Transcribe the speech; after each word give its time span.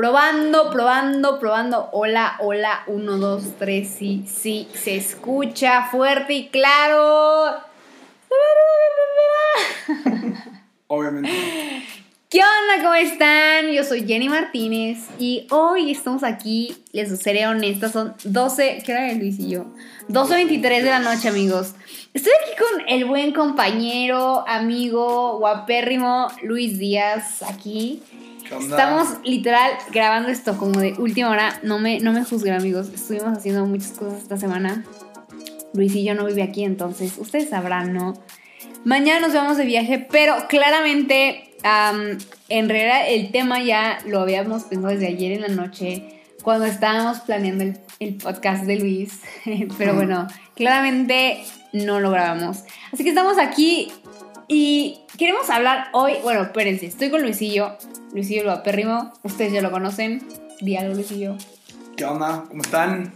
Probando, 0.00 0.70
probando, 0.70 1.38
probando. 1.38 1.90
Hola, 1.92 2.38
hola. 2.38 2.84
Uno, 2.86 3.18
dos, 3.18 3.42
tres. 3.58 3.90
Sí, 3.98 4.24
sí. 4.26 4.66
Se 4.72 4.96
escucha 4.96 5.88
fuerte 5.90 6.32
y 6.32 6.48
claro. 6.48 7.60
Obviamente. 10.86 11.30
¿Qué 12.30 12.40
onda? 12.40 12.82
¿Cómo 12.82 12.94
están? 12.94 13.68
Yo 13.72 13.84
soy 13.84 14.06
Jenny 14.06 14.30
Martínez 14.30 15.06
y 15.18 15.46
hoy 15.50 15.90
estamos 15.90 16.22
aquí, 16.22 16.82
les 16.92 17.20
seré 17.20 17.46
honesta, 17.46 17.90
son 17.90 18.14
12, 18.24 18.82
¿qué 18.86 18.92
hora 18.92 19.10
es 19.10 19.18
Luis 19.18 19.38
y 19.38 19.50
yo? 19.50 19.66
12.23 20.08 20.62
de 20.62 20.82
la 20.82 21.00
noche, 21.00 21.28
amigos. 21.28 21.74
Estoy 22.14 22.32
aquí 22.42 22.52
con 22.56 22.88
el 22.88 23.04
buen 23.04 23.34
compañero, 23.34 24.48
amigo, 24.48 25.38
guapérrimo 25.40 26.28
Luis 26.42 26.78
Díaz, 26.78 27.42
aquí. 27.42 28.02
Estamos 28.58 29.08
literal 29.24 29.70
grabando 29.92 30.28
esto 30.28 30.56
como 30.58 30.80
de 30.80 30.94
última 30.94 31.30
hora. 31.30 31.60
No 31.62 31.78
me, 31.78 32.00
no 32.00 32.12
me 32.12 32.24
juzguen, 32.24 32.54
amigos. 32.54 32.88
Estuvimos 32.88 33.38
haciendo 33.38 33.64
muchas 33.66 33.92
cosas 33.92 34.22
esta 34.22 34.36
semana. 34.36 34.84
Luis 35.72 35.94
y 35.94 36.04
yo 36.04 36.14
no 36.14 36.26
vive 36.26 36.42
aquí, 36.42 36.64
entonces 36.64 37.16
ustedes 37.18 37.50
sabrán, 37.50 37.92
¿no? 37.92 38.14
Mañana 38.84 39.20
nos 39.20 39.34
vamos 39.34 39.56
de 39.56 39.64
viaje, 39.64 40.04
pero 40.10 40.48
claramente, 40.48 41.54
am, 41.62 42.18
en 42.48 42.68
realidad 42.68 43.02
el 43.08 43.30
tema 43.30 43.62
ya 43.62 43.98
lo 44.06 44.20
habíamos 44.20 44.64
pensado 44.64 44.92
desde 44.92 45.06
ayer 45.06 45.32
en 45.32 45.42
la 45.42 45.48
noche, 45.48 46.22
cuando 46.42 46.64
estábamos 46.64 47.20
planeando 47.20 47.64
el, 47.64 47.78
el 48.00 48.14
podcast 48.16 48.64
de 48.64 48.76
Luis. 48.80 49.20
pero 49.78 49.94
bueno, 49.94 50.26
claramente 50.56 51.44
no 51.72 52.00
lo 52.00 52.10
grabamos. 52.10 52.64
Así 52.92 53.04
que 53.04 53.10
estamos 53.10 53.38
aquí 53.38 53.92
y 54.48 54.99
queremos 55.20 55.50
hablar 55.50 55.88
hoy. 55.92 56.14
Bueno, 56.22 56.40
espérense, 56.42 56.86
estoy 56.86 57.10
con 57.10 57.20
Luisillo. 57.20 57.76
Luisillo 58.14 58.42
lo 58.44 58.52
apérrimo, 58.52 59.12
ustedes 59.22 59.52
ya 59.52 59.60
lo 59.60 59.70
conocen. 59.70 60.26
Di 60.62 60.76
algo, 60.78 60.94
Luisillo. 60.94 61.36
¿Qué 61.94 62.06
onda? 62.06 62.44
¿Cómo 62.48 62.62
están? 62.62 63.12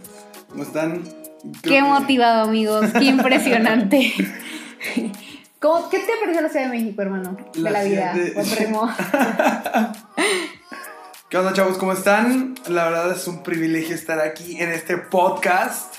¿Cómo 0.49 0.61
están? 0.61 1.01
Creo 1.01 1.51
Qué 1.63 1.69
que- 1.69 1.81
motivado, 1.81 2.43
amigos. 2.47 2.91
Qué 2.93 3.05
impresionante. 3.05 4.13
¿Cómo- 5.59 5.89
¿Qué 5.89 5.97
te 5.97 6.11
pareció 6.21 6.41
la 6.43 6.49
Ciudad 6.49 6.65
de 6.65 6.77
México, 6.77 7.01
hermano? 7.01 7.37
De 7.55 7.59
la, 7.61 7.71
La 7.71 7.83
vida. 7.83 8.13
De-. 8.13 8.33
¿Qué 11.29 11.37
onda, 11.39 11.53
chavos? 11.53 11.77
¿Cómo 11.79 11.91
están? 11.93 12.53
La 12.67 12.85
verdad 12.85 13.11
es 13.11 13.27
un 13.27 13.41
privilegio 13.41 13.95
estar 13.95 14.19
aquí 14.19 14.61
en 14.61 14.69
este 14.71 14.97
podcast. 14.97 15.95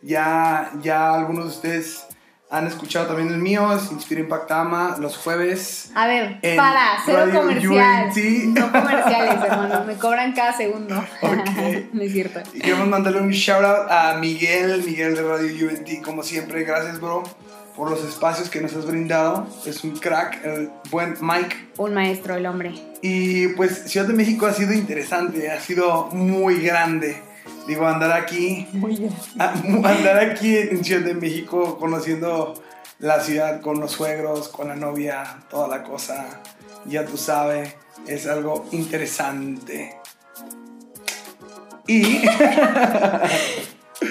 Ya, 0.00 0.72
ya 0.82 1.14
algunos 1.14 1.44
de 1.44 1.50
ustedes 1.50 2.06
han 2.48 2.66
escuchado 2.66 3.06
también 3.08 3.28
el 3.28 3.38
mío, 3.38 3.68
Inspira 3.90 4.20
Impactama, 4.20 4.96
los 5.00 5.16
jueves. 5.16 5.90
A 5.94 6.06
ver, 6.06 6.38
para, 6.56 6.98
cero 7.04 7.26
Radio 7.26 7.40
comercial. 7.40 8.06
UNT. 8.06 8.58
No 8.58 8.72
comerciales, 8.72 9.44
hermano. 9.44 9.84
Me 9.84 9.94
cobran 9.94 10.32
cada 10.32 10.56
segundo. 10.56 10.94
Ok. 11.22 11.92
no 11.92 12.02
es 12.02 12.12
cierto. 12.12 12.40
Y 12.54 12.60
queremos 12.60 12.88
mandarle 12.88 13.20
un 13.20 13.30
shout 13.30 13.64
out 13.64 13.90
a 13.90 14.16
Miguel, 14.18 14.82
Miguel 14.84 15.16
de 15.16 15.22
Radio 15.22 15.68
UNT, 15.68 16.04
como 16.04 16.22
siempre. 16.22 16.62
Gracias, 16.62 17.00
bro, 17.00 17.24
por 17.74 17.90
los 17.90 18.04
espacios 18.04 18.48
que 18.48 18.60
nos 18.60 18.74
has 18.76 18.86
brindado. 18.86 19.48
Es 19.66 19.82
un 19.82 19.96
crack, 19.98 20.44
el 20.44 20.70
buen 20.90 21.16
Mike. 21.20 21.70
Un 21.78 21.94
maestro, 21.94 22.36
el 22.36 22.46
hombre. 22.46 22.74
Y 23.02 23.48
pues 23.48 23.90
Ciudad 23.90 24.06
de 24.06 24.14
México 24.14 24.46
ha 24.46 24.52
sido 24.52 24.72
interesante, 24.72 25.50
ha 25.50 25.60
sido 25.60 26.06
muy 26.12 26.60
grande. 26.60 27.25
Digo, 27.66 27.86
andar 27.86 28.12
aquí, 28.12 28.66
Muy 28.72 28.96
bien. 28.96 29.10
a- 29.38 29.52
andar 29.52 30.18
aquí 30.18 30.56
en 30.56 30.84
Ciudad 30.84 31.02
de 31.04 31.14
México 31.14 31.78
conociendo 31.78 32.54
la 32.98 33.20
ciudad 33.20 33.60
con 33.60 33.80
los 33.80 33.92
suegros, 33.92 34.48
con 34.48 34.68
la 34.68 34.76
novia, 34.76 35.38
toda 35.50 35.68
la 35.68 35.82
cosa, 35.82 36.40
ya 36.86 37.04
tú 37.04 37.16
sabes, 37.16 37.74
es 38.06 38.26
algo 38.26 38.66
interesante. 38.72 39.96
Y 41.86 42.20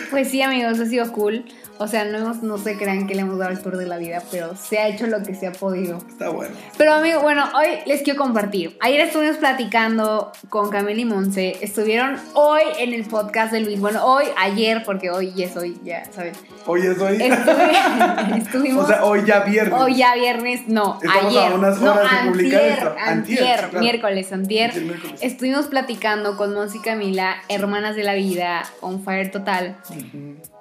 Pues 0.09 0.29
sí, 0.29 0.41
amigos, 0.41 0.79
ha 0.79 0.85
sido 0.85 1.11
cool. 1.13 1.45
O 1.77 1.87
sea, 1.87 2.05
no, 2.05 2.17
hemos, 2.17 2.41
no 2.41 2.57
se 2.57 2.77
crean 2.77 3.05
que 3.05 3.15
le 3.15 3.21
hemos 3.21 3.37
dado 3.37 3.51
el 3.51 3.61
tour 3.61 3.75
de 3.75 3.85
la 3.85 3.97
vida, 3.97 4.21
pero 4.31 4.55
se 4.55 4.77
ha 4.79 4.87
hecho 4.87 5.07
lo 5.07 5.21
que 5.23 5.35
se 5.35 5.47
ha 5.47 5.51
podido. 5.51 5.97
está 5.97 6.29
bueno. 6.29 6.55
Pero 6.77 6.93
amigo, 6.93 7.21
bueno, 7.21 7.43
hoy 7.53 7.67
les 7.85 8.01
quiero 8.01 8.17
compartir. 8.17 8.77
Ayer 8.79 9.01
estuvimos 9.01 9.37
platicando 9.37 10.31
con 10.49 10.69
Camila 10.69 11.01
y 11.01 11.05
Monse. 11.05 11.57
Estuvieron 11.61 12.17
hoy 12.33 12.61
en 12.79 12.93
el 12.93 13.03
podcast 13.05 13.51
de 13.51 13.59
Luis. 13.61 13.79
Bueno, 13.79 14.05
hoy, 14.05 14.25
ayer, 14.37 14.83
porque 14.85 15.11
hoy 15.11 15.33
es 15.41 15.57
hoy, 15.57 15.77
ya 15.83 16.05
saben. 16.11 16.33
Hoy 16.65 16.81
es 16.81 16.99
hoy. 16.99 17.21
Estuvimos 18.37 18.85
o 18.85 18.87
sea, 18.87 19.03
hoy 19.03 19.23
ya 19.25 19.41
viernes. 19.41 19.79
hoy 19.79 19.95
ya 19.97 20.15
viernes, 20.15 20.67
no, 20.67 20.99
Estamos 21.03 21.35
a 21.35 21.45
ayer. 21.45 21.53
unas 21.53 21.81
no, 21.81 21.91
horas 21.91 22.11
de 22.11 22.31
publicar 22.31 22.61
antier, 22.61 22.71
esto. 22.71 22.95
Antier, 22.97 23.39
antier, 23.43 23.55
claro. 23.57 23.79
miércoles, 23.79 24.31
antier. 24.31 24.81
Miércoles. 24.81 25.19
Estuvimos 25.21 25.67
platicando 25.67 26.37
con 26.37 26.53
Monse 26.53 26.77
y 26.77 26.81
Camila, 26.81 27.35
hermanas 27.49 27.95
de 27.95 28.03
la 28.03 28.13
vida, 28.13 28.63
on 28.79 29.03
fire 29.03 29.29
total. 29.29 29.75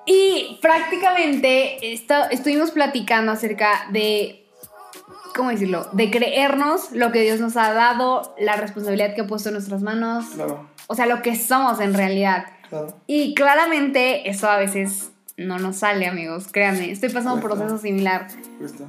Y 0.06 0.58
prácticamente 0.60 1.92
esta- 1.94 2.26
estuvimos 2.26 2.70
platicando 2.70 3.32
acerca 3.32 3.86
de, 3.90 4.44
¿cómo 5.34 5.50
decirlo? 5.50 5.88
De 5.92 6.10
creernos 6.10 6.92
lo 6.92 7.10
que 7.12 7.22
Dios 7.22 7.40
nos 7.40 7.56
ha 7.56 7.72
dado, 7.72 8.34
la 8.38 8.56
responsabilidad 8.56 9.14
que 9.14 9.22
ha 9.22 9.26
puesto 9.26 9.48
en 9.48 9.54
nuestras 9.54 9.82
manos, 9.82 10.26
Claro, 10.34 10.68
o 10.86 10.94
sea, 10.94 11.06
lo 11.06 11.22
que 11.22 11.36
somos 11.36 11.80
en 11.80 11.94
realidad. 11.94 12.46
claro. 12.68 12.94
Y 13.06 13.34
claramente 13.34 14.28
eso 14.28 14.48
a 14.48 14.56
veces 14.58 15.10
no 15.36 15.58
nos 15.58 15.76
sale, 15.76 16.06
amigos, 16.06 16.48
créanme, 16.52 16.90
estoy 16.90 17.08
pasando 17.08 17.34
un 17.34 17.40
Cuesta. 17.40 17.58
proceso 17.60 17.78
similar. 17.82 18.28
Justo. 18.60 18.86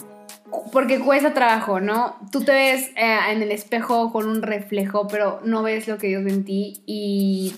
Porque 0.72 1.00
cuesta 1.00 1.34
trabajo, 1.34 1.80
¿no? 1.82 2.16
Tú 2.32 2.42
te 2.44 2.52
ves 2.54 2.90
eh, 2.96 3.18
en 3.32 3.42
el 3.42 3.52
espejo 3.52 4.12
con 4.14 4.28
un 4.28 4.42
reflejo, 4.42 5.08
pero 5.08 5.42
no 5.44 5.64
ves 5.64 5.88
lo 5.88 5.98
que 5.98 6.08
Dios 6.08 6.24
ve 6.24 6.32
en 6.32 6.46
ti 6.46 6.82
y, 6.86 7.54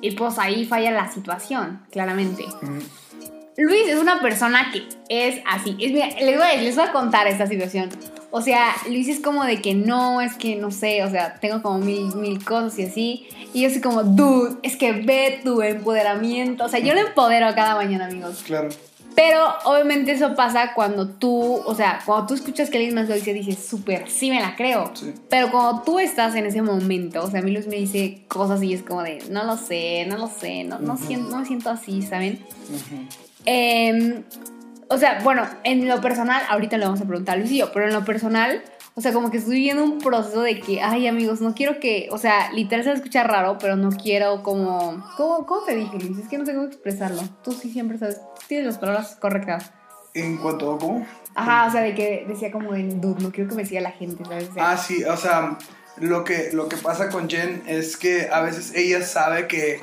y 0.00 0.12
pues 0.12 0.38
ahí 0.38 0.64
falla 0.64 0.90
la 0.90 1.10
situación, 1.10 1.80
claramente. 1.90 2.44
Luis 3.56 3.88
es 3.88 3.98
una 3.98 4.20
persona 4.20 4.70
que 4.72 4.86
es 5.08 5.40
así. 5.46 5.76
Es, 5.80 5.92
mira, 5.92 6.08
les, 6.08 6.36
voy 6.36 6.46
a, 6.46 6.56
les 6.60 6.76
voy 6.76 6.84
a 6.84 6.92
contar 6.92 7.26
esta 7.26 7.46
situación. 7.46 7.88
O 8.30 8.42
sea, 8.42 8.74
Luis 8.88 9.08
es 9.08 9.20
como 9.20 9.44
de 9.44 9.62
que 9.62 9.74
no, 9.74 10.20
es 10.20 10.34
que 10.34 10.56
no 10.56 10.70
sé, 10.70 11.02
o 11.04 11.10
sea, 11.10 11.38
tengo 11.40 11.62
como 11.62 11.78
mil, 11.78 12.14
mil 12.16 12.44
cosas 12.44 12.78
y 12.78 12.84
así. 12.84 13.28
Y 13.54 13.62
yo 13.62 13.70
soy 13.70 13.80
como, 13.80 14.02
dude, 14.02 14.56
es 14.62 14.76
que 14.76 14.92
ve 14.92 15.40
tu 15.42 15.62
empoderamiento. 15.62 16.64
O 16.64 16.68
sea, 16.68 16.80
yo 16.80 16.92
lo 16.92 17.00
empodero 17.00 17.46
cada 17.54 17.74
mañana, 17.76 18.06
amigos. 18.06 18.42
Claro. 18.44 18.68
Pero 19.16 19.46
obviamente 19.64 20.12
eso 20.12 20.36
pasa 20.36 20.74
cuando 20.74 21.08
tú, 21.08 21.54
o 21.64 21.74
sea, 21.74 22.00
cuando 22.04 22.26
tú 22.26 22.34
escuchas 22.34 22.68
que 22.68 22.76
alguien 22.76 22.94
más 22.94 23.08
lo 23.08 23.14
dice, 23.14 23.32
dices, 23.32 23.58
súper, 23.58 24.10
sí 24.10 24.28
me 24.30 24.40
la 24.40 24.54
creo. 24.56 24.92
Sí. 24.94 25.14
Pero 25.30 25.50
cuando 25.50 25.82
tú 25.82 25.98
estás 25.98 26.34
en 26.34 26.44
ese 26.44 26.60
momento, 26.60 27.24
o 27.24 27.30
sea, 27.30 27.40
a 27.40 27.42
mí 27.42 27.50
Luis 27.50 27.66
me 27.66 27.76
dice 27.76 28.24
cosas 28.28 28.62
y 28.62 28.74
es 28.74 28.82
como 28.82 29.02
de, 29.02 29.24
no 29.30 29.44
lo 29.44 29.56
sé, 29.56 30.04
no 30.06 30.18
lo 30.18 30.28
sé, 30.28 30.64
no, 30.64 30.78
no, 30.80 30.98
siento, 30.98 31.30
no 31.30 31.38
me 31.38 31.46
siento 31.46 31.70
así, 31.70 32.02
¿saben? 32.02 32.44
Eh, 33.46 34.22
o 34.88 34.98
sea, 34.98 35.20
bueno, 35.24 35.46
en 35.64 35.88
lo 35.88 36.00
personal, 36.00 36.42
ahorita 36.48 36.76
le 36.76 36.84
vamos 36.84 37.00
a 37.00 37.06
preguntar 37.06 37.36
a 37.36 37.38
Luis 37.38 37.50
y 37.50 37.58
yo, 37.58 37.72
pero 37.72 37.86
en 37.86 37.94
lo 37.94 38.04
personal, 38.04 38.62
o 38.98 39.02
sea, 39.02 39.12
como 39.12 39.30
que 39.30 39.36
estoy 39.36 39.56
viviendo 39.56 39.84
un 39.84 39.98
proceso 39.98 40.40
de 40.40 40.58
que, 40.58 40.80
ay, 40.80 41.06
amigos, 41.06 41.42
no 41.42 41.54
quiero 41.54 41.78
que, 41.80 42.08
o 42.10 42.16
sea, 42.16 42.50
literal 42.52 42.82
se 42.82 42.92
escucha 42.92 43.24
raro, 43.24 43.58
pero 43.60 43.76
no 43.76 43.90
quiero 43.90 44.42
como, 44.42 45.04
¿cómo, 45.18 45.44
cómo 45.44 45.64
te 45.64 45.76
dije, 45.76 45.98
Luis? 45.98 46.18
Es 46.18 46.28
que 46.28 46.38
no 46.38 46.46
sé 46.46 46.54
cómo 46.54 46.66
expresarlo. 46.66 47.20
Tú 47.44 47.52
sí 47.52 47.70
siempre 47.70 47.98
sabes, 47.98 48.22
tienes 48.48 48.66
las 48.66 48.78
palabras 48.78 49.16
correctas. 49.20 49.70
En 50.14 50.38
cuanto 50.38 50.72
a 50.72 50.78
cómo. 50.78 51.06
Ajá, 51.34 51.66
o 51.66 51.70
sea, 51.70 51.82
de 51.82 51.94
que 51.94 52.24
decía 52.26 52.50
como 52.50 52.74
en 52.74 53.02
dude, 53.02 53.22
no 53.22 53.30
quiero 53.30 53.50
que 53.50 53.56
me 53.56 53.66
siga 53.66 53.82
la 53.82 53.90
gente, 53.90 54.24
¿sabes? 54.24 54.48
O 54.48 54.54
sea, 54.54 54.70
Ah, 54.70 54.76
sí, 54.78 55.04
o 55.04 55.16
sea, 55.18 55.58
lo 55.98 56.24
que, 56.24 56.48
lo 56.54 56.66
que 56.70 56.78
pasa 56.78 57.10
con 57.10 57.28
Jen 57.28 57.64
es 57.66 57.98
que 57.98 58.30
a 58.32 58.40
veces 58.40 58.72
ella 58.74 59.02
sabe 59.02 59.46
que, 59.46 59.78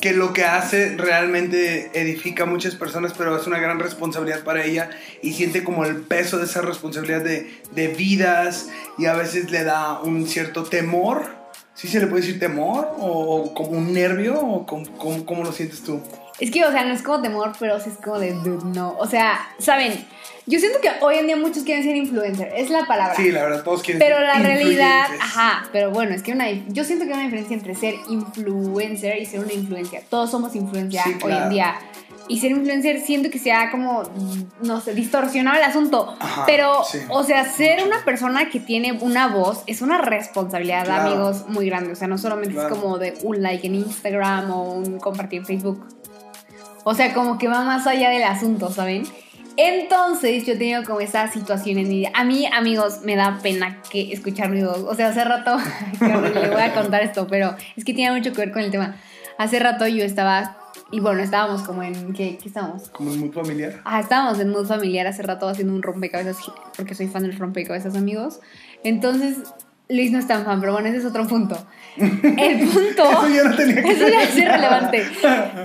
que 0.00 0.12
lo 0.12 0.32
que 0.32 0.44
hace 0.44 0.96
realmente 0.96 1.90
edifica 1.92 2.44
a 2.44 2.46
muchas 2.46 2.74
personas, 2.74 3.12
pero 3.16 3.36
es 3.36 3.46
una 3.46 3.58
gran 3.58 3.78
responsabilidad 3.78 4.42
para 4.44 4.64
ella 4.64 4.90
y 5.22 5.32
siente 5.34 5.62
como 5.62 5.84
el 5.84 5.96
peso 5.96 6.38
de 6.38 6.44
esa 6.46 6.62
responsabilidad 6.62 7.22
de, 7.22 7.50
de 7.72 7.88
vidas 7.88 8.68
y 8.98 9.06
a 9.06 9.14
veces 9.14 9.50
le 9.50 9.64
da 9.64 10.00
un 10.00 10.26
cierto 10.26 10.64
temor. 10.64 11.38
¿Sí 11.74 11.88
se 11.88 12.00
le 12.00 12.06
puede 12.06 12.22
decir 12.22 12.40
temor? 12.40 12.88
¿O, 12.98 13.54
como 13.54 13.70
un 13.70 13.92
nervio? 13.94 14.38
¿O 14.40 14.66
cómo, 14.66 14.90
cómo- 14.98 15.24
cómo 15.24 15.44
lo 15.44 15.52
sientes 15.52 15.82
tú? 15.82 16.00
Es 16.40 16.50
que, 16.50 16.64
o 16.64 16.72
sea, 16.72 16.84
no 16.84 16.94
es 16.94 17.02
como 17.02 17.20
temor, 17.20 17.52
pero 17.60 17.78
sí 17.80 17.90
es 17.90 17.96
como 17.98 18.18
de 18.18 18.32
dude, 18.32 18.64
no. 18.74 18.96
O 18.98 19.06
sea, 19.06 19.38
¿saben? 19.58 19.92
Yo 20.46 20.58
siento 20.58 20.80
que 20.80 20.88
hoy 21.00 21.16
en 21.16 21.26
día 21.26 21.36
muchos 21.36 21.62
quieren 21.64 21.84
ser 21.84 21.94
influencer, 21.94 22.50
es 22.56 22.70
la 22.70 22.86
palabra. 22.86 23.14
Sí, 23.14 23.30
la 23.30 23.42
verdad, 23.44 23.62
todos 23.62 23.82
quieren 23.82 24.00
Pero 24.00 24.16
ser 24.16 24.26
la 24.26 24.34
realidad, 24.38 25.04
ajá, 25.20 25.68
pero 25.70 25.90
bueno, 25.90 26.14
es 26.14 26.22
que 26.22 26.32
una, 26.32 26.50
yo 26.50 26.82
siento 26.82 27.04
que 27.04 27.10
hay 27.12 27.18
una 27.18 27.24
diferencia 27.24 27.54
entre 27.54 27.74
ser 27.74 27.94
influencer 28.08 29.18
y 29.20 29.26
ser 29.26 29.40
una 29.40 29.52
influencia. 29.52 30.00
Todos 30.08 30.30
somos 30.30 30.54
influencia 30.56 31.04
Sí, 31.04 31.14
hoy 31.22 31.32
en 31.32 31.50
día. 31.50 31.74
Y 32.26 32.38
ser 32.38 32.52
influencer 32.52 33.00
siento 33.00 33.28
que 33.28 33.38
se 33.38 33.52
ha 33.52 33.70
como, 33.70 34.04
no 34.62 34.80
sé, 34.80 34.94
distorsionado 34.94 35.56
el 35.58 35.64
asunto. 35.64 36.16
Ajá, 36.20 36.44
pero, 36.46 36.84
sí. 36.84 36.98
o 37.08 37.24
sea, 37.24 37.44
ser 37.44 37.84
una 37.84 38.04
persona 38.04 38.48
que 38.48 38.60
tiene 38.60 38.92
una 39.00 39.28
voz 39.28 39.62
es 39.66 39.82
una 39.82 39.98
responsabilidad, 39.98 40.84
Claro. 40.84 41.10
amigos, 41.10 41.44
muy 41.48 41.66
grande. 41.66 41.92
O 41.92 41.96
sea, 41.96 42.06
no 42.08 42.18
solamente 42.18 42.54
Claro. 42.54 42.68
es 42.68 42.74
como 42.80 42.98
de 42.98 43.18
un 43.24 43.42
like 43.42 43.66
en 43.66 43.74
Instagram 43.76 44.50
o 44.52 44.62
un 44.74 44.98
compartir 45.00 45.40
en 45.40 45.46
Facebook. 45.46 45.86
O 46.84 46.94
sea, 46.94 47.12
como 47.14 47.38
que 47.38 47.48
va 47.48 47.62
más 47.64 47.86
allá 47.86 48.10
del 48.10 48.22
asunto, 48.22 48.70
¿saben? 48.70 49.04
Entonces 49.56 50.46
yo 50.46 50.54
tenía 50.54 50.82
como 50.84 51.00
esa 51.00 51.30
situación 51.30 51.78
en 51.78 51.88
mi 51.88 51.96
vida. 51.96 52.10
A 52.14 52.24
mí, 52.24 52.46
amigos, 52.46 53.00
me 53.04 53.16
da 53.16 53.38
pena 53.42 53.82
que 53.90 54.12
escuchar 54.12 54.48
mi 54.48 54.62
voz. 54.62 54.78
O 54.78 54.94
sea, 54.94 55.08
hace 55.08 55.24
rato, 55.24 55.58
le 56.00 56.50
voy 56.50 56.62
a 56.62 56.72
contar 56.72 57.02
esto, 57.02 57.26
pero 57.28 57.54
es 57.76 57.84
que 57.84 57.92
tiene 57.92 58.16
mucho 58.16 58.32
que 58.32 58.38
ver 58.38 58.52
con 58.52 58.62
el 58.62 58.70
tema. 58.70 58.96
Hace 59.36 59.58
rato 59.58 59.86
yo 59.86 60.04
estaba, 60.04 60.56
y 60.90 61.00
bueno, 61.00 61.22
estábamos 61.22 61.62
como 61.62 61.82
en, 61.82 62.12
¿qué, 62.14 62.38
qué 62.38 62.48
estábamos? 62.48 62.88
Como 62.90 63.12
en 63.12 63.20
mood 63.20 63.32
familiar. 63.32 63.80
Ah, 63.84 64.00
estábamos 64.00 64.38
en 64.38 64.50
mood 64.50 64.66
familiar 64.66 65.06
hace 65.06 65.22
rato 65.22 65.48
haciendo 65.48 65.74
un 65.74 65.82
rompecabezas, 65.82 66.36
porque 66.76 66.94
soy 66.94 67.08
fan 67.08 67.22
del 67.22 67.38
rompecabezas, 67.38 67.96
amigos. 67.96 68.40
Entonces, 68.82 69.38
Luis 69.90 70.10
no 70.12 70.18
es 70.18 70.26
tan 70.26 70.44
fan, 70.44 70.60
pero 70.60 70.72
bueno, 70.72 70.88
ese 70.88 70.98
es 70.98 71.04
otro 71.04 71.26
punto. 71.26 71.56
El 71.96 72.68
punto... 72.68 73.10
Eso 73.10 73.28
ya 73.28 73.44
no 73.44 73.56
tenía 73.56 73.82
que 73.82 73.90
Eso 73.90 74.08
ya 74.08 74.22
es 74.22 74.36
irrelevante. 74.36 75.04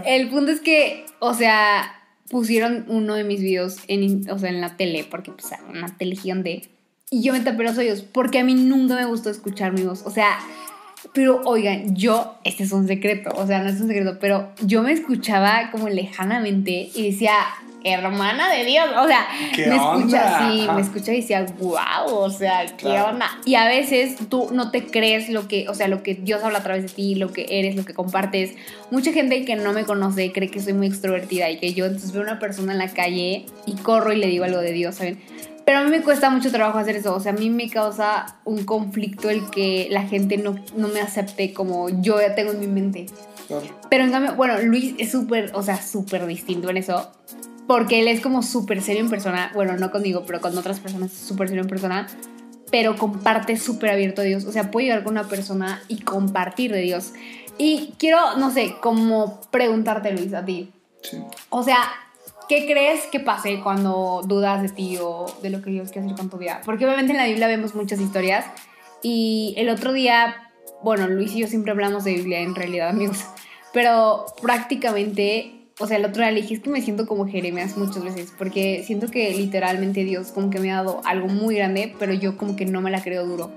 El 0.06 0.30
punto 0.30 0.52
es 0.52 0.62
que, 0.62 1.06
o 1.20 1.34
sea, 1.34 2.02
pusieron 2.30 2.86
uno 2.88 3.16
de 3.16 3.24
mis 3.24 3.42
videos 3.42 3.78
en, 3.88 4.30
o 4.30 4.38
sea, 4.40 4.50
en 4.50 4.62
la 4.62 4.78
tele, 4.78 5.06
porque 5.10 5.32
pues 5.32 5.48
una 5.70 5.96
tele 5.98 6.16
gigante. 6.16 6.70
Y 7.12 7.24
yo 7.24 7.34
me 7.34 7.40
tapé 7.40 7.64
los 7.64 7.78
oídos, 7.78 8.02
porque 8.02 8.40
a 8.40 8.44
mí 8.44 8.56
nunca 8.56 8.96
me 8.96 9.06
gustó 9.06 9.30
escuchar 9.30 9.74
mi 9.74 9.84
voz. 9.84 10.04
O 10.06 10.10
sea, 10.10 10.40
pero 11.14 11.42
oigan, 11.46 11.96
yo, 11.96 12.36
este 12.44 12.64
es 12.64 12.72
un 12.72 12.88
secreto, 12.88 13.30
o 13.36 13.46
sea, 13.46 13.62
no 13.62 13.70
es 13.70 13.80
un 13.80 13.88
secreto, 13.88 14.18
pero 14.20 14.52
yo 14.62 14.82
me 14.82 14.92
escuchaba 14.92 15.70
como 15.72 15.88
lejanamente 15.88 16.90
y 16.94 17.12
decía, 17.12 17.34
hermana 17.86 18.52
de 18.52 18.66
Dios, 18.66 18.86
o 18.98 19.08
sea, 19.08 19.28
¿Qué 19.54 19.68
me 19.68 19.76
escucha, 19.76 19.96
onda? 20.26 20.40
sí, 20.52 20.62
Ajá. 20.64 20.74
me 20.74 20.82
escucha 20.82 21.14
y 21.14 21.22
decía, 21.22 21.46
wow, 21.60 21.78
o 22.18 22.30
sea, 22.32 22.66
qué 22.66 22.74
Claro. 22.88 23.12
onda. 23.12 23.28
Y 23.46 23.56
a 23.56 23.66
veces 23.68 24.16
tú 24.28 24.50
no 24.52 24.72
te 24.72 24.88
crees 24.88 25.30
lo 25.30 25.48
que, 25.48 25.70
o 25.70 25.76
sea, 25.76 25.88
lo 25.88 26.02
que 26.02 26.16
Dios 26.16 26.44
habla 26.44 26.60
a 26.60 26.64
través 26.64 26.84
de 26.84 26.90
ti, 26.90 27.14
lo 27.16 27.32
que 27.32 27.46
eres, 27.50 27.76
lo 27.76 27.86
que 27.86 27.94
compartes. 27.94 28.56
Mucha 28.90 29.14
gente 29.14 29.46
que 29.46 29.56
no 29.56 29.72
me 29.72 29.86
conoce 29.86 30.32
cree 30.32 30.50
que 30.50 30.60
soy 30.62 30.74
muy 30.74 30.88
extrovertida 30.88 31.50
y 31.52 31.60
que 31.60 31.74
yo 31.74 31.86
entonces 31.86 32.12
veo 32.12 32.22
a 32.24 32.26
una 32.26 32.40
persona 32.40 32.72
en 32.72 32.80
la 32.80 32.90
calle 32.90 33.46
y 33.68 33.76
corro 33.76 34.12
y 34.12 34.18
le 34.18 34.28
digo 34.28 34.46
algo 34.46 34.60
de 34.60 34.72
Dios, 34.72 34.96
¿saben? 34.96 35.22
Pero 35.64 35.80
a 35.80 35.84
mí 35.84 35.90
me 35.90 36.02
cuesta 36.02 36.30
mucho 36.30 36.52
trabajo 36.52 36.78
hacer 36.78 36.96
eso, 36.96 37.16
o 37.16 37.20
sea, 37.20 37.32
a 37.32 37.36
mí 37.36 37.50
me 37.50 37.70
causa 37.70 38.38
un 38.46 38.66
conflicto 38.66 39.30
el 39.32 39.50
que 39.50 39.88
la 39.90 40.04
gente 40.04 40.38
no, 40.38 40.56
no 40.76 40.88
me 40.90 41.02
acepte 41.02 41.54
como 41.54 41.90
yo 42.02 42.20
ya 42.22 42.36
tengo 42.36 42.52
en 42.52 42.60
mi 42.60 42.68
mente. 42.68 43.08
Pero 43.90 44.04
en 44.04 44.12
cambio, 44.12 44.36
bueno, 44.36 44.60
Luis 44.62 44.94
es 44.98 45.12
súper, 45.12 45.52
o 45.54 45.62
sea, 45.64 45.82
súper 45.82 46.26
distinto 46.28 46.70
en 46.70 46.78
eso. 46.78 47.12
Porque 47.68 48.00
él 48.00 48.08
es 48.08 48.22
como 48.22 48.44
súper 48.44 48.82
serio 48.82 49.02
en 49.02 49.10
persona. 49.10 49.52
Bueno, 49.54 49.76
no 49.78 49.92
conmigo, 49.92 50.24
pero 50.28 50.42
con 50.42 50.58
otras 50.58 50.80
personas 50.80 51.12
es 51.12 51.20
súper 51.20 51.48
serio 51.48 51.64
en 51.64 51.70
persona. 51.70 52.08
Pero 52.72 52.96
comparte 52.96 53.58
súper 53.58 53.92
abierto 53.92 54.22
a 54.22 54.26
Dios. 54.26 54.46
O 54.46 54.52
sea, 54.52 54.72
puede 54.72 54.88
llegar 54.88 55.04
con 55.04 55.14
una 55.14 55.28
persona 55.28 55.82
y 55.88 56.02
compartir 56.02 56.72
de 56.72 56.82
Dios. 56.82 57.14
Y 57.58 57.94
quiero, 57.98 58.38
no 58.38 58.52
sé, 58.52 58.76
como 58.82 59.42
preguntarte, 59.52 60.12
Luis, 60.12 60.34
a 60.34 60.44
ti. 60.44 60.72
Sí. 61.02 61.18
O 61.50 61.64
sea, 61.64 61.78
¿qué 62.50 62.66
crees 62.66 63.06
que 63.08 63.20
pase 63.20 63.62
cuando 63.62 64.22
dudas 64.26 64.62
de 64.62 64.70
ti 64.70 64.98
o 65.00 65.26
de 65.42 65.50
lo 65.50 65.62
que 65.62 65.72
Dios 65.72 65.92
quiere 65.92 66.08
hacer 66.08 66.18
con 66.18 66.30
tu 66.30 66.38
vida? 66.38 66.62
Porque 66.66 66.86
obviamente 66.86 67.14
en 67.14 67.18
la 67.18 67.26
Biblia 67.26 67.48
vemos 67.48 67.76
muchas 67.76 68.00
historias. 68.00 68.46
Y 69.02 69.54
el 69.58 69.70
otro 69.70 69.94
día, 69.94 70.52
bueno, 70.84 71.08
Luis 71.08 71.34
y 71.34 71.40
yo 71.40 71.48
siempre 71.48 71.72
hablamos 71.72 72.04
de 72.04 72.14
Biblia 72.14 72.40
en 72.40 72.56
realidad, 72.56 72.90
amigos. 72.90 73.24
Pero 73.72 74.26
prácticamente, 74.42 75.65
o 75.80 75.88
sea, 75.88 75.98
el 75.98 76.06
otro 76.06 76.22
día 76.22 76.32
le 76.32 76.42
dije, 76.42 76.56
es 76.56 76.60
que 76.62 76.70
me 76.70 76.82
siento 76.82 77.06
como 77.06 77.28
Jeremías 77.28 77.78
muchas 77.78 78.04
veces. 78.04 78.32
Porque 78.38 78.84
siento 78.86 79.08
que 79.08 79.34
literalmente 79.34 80.04
Dios 80.04 80.32
como 80.32 80.50
que 80.50 80.60
me 80.60 80.72
ha 80.72 80.78
dado 80.78 81.02
algo 81.06 81.28
muy 81.28 81.56
grande, 81.56 81.94
pero 82.00 82.14
yo 82.14 82.38
como 82.38 82.56
que 82.56 82.66
no 82.66 82.82
me 82.82 82.92
la 82.92 83.04
creo 83.04 83.26
duro. 83.26 83.52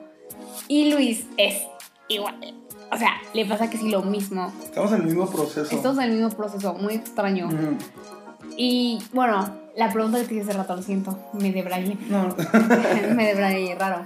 Y 0.67 0.93
Luis 0.93 1.27
es 1.37 1.63
igual. 2.09 2.55
O 2.91 2.97
sea, 2.97 3.21
le 3.35 3.45
pasa 3.45 3.71
que 3.71 3.79
sí 3.79 3.89
lo 3.89 4.03
mismo. 4.03 4.53
Estamos 4.65 4.93
en 4.93 5.01
el 5.01 5.07
mismo 5.07 5.31
proceso. 5.31 5.75
Estamos 5.75 5.99
en 5.99 6.05
el 6.05 6.13
mismo 6.13 6.31
proceso, 6.31 6.75
muy 6.75 6.95
extraño. 6.95 7.49
Y 8.57 8.99
bueno, 9.13 9.55
la 9.77 9.93
pregunta 9.93 10.19
que 10.19 10.25
te 10.25 10.35
hice 10.35 10.51
hace 10.51 10.59
rato, 10.59 10.75
lo 10.75 10.83
siento, 10.83 11.19
me 11.35 11.53
debrayé. 11.53 11.97
No, 12.09 12.35
me 13.15 13.27
debrayé, 13.27 13.77
raro. 13.77 14.05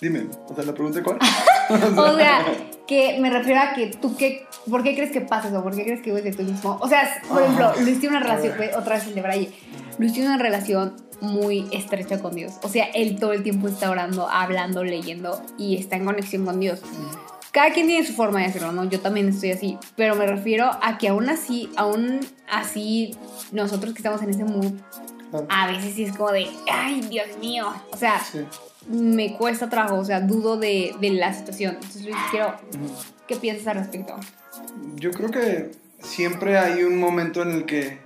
dime, 0.00 0.26
o 0.48 0.54
sea, 0.54 0.64
la 0.64 0.74
pregunta 0.74 1.02
cuál. 1.02 1.18
O 1.70 2.16
sea, 2.16 2.44
que 2.90 3.20
me 3.20 3.30
refiero 3.30 3.60
a 3.60 3.72
que 3.72 3.86
tú, 3.86 4.16
qué, 4.16 4.48
¿por 4.68 4.82
qué 4.82 4.96
crees 4.96 5.12
que 5.12 5.20
pasa 5.20 5.46
eso? 5.46 5.62
¿Por 5.62 5.76
qué 5.76 5.84
crees 5.84 6.02
que 6.02 6.10
vives 6.10 6.24
de 6.24 6.32
tú 6.32 6.42
mismo? 6.42 6.76
O 6.80 6.88
sea, 6.88 7.08
por 7.28 7.40
ejemplo, 7.40 7.72
Luis 7.82 8.00
tiene 8.00 8.16
una 8.16 8.26
relación, 8.26 8.52
otra 8.76 8.96
vez 8.96 9.06
el 9.06 9.14
debraye. 9.14 9.52
Luis 9.98 10.12
tiene 10.12 10.28
una 10.28 10.38
relación 10.38 10.96
muy 11.20 11.68
estrecha 11.70 12.18
con 12.18 12.34
Dios. 12.34 12.54
O 12.64 12.68
sea, 12.68 12.86
él 12.86 13.16
todo 13.20 13.32
el 13.32 13.44
tiempo 13.44 13.68
está 13.68 13.90
orando, 13.90 14.28
hablando, 14.28 14.82
leyendo 14.82 15.40
y 15.56 15.76
está 15.76 15.94
en 15.94 16.04
conexión 16.04 16.44
con 16.44 16.58
Dios. 16.58 16.82
Cada 17.52 17.70
quien 17.70 17.86
tiene 17.86 18.04
su 18.04 18.12
forma 18.12 18.40
de 18.40 18.46
hacerlo, 18.46 18.72
¿no? 18.72 18.82
Yo 18.82 18.98
también 18.98 19.28
estoy 19.28 19.52
así, 19.52 19.78
pero 19.94 20.16
me 20.16 20.26
refiero 20.26 20.68
a 20.82 20.98
que 20.98 21.06
aún 21.06 21.28
así, 21.28 21.70
aún 21.76 22.18
así, 22.50 23.14
nosotros 23.52 23.92
que 23.92 23.98
estamos 24.00 24.20
en 24.22 24.30
ese 24.30 24.42
mood, 24.42 24.72
a 25.48 25.68
veces 25.68 25.94
sí 25.94 26.02
es 26.02 26.16
como 26.16 26.32
de, 26.32 26.48
ay, 26.68 27.02
Dios 27.02 27.28
mío. 27.40 27.72
O 27.92 27.96
sea, 27.96 28.18
Sí. 28.18 28.40
Me 28.88 29.36
cuesta 29.36 29.68
trabajo, 29.68 29.96
o 29.96 30.04
sea, 30.04 30.20
dudo 30.20 30.56
de, 30.56 30.94
de 31.00 31.10
la 31.10 31.32
situación. 31.32 31.74
Entonces, 31.74 32.02
Luis, 32.02 32.16
quiero. 32.30 32.54
¿qué 33.30 33.36
piensas 33.36 33.68
al 33.68 33.76
respecto? 33.76 34.16
Yo 34.96 35.12
creo 35.12 35.30
que 35.30 35.70
siempre 36.02 36.58
hay 36.58 36.82
un 36.82 36.98
momento 36.98 37.42
en 37.42 37.52
el 37.52 37.64
que 37.64 37.98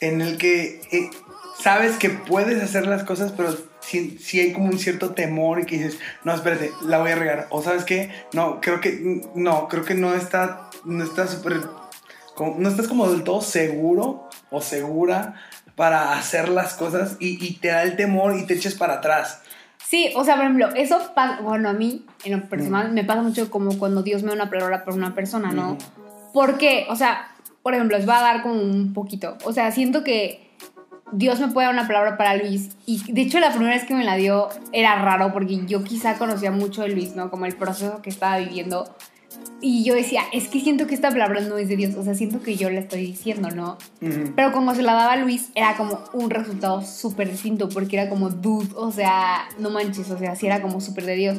en 0.00 0.20
el 0.20 0.36
que 0.36 0.82
eh, 0.92 1.10
sabes 1.58 1.96
que 1.96 2.10
puedes 2.10 2.62
hacer 2.62 2.86
las 2.86 3.04
cosas, 3.04 3.32
pero 3.32 3.56
sí, 3.80 4.18
sí 4.20 4.40
hay 4.40 4.52
como 4.52 4.66
un 4.66 4.78
cierto 4.78 5.14
temor 5.14 5.60
y 5.60 5.66
que 5.66 5.78
dices, 5.78 5.98
no, 6.24 6.34
espérate, 6.34 6.70
la 6.82 6.98
voy 6.98 7.12
a 7.12 7.16
regar. 7.16 7.46
O 7.50 7.62
sabes 7.62 7.84
qué, 7.84 8.10
no, 8.32 8.60
creo 8.60 8.80
que 8.80 9.22
no, 9.34 9.68
creo 9.68 9.84
que 9.84 9.94
no 9.94 10.14
está, 10.14 10.70
no 10.84 11.02
está 11.04 11.26
súper, 11.26 11.60
no 12.58 12.68
estás 12.68 12.88
como 12.88 13.08
del 13.08 13.24
todo 13.24 13.40
seguro 13.40 14.28
o 14.50 14.60
segura 14.60 15.34
para 15.76 16.14
hacer 16.18 16.48
las 16.48 16.74
cosas 16.74 17.16
y, 17.20 17.42
y 17.44 17.54
te 17.58 17.68
da 17.68 17.82
el 17.84 17.96
temor 17.96 18.36
y 18.36 18.46
te 18.46 18.54
echas 18.54 18.74
para 18.74 18.94
atrás. 18.94 19.40
Sí, 19.90 20.12
o 20.14 20.22
sea, 20.22 20.36
por 20.36 20.44
ejemplo, 20.44 20.68
eso 20.76 21.00
pasa, 21.16 21.40
bueno, 21.42 21.68
a 21.68 21.72
mí, 21.72 22.06
en 22.22 22.38
lo 22.38 22.48
personal, 22.48 22.92
me 22.92 23.02
pasa 23.02 23.22
mucho 23.22 23.50
como 23.50 23.76
cuando 23.76 24.04
Dios 24.04 24.22
me 24.22 24.28
da 24.28 24.34
una 24.34 24.48
palabra 24.48 24.84
por 24.84 24.94
una 24.94 25.16
persona, 25.16 25.50
¿no? 25.50 25.72
Ujú. 25.72 25.78
Porque, 26.32 26.86
o 26.88 26.94
sea, 26.94 27.34
por 27.64 27.74
ejemplo, 27.74 27.98
les 27.98 28.08
va 28.08 28.18
a 28.18 28.22
dar 28.22 28.42
como 28.42 28.54
un 28.54 28.92
poquito. 28.92 29.36
O 29.44 29.52
sea, 29.52 29.72
siento 29.72 30.04
que 30.04 30.48
Dios 31.10 31.40
me 31.40 31.48
puede 31.48 31.66
dar 31.66 31.74
una 31.74 31.88
palabra 31.88 32.16
para 32.16 32.36
Luis. 32.36 32.76
Y 32.86 33.02
de 33.12 33.22
hecho, 33.22 33.40
la 33.40 33.50
primera 33.50 33.74
vez 33.74 33.82
que 33.82 33.96
me 33.96 34.04
la 34.04 34.14
dio 34.14 34.48
era 34.70 34.94
raro 35.02 35.32
porque 35.32 35.66
yo 35.66 35.82
quizá 35.82 36.18
conocía 36.18 36.52
mucho 36.52 36.82
de 36.82 36.90
Luis, 36.90 37.16
¿no? 37.16 37.28
Como 37.28 37.46
el 37.46 37.56
proceso 37.56 38.00
que 38.00 38.10
estaba 38.10 38.38
viviendo. 38.38 38.94
Y 39.62 39.84
yo 39.84 39.94
decía, 39.94 40.22
es 40.32 40.48
que 40.48 40.60
siento 40.60 40.86
que 40.86 40.94
esta 40.94 41.10
palabra 41.10 41.40
no 41.42 41.58
es 41.58 41.68
de 41.68 41.76
Dios. 41.76 41.94
O 41.96 42.02
sea, 42.02 42.14
siento 42.14 42.40
que 42.40 42.56
yo 42.56 42.70
la 42.70 42.80
estoy 42.80 43.02
diciendo, 43.02 43.50
¿no? 43.50 43.76
Pero 44.34 44.52
como 44.52 44.74
se 44.74 44.82
la 44.82 44.94
daba 44.94 45.16
Luis, 45.16 45.50
era 45.54 45.76
como 45.76 46.00
un 46.14 46.30
resultado 46.30 46.82
súper 46.82 47.30
distinto, 47.30 47.68
porque 47.68 47.98
era 47.98 48.08
como, 48.08 48.30
dude, 48.30 48.70
o 48.74 48.90
sea, 48.90 49.48
no 49.58 49.70
manches, 49.70 50.10
o 50.10 50.18
sea, 50.18 50.34
sí 50.34 50.46
era 50.46 50.62
como 50.62 50.80
súper 50.80 51.04
de 51.04 51.16
Dios. 51.16 51.38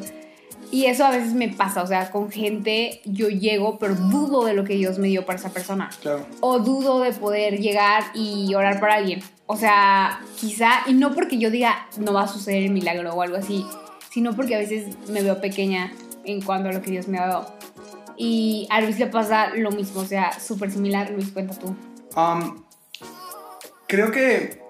Y 0.71 0.85
eso 0.85 1.03
a 1.03 1.11
veces 1.11 1.33
me 1.33 1.49
pasa, 1.49 1.83
o 1.83 1.87
sea, 1.87 2.11
con 2.11 2.31
gente 2.31 3.01
yo 3.03 3.27
llego, 3.27 3.77
pero 3.77 3.93
dudo 3.95 4.45
de 4.45 4.53
lo 4.53 4.63
que 4.63 4.75
Dios 4.75 4.99
me 4.99 5.09
dio 5.09 5.25
para 5.25 5.37
esa 5.37 5.49
persona. 5.49 5.89
Claro. 6.01 6.25
O 6.39 6.59
dudo 6.59 7.01
de 7.01 7.11
poder 7.11 7.59
llegar 7.59 8.05
y 8.13 8.53
orar 8.53 8.79
para 8.79 8.95
alguien. 8.95 9.21
O 9.47 9.57
sea, 9.57 10.21
quizá, 10.39 10.83
y 10.87 10.93
no 10.93 11.13
porque 11.13 11.37
yo 11.37 11.51
diga 11.51 11.87
no 11.97 12.13
va 12.13 12.23
a 12.23 12.27
suceder 12.29 12.63
el 12.63 12.71
milagro 12.71 13.13
o 13.13 13.21
algo 13.21 13.35
así, 13.35 13.65
sino 14.09 14.33
porque 14.33 14.55
a 14.55 14.59
veces 14.59 14.95
me 15.09 15.21
veo 15.21 15.41
pequeña 15.41 15.91
en 16.23 16.41
cuanto 16.41 16.69
a 16.69 16.71
lo 16.71 16.81
que 16.81 16.91
Dios 16.91 17.09
me 17.09 17.17
ha 17.17 17.27
dado. 17.27 17.53
Y 18.23 18.67
a 18.69 18.81
Luis 18.81 18.99
le 18.99 19.07
pasa 19.07 19.47
lo 19.55 19.71
mismo, 19.71 20.01
o 20.01 20.05
sea, 20.05 20.39
súper 20.39 20.69
similar. 20.69 21.09
Luis, 21.09 21.31
cuenta 21.31 21.57
tú. 21.57 21.75
Um, 22.15 22.63
creo 23.87 24.11
que, 24.11 24.61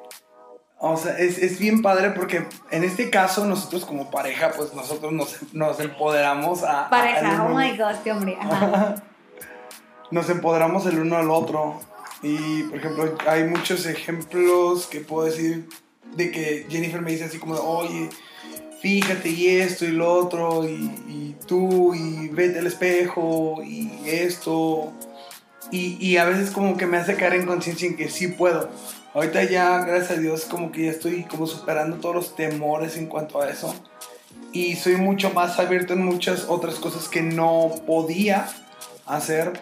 o 0.80 0.96
sea, 0.96 1.18
es, 1.18 1.38
es 1.38 1.60
bien 1.60 1.82
padre 1.82 2.12
porque 2.12 2.46
en 2.72 2.86
este 2.86 3.10
caso 3.10 3.46
nosotros 3.46 3.84
como 3.84 4.10
pareja, 4.10 4.54
pues 4.56 4.74
nosotros 4.74 5.12
nos, 5.12 5.54
nos 5.54 5.82
empoderamos 5.82 6.64
a... 6.64 6.90
Pareja, 6.90 7.44
oh 7.44 7.48
uno- 7.52 7.60
my 7.60 7.76
god, 7.78 7.92
este 7.92 8.14
hombre. 8.14 8.38
Ajá. 8.40 9.04
nos 10.12 10.30
empoderamos 10.30 10.86
el 10.86 11.00
uno 11.00 11.18
al 11.18 11.30
otro. 11.30 11.82
Y, 12.24 12.64
por 12.64 12.78
ejemplo, 12.78 13.18
hay 13.28 13.44
muchos 13.44 13.86
ejemplos 13.86 14.86
que 14.88 15.02
puedo 15.02 15.26
decir 15.26 15.68
de 16.16 16.32
que 16.32 16.68
Jennifer 16.70 17.02
me 17.02 17.12
dice 17.12 17.26
así 17.26 17.38
como, 17.38 17.56
oye, 17.56 18.10
fíjate 18.82 19.30
y 19.30 19.48
esto 19.48 19.86
y 19.86 19.92
lo 19.92 20.12
otro, 20.12 20.68
y, 20.68 21.36
tú, 21.48 21.94
y 21.94 22.30
vete 22.30 22.60
al 22.60 22.68
espejo, 22.68 23.62
y 23.64 23.92
esto. 24.06 24.92
Y, 25.72 26.18
a 26.18 26.26
veces 26.26 26.52
como 26.52 26.76
que 26.76 26.86
me 26.86 26.98
hace 26.98 27.16
caer 27.16 27.36
en 27.36 27.46
conciencia 27.46 27.88
en 27.88 27.96
que 27.96 28.10
sí 28.10 28.28
puedo. 28.28 28.70
Ahorita 29.14 29.44
ya, 29.44 29.80
gracias 29.86 30.18
a 30.18 30.22
Dios, 30.22 30.46
como 30.46 30.72
que 30.72 30.86
ya 30.86 30.92
estoy 30.92 31.24
como 31.24 31.48
superando 31.48 31.98
todos 31.98 32.16
los 32.16 32.36
temores 32.36 32.98
en 32.98 33.08
cuanto 33.08 33.42
a 33.42 33.50
eso. 33.50 33.74
Y 34.52 34.76
soy 34.76 34.98
mucho 34.98 35.30
más 35.32 35.60
abierto 35.60 35.94
en 35.94 36.04
muchas 36.04 36.46
otras 36.50 36.76
cosas 36.76 37.08
que 37.08 37.22
no 37.22 37.74
podía 37.86 38.50
hacer. 39.06 39.62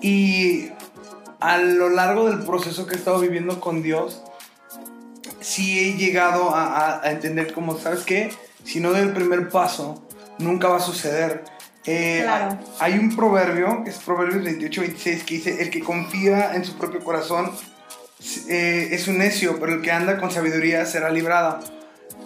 Y 0.00 0.70
a 1.40 1.58
lo 1.58 1.90
largo 1.90 2.30
del 2.30 2.40
proceso 2.40 2.86
que 2.86 2.94
he 2.94 2.98
estado 2.98 3.20
viviendo 3.20 3.60
con 3.60 3.82
Dios, 3.82 4.22
sí 5.40 5.78
he 5.78 5.98
llegado 5.98 6.54
a 6.54 7.02
entender 7.04 7.52
como, 7.52 7.78
¿sabes 7.78 8.00
qué? 8.04 8.30
Si 8.64 8.80
no 8.80 8.90
doy 8.90 9.00
el 9.00 9.12
primer 9.12 9.48
paso, 9.48 10.06
nunca 10.38 10.68
va 10.68 10.76
a 10.76 10.80
suceder. 10.80 11.44
Eh, 11.84 12.20
Claro. 12.22 12.58
Hay 12.78 12.98
un 12.98 13.14
proverbio, 13.16 13.82
que 13.84 13.90
es 13.90 13.98
Proverbios 13.98 14.44
28, 14.44 14.80
26, 14.82 15.24
que 15.24 15.34
dice, 15.34 15.62
el 15.62 15.70
que 15.70 15.80
confía 15.80 16.54
en 16.54 16.64
su 16.64 16.76
propio 16.76 17.00
corazón 17.00 17.52
eh, 18.48 18.88
es 18.92 19.08
un 19.08 19.18
necio, 19.18 19.58
pero 19.58 19.74
el 19.74 19.82
que 19.82 19.90
anda 19.90 20.18
con 20.18 20.30
sabiduría 20.30 20.84
será 20.84 21.10
librado. 21.10 21.60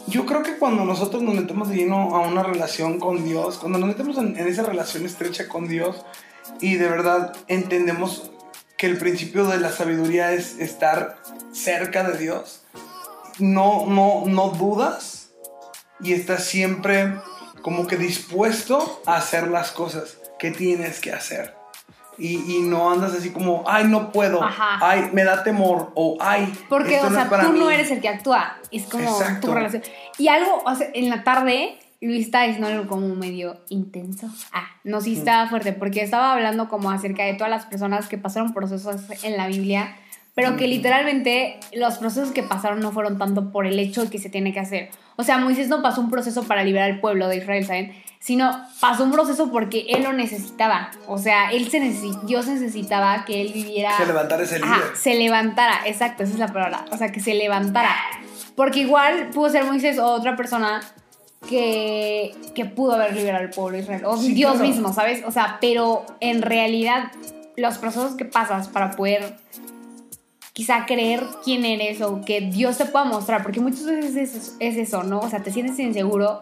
Yo 0.07 0.27
creo 0.27 0.43
que 0.43 0.57
cuando 0.57 0.85
nosotros 0.85 1.23
nos 1.23 1.35
metemos 1.35 1.69
de 1.71 1.77
lleno 1.77 2.15
a 2.15 2.21
una 2.21 2.43
relación 2.43 2.99
con 2.99 3.25
Dios, 3.25 3.59
cuando 3.59 3.79
nos 3.79 3.89
metemos 3.89 4.19
en, 4.19 4.37
en 4.37 4.49
esa 4.49 4.63
relación 4.63 5.07
estrecha 5.07 5.49
con 5.49 5.67
Dios 5.67 6.05
y 6.61 6.75
de 6.75 6.89
verdad 6.89 7.33
entendemos 7.49 8.31
que 8.77 8.87
el 8.87 8.99
principio 8.99 9.47
de 9.47 9.59
la 9.61 9.71
sabiduría 9.71 10.33
es 10.33 10.59
estar 10.59 11.17
cerca 11.53 12.03
de 12.03 12.19
Dios, 12.19 12.65
no, 13.39 13.87
no, 13.87 14.25
no 14.27 14.51
dudas 14.51 15.14
y 16.01 16.13
estás 16.13 16.45
siempre 16.45 17.15
como 17.63 17.87
que 17.87 17.97
dispuesto 17.97 19.03
a 19.07 19.17
hacer 19.17 19.49
las 19.49 19.71
cosas 19.73 20.19
que 20.39 20.51
tienes 20.51 21.01
que 21.01 21.13
hacer. 21.13 21.55
Y, 22.17 22.37
y 22.57 22.61
no 22.61 22.93
andas 22.93 23.13
así 23.15 23.31
como, 23.31 23.65
ay, 23.67 23.85
no 23.89 24.13
puedo, 24.13 24.43
Ajá. 24.43 24.79
ay, 24.81 25.11
me 25.13 25.25
da 25.25 25.43
temor, 25.43 25.91
o 25.97 26.17
ay, 26.21 26.53
Porque, 26.69 26.95
esto 26.97 27.09
o 27.09 27.11
no 27.11 27.17
sea, 27.17 27.25
es 27.25 27.31
para 27.31 27.45
tú 27.45 27.53
no 27.55 27.67
mí". 27.67 27.75
eres 27.75 27.91
el 27.91 28.01
que 28.01 28.09
actúa. 28.09 28.57
Es 28.71 28.85
como 28.85 29.09
Exacto. 29.11 29.49
tu 29.49 29.55
relación. 29.55 29.83
Y 30.19 30.29
algo, 30.29 30.63
o 30.65 30.75
sea, 30.77 30.87
en 30.95 31.11
la 31.11 31.25
tarde, 31.25 31.77
Luis 32.01 32.27
estaba 32.27 32.45
diciendo 32.45 32.69
algo 32.69 32.87
como 32.87 33.15
medio 33.17 33.57
intenso. 33.69 34.29
Ah, 34.53 34.67
no, 34.85 35.01
sí 35.01 35.17
estaba 35.17 35.49
fuerte, 35.49 35.73
porque 35.73 36.03
estaba 36.03 36.35
hablando 36.35 36.69
como 36.69 36.91
acerca 36.93 37.25
de 37.25 37.35
todas 37.35 37.51
las 37.51 37.67
personas 37.67 38.07
que 38.07 38.17
pasaron 38.19 38.53
procesos 38.55 39.01
en 39.25 39.37
la 39.37 39.49
Biblia, 39.49 39.97
pero 40.37 40.57
que 40.57 40.69
literalmente 40.69 41.59
los 41.73 41.95
procesos 41.99 42.31
que 42.31 42.43
pasaron 42.45 42.79
no 42.81 42.93
fueron 42.93 43.19
tanto 43.19 43.51
por 43.51 43.67
el 43.67 43.79
hecho 43.81 44.09
que 44.09 44.19
se 44.19 44.29
tiene 44.31 44.53
que 44.53 44.61
hacer. 44.61 44.91
O 45.17 45.23
sea, 45.23 45.39
Moisés 45.39 45.69
no 45.69 45.83
pasó 45.83 46.01
un 46.01 46.11
proceso 46.11 46.43
para 46.43 46.65
liberar 46.65 46.91
al 46.91 47.01
pueblo 47.01 47.29
de 47.29 47.37
Israel, 47.37 47.67
¿saben? 47.67 47.95
Sino 48.19 48.65
pasó 48.81 49.05
un 49.05 49.13
proceso 49.13 49.51
porque 49.53 49.87
él 49.91 50.03
lo 50.03 50.13
necesitaba. 50.13 50.91
O 51.07 51.19
sea, 51.19 51.51
él 51.53 51.71
se 51.71 51.79
Dios 52.25 52.47
necesitaba 52.47 53.25
que 53.25 53.41
él 53.43 53.53
viviera 53.53 53.97
Se 53.97 54.07
levantara 54.07 54.43
ese 54.43 54.57
líder. 54.57 54.73
Ajá, 54.73 54.83
se 54.95 55.15
levantara, 55.15 55.81
exacto, 55.87 56.23
esa 56.23 56.33
es 56.33 56.39
la 56.39 56.49
palabra. 56.49 56.85
O 56.91 56.97
sea, 56.97 57.13
que 57.13 57.21
se 57.21 57.35
levantara. 57.35 57.95
Porque 58.57 58.81
igual 58.81 59.29
pudo 59.31 59.51
ser 59.51 59.65
Moisés 59.65 59.99
o 59.99 60.07
otra 60.07 60.37
persona 60.37 60.81
que, 61.49 62.35
que 62.55 62.65
pudo 62.65 62.95
haber 62.95 63.15
liberado 63.15 63.45
al 63.45 63.51
pueblo 63.51 63.77
de 63.77 63.83
Israel. 63.83 64.03
O 64.07 64.17
Sí, 64.17 64.33
Dios 64.33 64.53
claro. 64.53 64.67
mismo, 64.67 64.93
¿sabes? 64.93 65.23
O 65.27 65.31
sea, 65.31 65.59
pero 65.61 66.05
en 66.21 66.43
realidad 66.43 67.13
los 67.57 67.79
procesos 67.79 68.15
que 68.17 68.25
pasas 68.25 68.69
para 68.69 68.93
poder 68.93 69.37
quizá 70.55 70.87
creer 70.87 71.23
quién 71.45 71.67
eres 71.67 72.01
o 72.01 72.23
que 72.23 72.41
Dios 72.41 72.79
te 72.79 72.87
pueda 72.87 73.05
mostrar, 73.05 73.43
porque 73.43 73.61
muchas 73.61 73.85
veces 73.85 74.17
es, 74.17 74.57
es 74.61 74.77
eso, 74.77 75.03
¿no? 75.03 75.19
O 75.19 75.29
sea, 75.29 75.43
te 75.43 75.51
sientes 75.51 75.79
inseguro, 75.79 76.41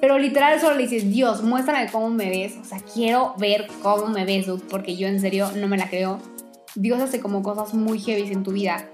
pero 0.00 0.18
literal 0.18 0.58
solo 0.60 0.76
le 0.76 0.84
dices, 0.84 1.10
Dios, 1.10 1.42
muéstrame 1.42 1.90
cómo 1.92 2.08
me 2.08 2.30
ves, 2.30 2.56
o 2.56 2.64
sea, 2.64 2.78
quiero 2.78 3.34
ver 3.38 3.68
cómo 3.82 4.08
me 4.08 4.24
ves, 4.24 4.46
porque 4.70 4.96
yo 4.96 5.06
en 5.06 5.20
serio 5.20 5.50
no 5.54 5.68
me 5.68 5.76
la 5.76 5.88
creo. 5.88 6.18
Dios 6.74 7.00
hace 7.00 7.20
como 7.20 7.42
cosas 7.42 7.74
muy 7.74 8.00
heavy 8.00 8.32
en 8.32 8.42
tu 8.42 8.52
vida. 8.52 8.88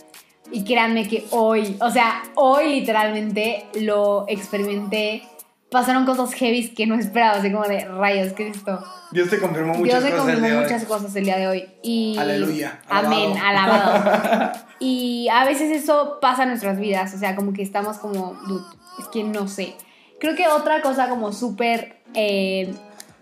Y 0.51 0.65
créanme 0.65 1.09
que 1.09 1.25
hoy, 1.31 1.77
o 1.81 1.91
sea, 1.91 2.23
hoy 2.35 2.81
literalmente 2.81 3.67
lo 3.81 4.25
experimenté. 4.29 5.23
Pasaron 5.71 6.07
cosas 6.07 6.33
heavy 6.35 6.69
que 6.69 6.87
no 6.87 6.95
esperaba, 6.95 7.39
así 7.39 7.51
como 7.51 7.65
de 7.65 7.85
rayos, 7.87 8.33
¿qué 8.35 8.49
es 8.49 8.57
esto? 8.59 8.79
Dios 9.11 9.29
te 9.29 9.41
confirmó 9.41 9.75
muchas 9.75 9.85
Dios 9.85 10.05
me 10.05 10.11
cosas 10.11 10.25
confirmó 10.35 10.47
hoy. 10.59 10.63
muchas 10.65 10.85
cosas 10.85 11.17
el 11.17 11.25
día 11.25 11.37
de 11.39 11.49
hoy. 11.49 11.69
Y, 11.83 12.17
Aleluya, 12.19 12.81
Amén, 12.89 13.37
alabado. 13.37 13.93
alabado. 13.93 14.53
y 14.79 15.29
a 15.33 15.45
veces 15.45 15.71
eso 15.83 16.19
pasa 16.21 16.45
en 16.45 16.51
nuestras 16.51 16.79
vidas, 16.79 17.13
o 17.15 17.19
sea, 17.19 17.35
como 17.35 17.53
que 17.53 17.63
estamos 17.63 17.99
como, 17.99 18.35
dude, 18.47 18.65
es 19.01 19.07
que 19.09 19.25
no 19.25 19.49
sé. 19.49 19.75
Creo 20.21 20.37
que 20.37 20.47
otra 20.49 20.83
cosa 20.83 21.09
como 21.09 21.33
súper, 21.33 21.99
eh, 22.15 22.73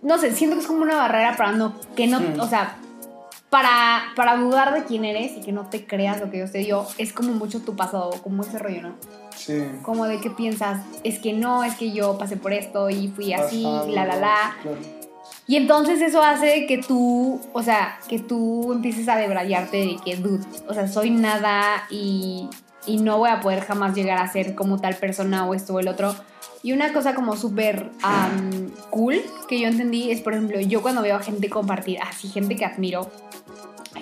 no 0.03 0.19
sé, 0.19 0.33
siento 0.33 0.57
que 0.57 0.63
es 0.63 0.67
como 0.69 0.83
una 0.83 0.97
barrera 0.97 1.37
para 1.37 1.53
no, 1.53 1.75
que 1.97 2.07
no, 2.07 2.21
Mm. 2.21 2.41
o 2.41 2.47
sea, 2.47 2.77
para, 3.49 4.03
para 4.17 4.37
dudar 4.37 4.75
de 4.75 4.85
quién 4.85 5.05
eres 5.05 5.33
y 5.37 5.41
que 5.41 5.53
no 5.53 5.69
te 5.71 5.87
creas 5.87 6.21
lo 6.21 6.31
que 6.31 6.39
Dios 6.39 6.53
te 6.53 6.59
dio, 6.59 6.87
es 6.99 7.13
como 7.13 7.33
mucho 7.33 7.61
tu 7.63 7.75
pasado, 7.77 8.11
como 8.23 8.43
ese 8.43 8.59
rollo, 8.59 8.83
¿no? 8.83 8.95
Sí. 9.37 9.63
Como 9.83 10.07
de 10.07 10.21
que 10.21 10.31
piensas, 10.31 10.81
es 11.03 11.19
que 11.19 11.33
no, 11.33 11.65
es 11.65 11.75
que 11.75 11.93
yo 11.93 12.19
pasé 12.19 12.37
por 12.37 12.53
esto 12.53 12.91
y 12.91 13.09
fui 13.09 13.33
así, 13.33 13.65
Pasado, 13.65 13.89
la, 13.89 14.07
la, 14.07 14.17
la. 14.17 14.57
claro. 14.63 15.05
Y 15.47 15.57
entonces 15.57 16.01
eso 16.01 16.23
hace 16.23 16.67
que 16.67 16.79
tú, 16.79 17.41
o 17.53 17.63
sea, 17.63 17.99
que 18.09 18.19
tú 18.19 18.73
empieces 18.73 19.09
a 19.09 19.17
debrayarte 19.17 19.77
de 19.77 19.97
que, 20.03 20.17
dude, 20.17 20.45
o 20.67 20.73
sea, 20.73 20.89
soy 20.89 21.11
nada 21.11 21.85
y, 21.91 22.49
y 22.87 22.97
no 22.97 23.19
voy 23.19 23.29
a 23.29 23.41
poder 23.41 23.61
jamás 23.61 23.95
llegar 23.95 24.19
a 24.19 24.33
ser 24.33 24.55
como 24.55 24.81
tal 24.81 24.97
persona 24.97 25.47
o 25.47 25.55
esto 25.55 25.75
o 25.75 25.81
el 25.81 25.89
otro. 25.89 26.15
Y 26.63 26.73
una 26.73 26.95
cosa 26.95 27.15
como 27.15 27.37
súper 27.37 27.91
cool 28.89 29.21
que 29.47 29.61
yo 29.61 29.69
entendí 29.69 30.11
es, 30.11 30.23
por 30.23 30.33
ejemplo, 30.33 30.59
yo 30.61 30.81
cuando 30.81 31.03
veo 31.03 31.17
a 31.17 31.21
gente 31.21 31.51
compartir, 31.51 31.99
así 32.01 32.29
gente 32.29 32.57
que 32.57 32.65
admiro, 32.65 33.11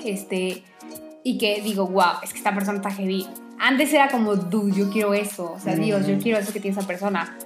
este, 0.05 0.62
y 1.25 1.39
que 1.39 1.61
digo, 1.61 1.89
wow, 1.89 2.21
es 2.23 2.33
que 2.33 2.39
esta 2.39 2.55
persona 2.55 2.77
está 2.79 2.91
heavy. 2.93 3.27
Antes 3.64 3.95
era 3.95 4.09
como, 4.09 4.35
dude, 4.35 4.76
yo 4.76 4.90
quiero 4.90 5.14
eso, 5.14 5.52
o 5.52 5.61
sea, 5.61 5.76
Dios, 5.76 6.04
yo 6.09 6.19
quiero 6.19 6.37
eso 6.37 6.52
que 6.52 6.59
tiene 6.59 6.76
esa 6.76 6.85
persona. 6.85 7.38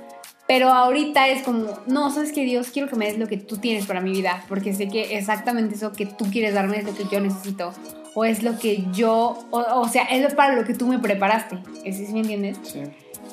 Pero 0.49 0.71
ahorita 0.71 1.29
es 1.29 1.43
como, 1.43 1.79
no, 1.87 2.11
sabes 2.11 2.33
que 2.33 2.43
Dios, 2.43 2.71
quiero 2.71 2.89
que 2.89 2.97
me 2.97 3.05
des 3.05 3.19
lo 3.19 3.27
que 3.27 3.37
tú 3.37 3.59
tienes 3.59 3.85
para 3.85 4.01
mi 4.01 4.13
vida, 4.13 4.43
porque 4.49 4.73
sé 4.73 4.89
que 4.89 5.19
exactamente 5.19 5.75
eso 5.75 5.93
que 5.93 6.07
tú 6.07 6.25
quieres 6.31 6.55
darme 6.55 6.79
es 6.79 6.85
lo 6.85 6.95
que 6.95 7.05
yo 7.05 7.21
necesito, 7.21 7.75
o 8.15 8.25
es 8.25 8.43
lo 8.43 8.59
que 8.59 8.87
yo, 8.95 9.47
o, 9.51 9.59
o 9.59 9.89
sea, 9.91 10.05
es 10.05 10.33
para 10.33 10.57
lo 10.57 10.65
que 10.65 10.73
tú 10.73 10.87
me 10.87 10.99
preparaste, 10.99 11.59
¿sí 11.83 12.09
me 12.15 12.21
entiendes? 12.21 12.57
Sí. 12.63 12.81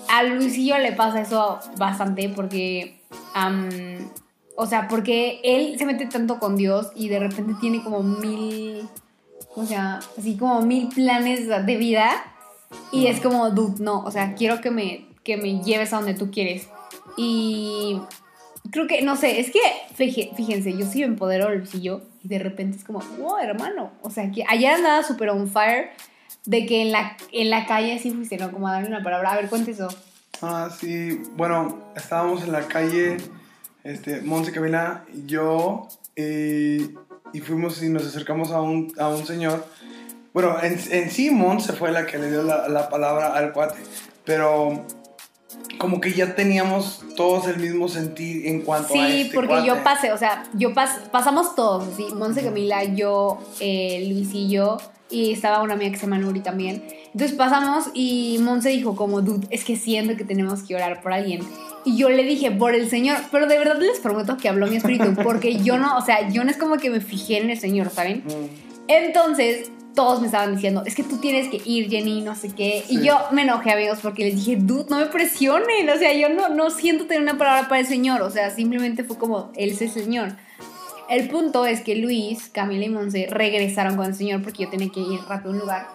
A 0.09 0.23
Luisillo 0.23 0.77
le 0.77 0.91
pasa 0.91 1.21
eso 1.21 1.59
bastante 1.77 2.27
porque, 2.27 2.99
am, 3.33 3.69
o 4.57 4.65
sea, 4.65 4.89
porque 4.89 5.39
él 5.45 5.79
se 5.79 5.85
mete 5.85 6.07
tanto 6.07 6.37
con 6.37 6.57
Dios 6.57 6.91
y 6.97 7.07
de 7.07 7.19
repente 7.19 7.53
tiene 7.61 7.81
como 7.81 8.03
mil, 8.03 8.89
o 9.55 9.65
sea, 9.65 10.01
así 10.17 10.35
como 10.35 10.61
mil 10.63 10.89
planes 10.89 11.47
de 11.47 11.77
vida 11.77 12.11
y 12.91 13.07
es 13.07 13.19
como, 13.19 13.49
dude, 13.51 13.83
no, 13.83 14.03
o 14.03 14.11
sea, 14.11 14.35
quiero 14.35 14.61
que 14.61 14.71
me, 14.71 15.05
que 15.23 15.37
me 15.37 15.61
lleves 15.63 15.93
a 15.93 15.97
donde 15.97 16.13
tú 16.13 16.31
quieres. 16.31 16.67
Y 17.17 17.99
creo 18.71 18.87
que, 18.87 19.01
no 19.01 19.15
sé, 19.15 19.39
es 19.39 19.51
que, 19.51 19.59
fíje- 19.95 20.31
fíjense, 20.35 20.75
yo 20.77 20.85
sí 20.85 20.99
me 20.99 21.05
empodero 21.05 21.53
Luisillo 21.53 22.01
y 22.23 22.27
de 22.27 22.39
repente 22.39 22.77
es 22.77 22.83
como, 22.83 22.99
wow, 23.19 23.37
hermano, 23.37 23.91
o 24.01 24.09
sea, 24.09 24.31
que 24.31 24.43
ayer 24.47 24.71
andaba 24.73 25.03
súper 25.03 25.29
on 25.29 25.47
fire 25.47 25.89
de 26.45 26.65
que 26.65 26.81
en 26.81 26.91
la, 26.91 27.15
en 27.31 27.49
la 27.49 27.65
calle 27.65 27.99
sí 27.99 28.11
fuiste, 28.11 28.37
¿no? 28.37 28.51
Como 28.51 28.67
a 28.67 28.73
darle 28.73 28.89
una 28.89 29.03
palabra. 29.03 29.31
A 29.31 29.35
ver, 29.37 29.49
cuente 29.49 29.71
eso. 29.71 29.87
Ah, 30.41 30.69
sí. 30.77 31.21
Bueno, 31.37 31.79
estábamos 31.95 32.43
en 32.43 32.51
la 32.51 32.67
calle, 32.67 33.17
este, 33.83 34.21
Monse 34.21 34.51
Camila 34.51 35.05
yo, 35.25 35.87
y 36.15 37.39
fuimos 37.39 37.81
y 37.81 37.89
nos 37.89 38.05
acercamos 38.05 38.51
a 38.51 38.61
un, 38.61 38.91
a 38.99 39.07
un 39.07 39.25
señor. 39.25 39.65
Bueno, 40.33 40.55
en, 40.61 40.79
en 40.91 41.11
sí, 41.11 41.29
fue 41.77 41.91
la 41.91 42.05
que 42.05 42.17
le 42.17 42.31
dio 42.31 42.43
la, 42.43 42.67
la 42.67 42.89
palabra 42.89 43.33
al 43.35 43.53
cuate, 43.53 43.79
pero 44.25 44.85
como 45.77 45.99
que 46.01 46.13
ya 46.13 46.35
teníamos 46.35 47.03
todos 47.15 47.47
el 47.47 47.57
mismo 47.57 47.87
sentir 47.87 48.47
en 48.47 48.61
cuanto 48.61 48.93
a 48.93 48.97
Sí, 48.97 49.21
este 49.23 49.35
porque 49.35 49.49
cuate. 49.49 49.67
yo 49.67 49.83
pasé, 49.83 50.11
o 50.11 50.17
sea, 50.17 50.43
yo 50.53 50.73
pas, 50.73 50.99
pasamos 51.11 51.55
todos, 51.55 51.87
así, 51.93 52.07
Monse 52.15 52.43
Camila, 52.43 52.83
yo, 52.83 53.39
eh, 53.59 54.07
Luis 54.11 54.29
y 54.33 54.49
yo, 54.49 54.77
y 55.09 55.31
estaba 55.33 55.61
una 55.61 55.73
amiga 55.75 55.91
que 55.91 55.97
se 55.97 56.05
llama 56.05 56.17
Nuri 56.17 56.39
también. 56.39 56.83
Entonces 57.13 57.37
pasamos 57.37 57.89
y 57.93 58.39
Monse 58.41 58.69
dijo 58.69 58.95
como, 58.95 59.21
dude, 59.21 59.45
es 59.51 59.63
que 59.63 59.75
siento 59.75 60.15
que 60.17 60.23
tenemos 60.23 60.63
que 60.63 60.75
orar 60.75 61.01
por 61.01 61.13
alguien. 61.13 61.41
Y 61.85 61.97
yo 61.97 62.09
le 62.09 62.23
dije, 62.23 62.49
por 62.49 62.73
el 62.73 62.89
Señor, 62.89 63.17
pero 63.31 63.45
de 63.45 63.57
verdad 63.59 63.77
les 63.79 63.99
prometo 63.99 64.37
que 64.37 64.49
habló 64.49 64.65
mi 64.67 64.77
espíritu, 64.77 65.13
porque 65.21 65.57
yo 65.57 65.77
no, 65.77 65.97
o 65.97 66.01
sea, 66.01 66.29
yo 66.29 66.43
no 66.43 66.49
es 66.49 66.57
como 66.57 66.77
que 66.77 66.89
me 66.89 67.01
fijé 67.01 67.37
en 67.37 67.49
el 67.51 67.59
Señor, 67.59 67.89
¿saben? 67.91 68.23
Mm, 68.25 68.47
Entonces, 68.87 69.69
todos 69.93 70.21
me 70.21 70.27
estaban 70.27 70.55
diciendo, 70.55 70.83
es 70.85 70.95
que 70.95 71.03
tú 71.03 71.17
tienes 71.17 71.49
que 71.49 71.61
ir, 71.63 71.89
Jenny, 71.89 72.21
no 72.21 72.35
sé 72.35 72.53
qué. 72.53 72.83
Y 72.89 73.01
yo 73.01 73.17
me 73.31 73.43
enojé, 73.43 73.71
amigos, 73.71 73.99
porque 74.01 74.25
les 74.25 74.35
dije, 74.35 74.57
dude, 74.57 74.85
no 74.89 74.97
me 74.97 75.05
presionen. 75.07 75.89
O 75.89 75.97
sea, 75.97 76.13
yo 76.13 76.29
no, 76.29 76.49
no 76.49 76.69
siento 76.69 77.05
tener 77.05 77.23
una 77.23 77.37
palabra 77.37 77.67
para 77.67 77.81
el 77.81 77.87
Señor. 77.87 78.21
O 78.21 78.29
sea, 78.29 78.49
simplemente 78.49 79.03
fue 79.03 79.17
como, 79.17 79.51
Él 79.55 79.71
es 79.71 79.81
el 79.81 79.91
Señor. 79.91 80.35
El 81.09 81.29
punto 81.29 81.65
es 81.65 81.81
que 81.81 81.95
Luis, 81.95 82.49
Camila 82.49 82.85
y 82.85 82.89
Monse 82.89 83.27
regresaron 83.29 83.97
con 83.97 84.05
el 84.05 84.15
Señor 84.15 84.41
porque 84.41 84.63
yo 84.63 84.69
tenía 84.69 84.89
que 84.89 85.01
ir 85.01 85.19
rápido 85.27 85.51
a 85.51 85.53
un 85.53 85.59
lugar. 85.59 85.87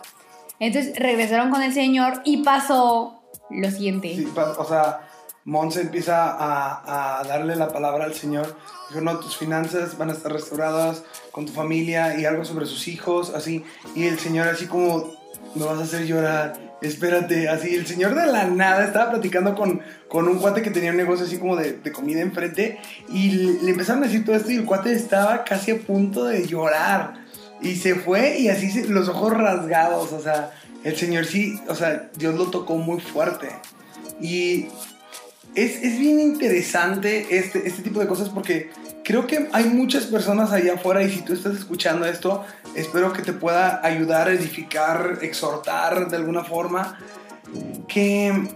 Entonces 0.61 0.99
regresaron 0.99 1.51
con 1.51 1.63
el 1.63 1.73
Señor 1.73 2.21
y 2.25 2.39
pasó 2.39 3.23
lo 3.51 3.71
siguiente. 3.71 4.15
Sí, 4.15 4.29
o 4.37 4.65
sea, 4.65 5.08
Monse 5.49 5.81
empieza 5.81 6.29
a, 6.29 7.21
a 7.21 7.25
darle 7.25 7.57
la 7.57 7.69
palabra 7.69 8.05
al 8.05 8.13
Señor. 8.13 8.55
Dijo, 8.91 9.01
no, 9.01 9.19
tus 9.19 9.39
finanzas 9.39 9.97
van 9.97 10.11
a 10.11 10.13
estar 10.13 10.31
restauradas 10.31 11.05
con 11.33 11.47
tu 11.47 11.53
familia 11.53 12.21
y 12.21 12.27
algo 12.27 12.45
sobre 12.45 12.67
sus 12.67 12.87
hijos, 12.87 13.33
así. 13.35 13.65
Y 13.95 14.05
el 14.05 14.19
Señor 14.19 14.47
así 14.47 14.67
como, 14.67 15.11
me 15.55 15.65
vas 15.65 15.79
a 15.79 15.85
hacer 15.85 16.05
llorar, 16.05 16.77
espérate, 16.83 17.49
así. 17.49 17.75
El 17.75 17.87
Señor 17.87 18.15
de 18.15 18.27
la 18.27 18.45
nada 18.45 18.85
estaba 18.85 19.11
platicando 19.11 19.55
con, 19.55 19.81
con 20.11 20.29
un 20.29 20.39
cuate 20.39 20.61
que 20.61 20.71
tenía 20.71 20.91
un 20.91 20.99
negocio 20.99 21.25
así 21.25 21.39
como 21.39 21.57
de, 21.57 21.79
de 21.79 21.93
comida 21.93 22.21
enfrente 22.21 22.79
y 23.09 23.31
le, 23.31 23.71
empezaron 23.71 24.03
a 24.03 24.07
decir 24.07 24.27
todo 24.27 24.37
esto 24.37 24.51
y 24.51 24.57
el 24.57 24.67
cuate 24.67 24.93
estaba 24.93 25.45
casi 25.45 25.71
a 25.71 25.79
punto 25.79 26.25
de 26.25 26.47
llorar. 26.47 27.25
Y 27.63 27.77
se 27.77 27.95
fue 27.95 28.39
y 28.39 28.51
así 28.51 28.83
los 28.83 29.09
ojos 29.09 29.33
rasgados, 29.33 30.13
o 30.13 30.21
sea, 30.21 30.53
el 30.85 30.95
Señor 30.95 31.25
sí, 31.25 31.59
o 31.69 31.75
sea, 31.75 32.11
Dios 32.19 32.35
lo 32.35 32.51
tocó 32.51 32.77
muy 32.77 33.01
fuerte. 33.01 33.49
Y 34.21 34.69
es, 35.65 35.83
es 35.83 35.99
bien 35.99 36.21
interesante 36.21 37.39
este, 37.39 37.67
este 37.67 37.83
tipo 37.83 38.01
de 38.01 38.07
cosas 38.07 38.29
porque 38.29 38.71
creo 39.03 39.27
que 39.27 39.49
hay 39.53 39.65
muchas 39.65 40.05
personas 40.05 40.53
allá 40.53 40.75
afuera 40.75 41.03
y 41.03 41.11
si 41.11 41.23
tú 41.23 41.33
estás 41.33 41.57
escuchando 41.57 42.07
esto, 42.07 42.45
espero 42.75 43.13
que 43.13 43.23
te 43.23 43.33
pueda 43.33 43.81
ayudar, 43.85 44.29
edificar, 44.29 45.19
exhortar 45.23 46.09
de 46.09 46.17
alguna 46.17 46.45
forma. 46.45 46.99
Que 47.89 48.49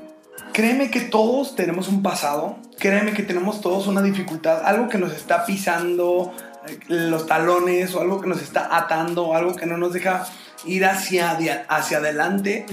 créeme 0.53 0.91
que 0.91 1.01
todos 1.01 1.57
tenemos 1.57 1.89
un 1.89 2.03
pasado, 2.03 2.59
créeme 2.79 3.15
que 3.15 3.23
tenemos 3.23 3.61
todos 3.61 3.87
una 3.87 4.03
dificultad, 4.03 4.63
algo 4.65 4.89
que 4.89 4.99
nos 4.99 5.13
está 5.15 5.47
pisando 5.47 6.33
eh, 6.69 6.79
los 6.89 7.27
talones 7.27 7.95
o 7.95 8.01
algo 8.01 8.21
que 8.21 8.29
nos 8.29 8.43
está 8.43 8.77
atando, 8.77 9.35
algo 9.35 9.57
que 9.57 9.67
no 9.67 9.79
nos 9.79 9.95
deja 9.95 10.27
ir 10.65 10.85
hacia, 10.85 11.33
hacia 11.69 11.99
adelante. 11.99 12.67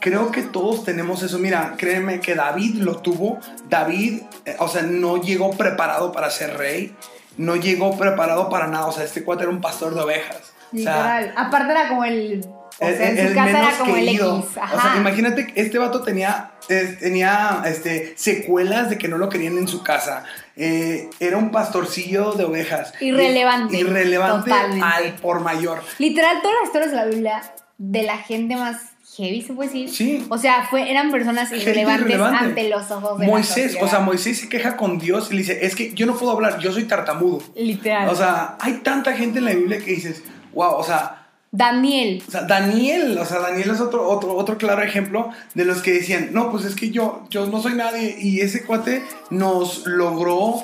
Creo 0.00 0.30
que 0.30 0.42
todos 0.42 0.84
tenemos 0.84 1.22
eso. 1.22 1.38
Mira, 1.38 1.74
créeme 1.76 2.20
que 2.20 2.34
David 2.34 2.76
lo 2.76 2.96
tuvo. 2.98 3.38
David, 3.68 4.22
eh, 4.44 4.56
o 4.58 4.68
sea, 4.68 4.82
no 4.82 5.20
llegó 5.20 5.50
preparado 5.50 6.12
para 6.12 6.30
ser 6.30 6.56
rey. 6.56 6.94
No 7.36 7.56
llegó 7.56 7.96
preparado 7.96 8.48
para 8.48 8.66
nada. 8.66 8.86
O 8.86 8.92
sea, 8.92 9.04
este 9.04 9.24
cuate 9.24 9.42
era 9.42 9.52
un 9.52 9.60
pastor 9.60 9.94
de 9.94 10.00
ovejas. 10.00 10.52
Literal. 10.72 11.32
Aparte 11.36 11.72
era 11.72 11.88
como 11.88 12.04
el 12.04 12.46
o 12.78 12.86
sea, 12.86 13.10
en 13.10 13.28
su 13.28 13.34
casa 13.34 13.58
era 13.58 13.78
como 13.78 13.96
el 13.96 14.08
X. 14.08 14.22
O 14.22 14.44
sea, 14.52 14.94
imagínate 14.96 15.46
que 15.46 15.60
este 15.60 15.78
vato 15.78 16.02
tenía, 16.02 16.52
tenía 17.00 17.62
este, 17.66 18.14
secuelas 18.16 18.90
de 18.90 18.98
que 18.98 19.08
no 19.08 19.18
lo 19.18 19.28
querían 19.28 19.56
en 19.56 19.66
su 19.66 19.82
casa. 19.82 20.24
Eh, 20.56 21.08
era 21.20 21.38
un 21.38 21.50
pastorcillo 21.50 22.32
de 22.32 22.44
ovejas. 22.44 22.92
Irrelevante. 23.00 23.78
Irrelevante 23.78 24.52
al 24.52 25.14
por 25.22 25.40
mayor. 25.40 25.82
Literal, 25.98 26.40
todas 26.42 26.56
las 26.60 26.68
historias 26.68 26.90
de 26.90 26.96
la 26.96 27.04
Biblia 27.06 27.42
de 27.78 28.02
la 28.02 28.18
gente 28.18 28.56
más 28.56 28.76
heavy, 29.16 29.42
se 29.42 29.54
puede 29.54 29.68
decir. 29.68 29.90
Sí. 29.90 30.26
O 30.28 30.38
sea, 30.38 30.66
fue, 30.68 30.90
eran 30.90 31.10
personas 31.10 31.50
irrelevantes 31.52 32.20
ante 32.20 32.68
los 32.68 32.90
ojos 32.90 33.18
de 33.18 33.26
Moisés, 33.26 33.76
o 33.80 33.88
sea, 33.88 34.00
Moisés 34.00 34.40
se 34.40 34.48
queja 34.48 34.76
con 34.76 34.98
Dios 34.98 35.28
y 35.30 35.34
le 35.34 35.38
dice, 35.40 35.64
es 35.64 35.74
que 35.74 35.94
yo 35.94 36.06
no 36.06 36.16
puedo 36.16 36.32
hablar, 36.32 36.58
yo 36.58 36.72
soy 36.72 36.84
tartamudo. 36.84 37.42
Literal. 37.54 38.08
O 38.08 38.14
sea, 38.14 38.56
hay 38.60 38.74
tanta 38.78 39.14
gente 39.14 39.38
en 39.38 39.46
la 39.46 39.54
Biblia 39.54 39.78
que 39.78 39.92
dices, 39.92 40.22
wow, 40.52 40.74
o 40.74 40.84
sea, 40.84 41.25
Daniel. 41.56 42.22
O 42.26 42.30
sea, 42.30 42.42
Daniel, 42.42 43.18
o 43.18 43.24
sea, 43.24 43.40
Daniel 43.40 43.70
es 43.70 43.80
otro, 43.80 44.08
otro, 44.08 44.36
otro 44.36 44.58
claro 44.58 44.82
ejemplo 44.82 45.30
de 45.54 45.64
los 45.64 45.80
que 45.80 45.92
decían, 45.92 46.30
no, 46.32 46.50
pues 46.50 46.64
es 46.64 46.74
que 46.74 46.90
yo, 46.90 47.26
yo 47.30 47.46
no 47.46 47.62
soy 47.62 47.74
nadie. 47.74 48.16
Y 48.20 48.40
ese 48.40 48.64
cuate 48.64 49.02
nos 49.30 49.86
logró 49.86 50.62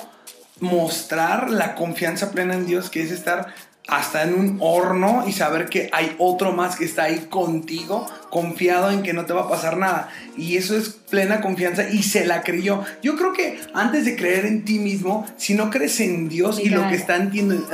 mostrar 0.59 1.49
la 1.49 1.75
confianza 1.75 2.31
plena 2.31 2.53
en 2.53 2.67
Dios, 2.67 2.89
que 2.89 3.01
es 3.01 3.11
estar 3.11 3.53
hasta 3.87 4.23
en 4.23 4.33
un 4.35 4.57
horno 4.61 5.25
y 5.27 5.33
saber 5.33 5.67
que 5.67 5.89
hay 5.91 6.15
otro 6.19 6.53
más 6.53 6.77
que 6.77 6.85
está 6.85 7.03
ahí 7.03 7.27
contigo, 7.29 8.05
confiado 8.33 8.89
en 8.89 9.03
que 9.03 9.13
no 9.13 9.27
te 9.27 9.33
va 9.33 9.43
a 9.43 9.47
pasar 9.47 9.77
nada. 9.77 10.09
Y 10.35 10.57
eso 10.57 10.75
es 10.75 10.89
plena 10.89 11.39
confianza 11.39 11.87
y 11.87 12.01
se 12.01 12.25
la 12.25 12.41
creyó. 12.41 12.83
Yo 13.03 13.15
creo 13.15 13.31
que 13.31 13.59
antes 13.75 14.05
de 14.05 14.15
creer 14.15 14.47
en 14.47 14.65
ti 14.65 14.79
mismo, 14.79 15.23
si 15.37 15.53
no 15.53 15.69
crees 15.69 15.99
en 15.99 16.29
Dios 16.29 16.59
y 16.59 16.69
lo 16.69 16.89
que, 16.89 16.95
está 16.95 17.19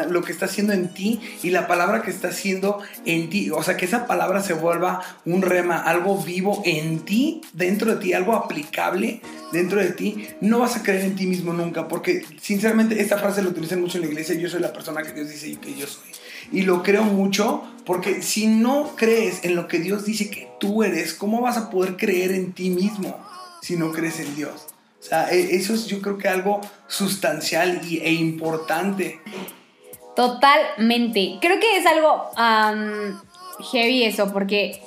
lo 0.09 0.21
que 0.21 0.33
está 0.33 0.47
haciendo 0.47 0.73
en 0.73 0.93
ti 0.93 1.21
y 1.43 1.51
la 1.51 1.65
palabra 1.65 2.01
que 2.01 2.11
está 2.11 2.27
haciendo 2.27 2.81
en 3.05 3.29
ti, 3.29 3.49
o 3.51 3.63
sea, 3.63 3.77
que 3.77 3.85
esa 3.85 4.05
palabra 4.05 4.43
se 4.43 4.51
vuelva 4.51 5.01
un 5.23 5.43
rema, 5.43 5.77
algo 5.77 6.21
vivo 6.21 6.61
en 6.65 7.05
ti, 7.05 7.39
dentro 7.53 7.95
de 7.95 8.01
ti, 8.01 8.11
algo 8.11 8.33
aplicable 8.33 9.21
dentro 9.53 9.79
de 9.79 9.91
ti, 9.91 10.27
no 10.41 10.59
vas 10.59 10.75
a 10.75 10.83
creer 10.83 11.05
en 11.05 11.15
ti 11.15 11.25
mismo 11.25 11.53
nunca, 11.53 11.87
porque 11.87 12.23
sinceramente 12.41 13.01
esta 13.01 13.17
frase 13.17 13.41
la 13.41 13.49
utilizan 13.49 13.81
mucho 13.81 13.97
en 13.97 14.03
la 14.03 14.09
iglesia, 14.09 14.35
yo 14.35 14.49
soy 14.49 14.59
la 14.59 14.73
persona 14.73 15.01
que 15.01 15.13
Dios 15.13 15.29
dice 15.29 15.57
que 15.59 15.73
yo 15.73 15.87
soy. 15.87 16.11
Y 16.51 16.63
lo 16.63 16.83
creo 16.83 17.03
mucho 17.03 17.63
porque 17.85 18.21
si 18.21 18.45
no 18.45 18.91
crees 18.95 19.43
en 19.43 19.55
lo 19.55 19.67
que 19.67 19.79
Dios 19.79 20.05
dice 20.05 20.29
que 20.29 20.47
tú 20.59 20.83
eres, 20.83 21.15
¿cómo 21.15 21.41
vas 21.41 21.57
a 21.57 21.71
poder 21.71 21.97
creer 21.97 22.31
en 22.31 22.53
ti 22.53 22.69
mismo 22.69 23.17
si 23.61 23.77
no 23.77 23.91
crees 23.91 24.19
en 24.19 24.35
Dios? 24.35 24.67
O 24.99 25.03
sea, 25.03 25.31
e, 25.31 25.55
eso 25.55 25.73
es 25.73 25.87
yo 25.87 26.01
creo 26.01 26.17
que 26.17 26.27
algo 26.27 26.61
sustancial 26.87 27.81
y, 27.83 27.97
e 27.97 28.11
importante. 28.11 29.19
Totalmente. 30.15 31.37
Creo 31.41 31.59
que 31.59 31.77
es 31.77 31.85
algo 31.87 32.29
heavy 33.71 34.03
eso, 34.03 34.31
porque 34.31 34.83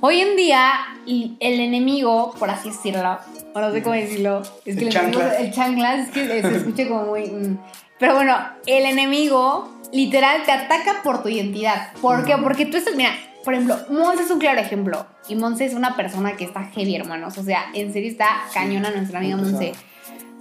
hoy 0.00 0.20
en 0.20 0.36
día 0.36 0.72
el 1.06 1.60
enemigo, 1.60 2.34
por 2.38 2.50
así 2.50 2.68
decirlo, 2.68 3.18
o 3.54 3.60
no 3.60 3.72
sé 3.72 3.82
cómo 3.82 3.94
decirlo, 3.94 4.42
es 4.64 4.76
que 4.76 4.84
el, 4.84 4.90
chanclas. 4.90 5.40
el 5.40 5.52
chanclas 5.52 6.08
es 6.08 6.10
que 6.10 6.42
se 6.42 6.56
escucha 6.56 6.88
como 6.88 7.06
muy... 7.06 7.22
Mm. 7.28 7.58
Pero 8.00 8.14
bueno, 8.14 8.36
el 8.66 8.86
enemigo 8.86 9.80
literal 9.92 10.42
te 10.44 10.52
ataca 10.52 11.02
por 11.04 11.22
tu 11.22 11.28
identidad. 11.28 11.92
¿Por 12.00 12.24
qué? 12.24 12.36
Porque 12.38 12.66
tú 12.66 12.78
estás, 12.78 12.96
mira, 12.96 13.12
por 13.44 13.54
ejemplo, 13.54 13.78
Monse 13.90 14.24
es 14.24 14.30
un 14.30 14.38
claro 14.38 14.58
ejemplo. 14.58 15.06
Y 15.28 15.36
Monse 15.36 15.66
es 15.66 15.74
una 15.74 15.96
persona 15.96 16.36
que 16.36 16.44
está 16.44 16.64
heavy, 16.64 16.96
hermanos. 16.96 17.36
O 17.38 17.44
sea, 17.44 17.66
en 17.74 17.92
serio 17.92 18.10
está 18.10 18.26
cañona 18.52 18.90
nuestra 18.90 19.18
amiga 19.18 19.36
Monse. 19.36 19.72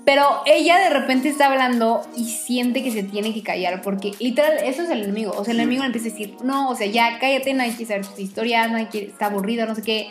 Pero 0.05 0.41
ella 0.45 0.79
de 0.79 0.89
repente 0.89 1.29
está 1.29 1.47
hablando 1.47 2.01
y 2.15 2.29
siente 2.29 2.81
que 2.81 2.91
se 2.91 3.03
tiene 3.03 3.33
que 3.33 3.43
callar 3.43 3.81
porque 3.81 4.13
literal 4.19 4.53
eso 4.63 4.81
es 4.83 4.89
el 4.89 5.03
enemigo. 5.03 5.33
O 5.37 5.43
sea, 5.43 5.53
el 5.53 5.59
enemigo 5.59 5.83
le 5.83 5.87
empieza 5.87 6.07
a 6.07 6.11
decir, 6.11 6.35
no, 6.43 6.69
o 6.69 6.75
sea, 6.75 6.87
ya 6.87 7.19
cállate, 7.19 7.53
no 7.53 7.63
hay 7.63 7.71
que 7.71 7.85
saber 7.85 8.07
tus 8.07 8.17
historias, 8.17 8.71
hay 8.71 8.87
que, 8.87 9.05
está 9.05 9.27
aburrido, 9.27 9.65
no 9.65 9.75
sé 9.75 9.83
qué. 9.83 10.09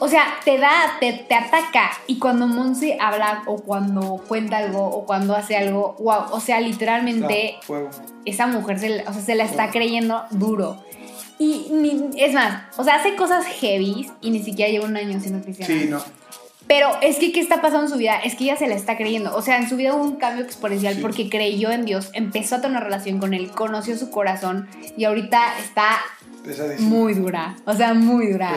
O 0.00 0.08
sea, 0.08 0.38
te 0.44 0.58
da, 0.58 0.96
te, 1.00 1.12
te 1.12 1.34
ataca. 1.34 1.90
Y 2.06 2.18
cuando 2.18 2.46
Monse 2.46 2.96
habla 3.00 3.42
o 3.46 3.56
cuando 3.56 4.22
cuenta 4.28 4.58
algo 4.58 4.84
o 4.84 5.04
cuando 5.04 5.34
hace 5.34 5.56
algo, 5.56 5.96
wow, 5.98 6.26
o 6.30 6.40
sea, 6.40 6.60
literalmente 6.60 7.56
esa 8.24 8.46
mujer 8.46 8.78
se, 8.78 9.04
o 9.06 9.12
sea, 9.12 9.22
se 9.22 9.34
la 9.34 9.44
está 9.44 9.70
creyendo 9.70 10.24
duro. 10.30 10.82
Y 11.38 12.10
es 12.16 12.34
más, 12.34 12.62
o 12.76 12.84
sea, 12.84 12.96
hace 12.96 13.14
cosas 13.14 13.46
heavy 13.46 14.10
y 14.20 14.30
ni 14.30 14.42
siquiera 14.42 14.70
lleva 14.70 14.86
un 14.86 14.96
año 14.96 15.20
siendo 15.20 15.42
cristiana. 15.42 15.72
Sí, 15.72 15.88
no. 15.88 16.02
Pero 16.68 16.90
es 17.00 17.16
que, 17.16 17.32
¿qué 17.32 17.40
está 17.40 17.62
pasando 17.62 17.86
en 17.86 17.88
su 17.90 17.96
vida? 17.96 18.18
Es 18.22 18.34
que 18.34 18.44
ella 18.44 18.56
se 18.56 18.68
la 18.68 18.74
está 18.74 18.96
creyendo. 18.96 19.34
O 19.34 19.40
sea, 19.40 19.56
en 19.56 19.68
su 19.68 19.76
vida 19.76 19.94
hubo 19.94 20.04
un 20.04 20.16
cambio 20.16 20.44
exponencial 20.44 20.98
porque 21.00 21.30
creyó 21.30 21.70
en 21.70 21.86
Dios, 21.86 22.10
empezó 22.12 22.56
a 22.56 22.60
tener 22.60 22.76
una 22.76 22.84
relación 22.84 23.18
con 23.18 23.32
Él, 23.32 23.50
conoció 23.50 23.96
su 23.96 24.10
corazón 24.10 24.68
y 24.96 25.04
ahorita 25.04 25.58
está 25.58 25.98
muy 26.80 27.14
dura. 27.14 27.56
O 27.64 27.74
sea, 27.74 27.94
muy 27.94 28.32
dura. 28.32 28.52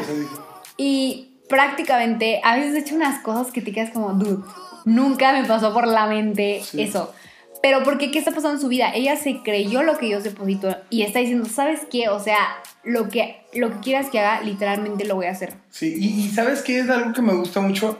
Y 0.76 1.31
prácticamente 1.52 2.40
a 2.44 2.56
veces 2.56 2.74
he 2.74 2.80
hecho 2.80 2.96
unas 2.96 3.20
cosas 3.20 3.52
que 3.52 3.62
te 3.62 3.74
quedas 3.74 3.92
como, 3.92 4.14
dude, 4.14 4.44
nunca 4.86 5.34
me 5.34 5.46
pasó 5.46 5.74
por 5.74 5.86
la 5.86 6.08
mente 6.08 6.62
eso. 6.74 7.14
Pero 7.62 7.84
¿por 7.84 8.00
qué? 8.00 8.10
¿Qué 8.10 8.18
está 8.18 8.32
pasando 8.32 8.56
en 8.56 8.62
su 8.62 8.70
vida? 8.70 8.92
Ella 8.96 9.18
se 9.18 9.44
creyó 9.44 9.84
lo 9.84 9.98
que 9.98 10.08
Dios 10.08 10.24
depositó 10.24 10.76
y 10.90 11.04
está 11.04 11.20
diciendo, 11.20 11.48
¿sabes 11.48 11.82
qué? 11.92 12.10
O 12.10 12.20
sea, 12.20 12.38
lo 12.84 13.10
que, 13.10 13.42
lo 13.54 13.70
que 13.70 13.80
quieras 13.82 14.10
que 14.10 14.20
haga, 14.20 14.42
literalmente 14.42 15.06
lo 15.06 15.16
voy 15.16 15.28
a 15.28 15.32
hacer. 15.32 15.54
Sí, 15.70 15.94
y, 16.00 16.30
¿sabes 16.30 16.62
qué? 16.62 16.80
Es 16.80 16.90
algo 16.90 17.14
que 17.14 17.22
me 17.22 17.34
gusta 17.34 17.60
mucho 17.60 18.00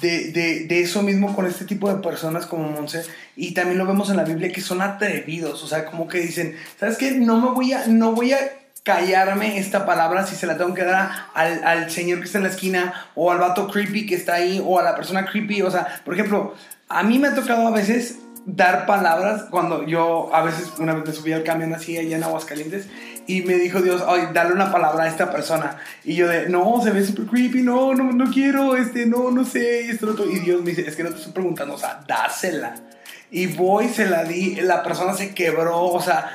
de, 0.00 0.30
de, 0.30 0.66
de, 0.66 0.80
eso 0.80 1.02
mismo 1.02 1.34
con 1.34 1.46
este 1.46 1.64
tipo 1.64 1.88
de 1.88 2.00
personas 2.02 2.46
como 2.46 2.68
Monse. 2.68 3.02
Y 3.34 3.54
también 3.54 3.78
lo 3.78 3.86
vemos 3.86 4.10
en 4.10 4.18
la 4.18 4.24
Biblia 4.24 4.52
que 4.52 4.60
son 4.60 4.82
atrevidos. 4.82 5.64
O 5.64 5.66
sea, 5.66 5.86
como 5.86 6.06
que 6.06 6.20
dicen, 6.20 6.54
¿sabes 6.78 6.98
qué? 6.98 7.12
No 7.12 7.40
me 7.40 7.50
voy 7.50 7.72
a, 7.72 7.86
no 7.88 8.12
voy 8.12 8.32
a 8.32 8.38
callarme 8.84 9.58
esta 9.58 9.86
palabra 9.86 10.26
si 10.26 10.36
se 10.36 10.46
la 10.46 10.58
tengo 10.58 10.74
que 10.74 10.84
dar 10.84 11.10
al, 11.32 11.90
señor 11.90 12.18
que 12.18 12.26
está 12.26 12.38
en 12.38 12.44
la 12.44 12.50
esquina 12.50 13.08
o 13.14 13.32
al 13.32 13.38
vato 13.38 13.66
creepy 13.66 14.06
que 14.06 14.14
está 14.14 14.34
ahí 14.34 14.62
o 14.64 14.78
a 14.78 14.82
la 14.82 14.94
persona 14.94 15.24
creepy. 15.24 15.62
O 15.62 15.70
sea, 15.70 16.02
por 16.04 16.14
ejemplo, 16.14 16.54
a 16.88 17.02
mí 17.02 17.18
me 17.18 17.28
ha 17.28 17.34
tocado 17.34 17.66
a 17.66 17.70
veces 17.70 18.18
dar 18.44 18.84
palabras 18.84 19.46
cuando 19.50 19.86
yo 19.86 20.28
a 20.34 20.42
veces 20.42 20.70
una 20.78 20.92
vez 20.92 21.06
me 21.06 21.12
subí 21.14 21.32
al 21.32 21.44
camión 21.44 21.72
así 21.72 21.96
allá 21.96 22.14
en 22.14 22.24
Aguascalientes 22.24 22.86
y 23.26 23.40
me 23.40 23.54
dijo 23.54 23.80
Dios, 23.80 24.04
ay, 24.06 24.28
dale 24.34 24.52
una 24.52 24.70
palabra 24.70 25.04
a 25.04 25.08
esta 25.08 25.32
persona. 25.32 25.78
Y 26.04 26.14
yo 26.14 26.28
de, 26.28 26.50
no, 26.50 26.82
se 26.82 26.90
ve 26.90 27.02
súper 27.06 27.24
creepy, 27.24 27.62
no, 27.62 27.94
no, 27.94 28.12
no 28.12 28.30
quiero, 28.30 28.76
este, 28.76 29.06
no, 29.06 29.30
no 29.30 29.46
sé, 29.46 29.88
esto, 29.88 30.10
otro. 30.10 30.30
Y 30.30 30.40
Dios 30.40 30.62
me 30.62 30.72
dice, 30.72 30.86
es 30.86 30.94
que 30.94 31.04
no 31.04 31.08
te 31.08 31.16
estoy 31.16 31.32
preguntando, 31.32 31.72
o 31.72 31.78
sea, 31.78 32.04
dásela. 32.06 32.74
Y 33.30 33.46
voy, 33.46 33.88
se 33.88 34.04
la 34.04 34.24
di, 34.24 34.56
la 34.56 34.82
persona 34.82 35.14
se 35.14 35.34
quebró, 35.34 35.86
o 35.86 36.02
sea, 36.02 36.30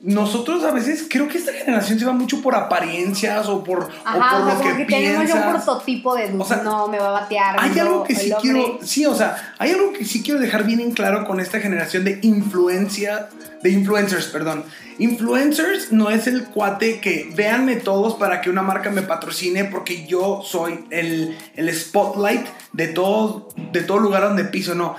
nosotros 0.00 0.62
a 0.62 0.70
veces 0.70 1.06
creo 1.10 1.26
que 1.26 1.38
esta 1.38 1.52
generación 1.52 1.98
se 1.98 2.04
va 2.04 2.12
mucho 2.12 2.40
por 2.40 2.54
apariencias 2.54 3.48
o 3.48 3.64
por, 3.64 3.90
Ajá, 4.04 4.38
o 4.38 4.44
por 4.44 4.54
lo 4.54 4.76
que, 4.76 4.86
que 4.86 4.94
tenemos 4.94 5.30
un 5.30 5.50
prototipo 5.50 6.14
de 6.14 6.32
o 6.38 6.44
sea, 6.44 6.58
no 6.58 6.86
me 6.86 6.98
va 6.98 7.08
a 7.08 7.20
batear. 7.22 7.56
Hay 7.58 7.76
algo 7.78 8.04
que 8.04 8.14
sí 8.14 8.32
quiero, 8.40 8.78
sí, 8.82 9.06
o 9.06 9.14
sea, 9.14 9.54
hay 9.58 9.72
algo 9.72 9.92
que 9.92 10.04
sí 10.04 10.22
quiero 10.22 10.38
dejar 10.38 10.64
bien 10.64 10.80
en 10.80 10.92
claro 10.92 11.26
con 11.26 11.40
esta 11.40 11.58
generación 11.58 12.04
de 12.04 12.20
influencia, 12.22 13.28
de 13.62 13.70
influencers, 13.70 14.26
perdón. 14.26 14.64
Influencers 15.00 15.90
no 15.90 16.10
es 16.10 16.28
el 16.28 16.44
cuate 16.44 17.00
que 17.00 17.30
véanme 17.34 17.76
todos 17.76 18.14
para 18.14 18.40
que 18.40 18.50
una 18.50 18.62
marca 18.62 18.90
me 18.90 19.02
patrocine 19.02 19.64
porque 19.64 20.06
yo 20.06 20.42
soy 20.44 20.84
el, 20.90 21.36
el 21.56 21.74
spotlight 21.74 22.46
de 22.72 22.88
todo, 22.88 23.48
de 23.72 23.82
todo 23.82 23.98
lugar 23.98 24.22
donde 24.22 24.44
piso, 24.44 24.74
no 24.74 24.96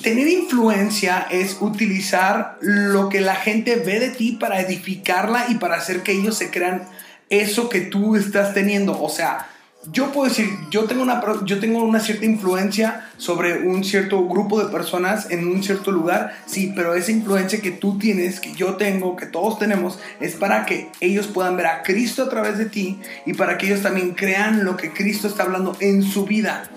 Tener 0.00 0.28
influencia 0.28 1.26
es 1.30 1.58
utilizar 1.60 2.58
lo 2.60 3.08
que 3.08 3.20
la 3.20 3.36
gente 3.36 3.76
ve 3.76 4.00
de 4.00 4.10
ti 4.10 4.32
para 4.32 4.60
edificarla 4.60 5.46
y 5.48 5.56
para 5.56 5.76
hacer 5.76 6.02
que 6.02 6.12
ellos 6.12 6.38
se 6.38 6.50
crean 6.50 6.82
eso 7.28 7.68
que 7.68 7.80
tú 7.80 8.16
estás 8.16 8.54
teniendo. 8.54 9.00
O 9.00 9.08
sea, 9.08 9.48
yo 9.90 10.12
puedo 10.12 10.28
decir, 10.28 10.48
yo 10.70 10.84
tengo 10.84 11.02
una, 11.02 11.20
yo 11.44 11.58
tengo 11.58 11.82
una 11.82 11.98
cierta 11.98 12.24
influencia 12.24 13.08
sobre 13.16 13.66
un 13.66 13.82
cierto 13.82 14.28
grupo 14.28 14.62
de 14.62 14.70
personas 14.70 15.28
en 15.30 15.48
un 15.48 15.62
cierto 15.62 15.90
lugar, 15.90 16.36
sí, 16.46 16.72
pero 16.76 16.94
esa 16.94 17.10
influencia 17.10 17.60
que 17.60 17.72
tú 17.72 17.98
tienes, 17.98 18.38
que 18.38 18.52
yo 18.52 18.76
tengo, 18.76 19.16
que 19.16 19.26
todos 19.26 19.58
tenemos, 19.58 19.98
es 20.20 20.36
para 20.36 20.66
que 20.66 20.90
ellos 21.00 21.26
puedan 21.26 21.56
ver 21.56 21.66
a 21.66 21.82
Cristo 21.82 22.22
a 22.22 22.28
través 22.28 22.58
de 22.58 22.66
ti 22.66 23.00
y 23.26 23.34
para 23.34 23.58
que 23.58 23.66
ellos 23.66 23.82
también 23.82 24.12
crean 24.12 24.64
lo 24.64 24.76
que 24.76 24.92
Cristo 24.92 25.26
está 25.26 25.42
hablando 25.42 25.76
en 25.80 26.04
su 26.04 26.26
vida. 26.26 26.70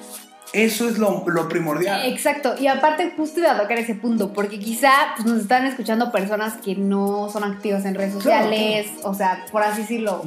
Eso 0.56 0.88
es 0.90 0.98
lo, 0.98 1.24
lo 1.28 1.50
primordial. 1.50 2.06
Exacto, 2.06 2.56
y 2.60 2.68
aparte 2.68 3.12
justo 3.16 3.40
iba 3.42 3.52
a 3.52 3.58
tocar 3.62 3.78
ese 3.78 3.94
punto, 3.96 4.32
porque 4.34 4.58
quizá 4.60 4.92
pues, 5.16 5.28
nos 5.28 5.42
están 5.42 5.66
escuchando 5.66 6.12
personas 6.12 6.54
que 6.64 6.76
no 6.76 7.30
son 7.30 7.44
activas 7.44 7.84
en 7.86 7.96
redes 7.96 8.16
Claro, 8.16 8.46
sociales, 8.46 8.88
o 9.04 9.14
sea, 9.14 9.46
por 9.52 9.64
así 9.64 9.82
decirlo, 9.82 10.24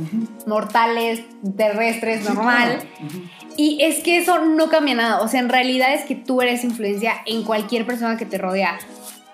mortales, 0.47 1.23
terrestres, 1.57 2.21
Sí, 2.27 2.33
normal. 2.33 2.79
claro. 2.79 3.15
Y 3.57 3.83
es 3.83 4.01
que 4.05 4.19
eso 4.19 4.45
no 4.45 4.69
cambia 4.69 4.95
nada, 4.95 5.21
o 5.21 5.29
sea, 5.29 5.41
en 5.41 5.49
realidad 5.49 5.93
es 5.95 6.03
que 6.05 6.15
tú 6.15 6.41
eres 6.43 6.63
influencia 6.63 7.15
en 7.27 7.43
cualquier 7.43 7.87
persona 7.87 8.17
que 8.17 8.25
te 8.27 8.39
rodea. 8.39 8.79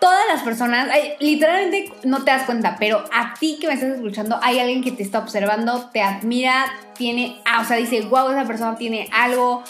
Todas 0.00 0.22
las 0.32 0.42
personas, 0.42 0.88
ay, 0.92 1.12
literalmente 1.20 1.92
no 2.04 2.24
te 2.24 2.30
das 2.30 2.42
cuenta, 2.44 2.76
pero 2.78 3.04
a 3.12 3.34
ti 3.40 3.58
que 3.60 3.66
me 3.68 3.74
estás 3.74 3.90
escuchando, 3.94 4.38
hay 4.42 4.58
alguien 4.58 4.82
que 4.82 4.92
te 4.92 5.02
está 5.02 5.18
observando, 5.18 5.88
te 5.92 6.02
admira, 6.02 6.66
tiene, 6.96 7.40
ah, 7.46 7.60
o 7.62 7.64
sea, 7.64 7.76
dice, 7.78 8.02
wow, 8.02 8.30
esa 8.30 8.44
persona 8.44 8.76
tiene 8.76 9.08
algo. 9.12 9.62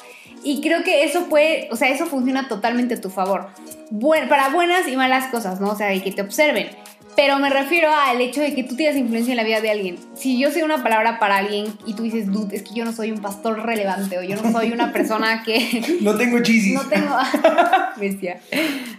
Y 0.44 0.60
creo 0.60 0.84
que 0.84 1.04
eso 1.04 1.24
puede, 1.28 1.68
o 1.72 1.76
sea, 1.76 1.88
eso 1.88 2.06
funciona 2.06 2.48
totalmente 2.48 2.94
a 2.94 3.00
tu 3.00 3.10
favor. 3.10 3.48
Buen- 3.90 4.28
para 4.28 4.50
buenas 4.50 4.86
y 4.86 4.96
malas 4.96 5.26
cosas, 5.30 5.60
¿no? 5.60 5.70
O 5.70 5.76
sea, 5.76 5.86
de 5.88 6.02
que 6.02 6.12
te 6.12 6.22
observen. 6.22 6.68
Pero 7.16 7.38
me 7.38 7.48
refiero 7.48 7.90
al 7.94 8.20
hecho 8.20 8.40
de 8.40 8.56
que 8.56 8.64
tú 8.64 8.74
tienes 8.74 8.96
influencia 8.96 9.30
en 9.30 9.36
la 9.36 9.44
vida 9.44 9.60
de 9.60 9.70
alguien. 9.70 9.98
Si 10.16 10.36
yo 10.36 10.50
soy 10.50 10.62
una 10.62 10.82
palabra 10.82 11.20
para 11.20 11.36
alguien 11.36 11.66
y 11.86 11.94
tú 11.94 12.02
dices, 12.02 12.26
dude, 12.32 12.56
es 12.56 12.62
que 12.64 12.74
yo 12.74 12.84
no 12.84 12.92
soy 12.92 13.12
un 13.12 13.22
pastor 13.22 13.64
relevante 13.64 14.18
o 14.18 14.22
yo 14.24 14.34
no 14.34 14.50
soy 14.50 14.72
una 14.72 14.92
persona 14.92 15.44
que 15.44 15.98
No 16.00 16.16
tengo 16.16 16.40
cheesies. 16.42 16.74
no 16.74 16.82
tengo. 16.88 17.14
Bestia. 17.96 18.40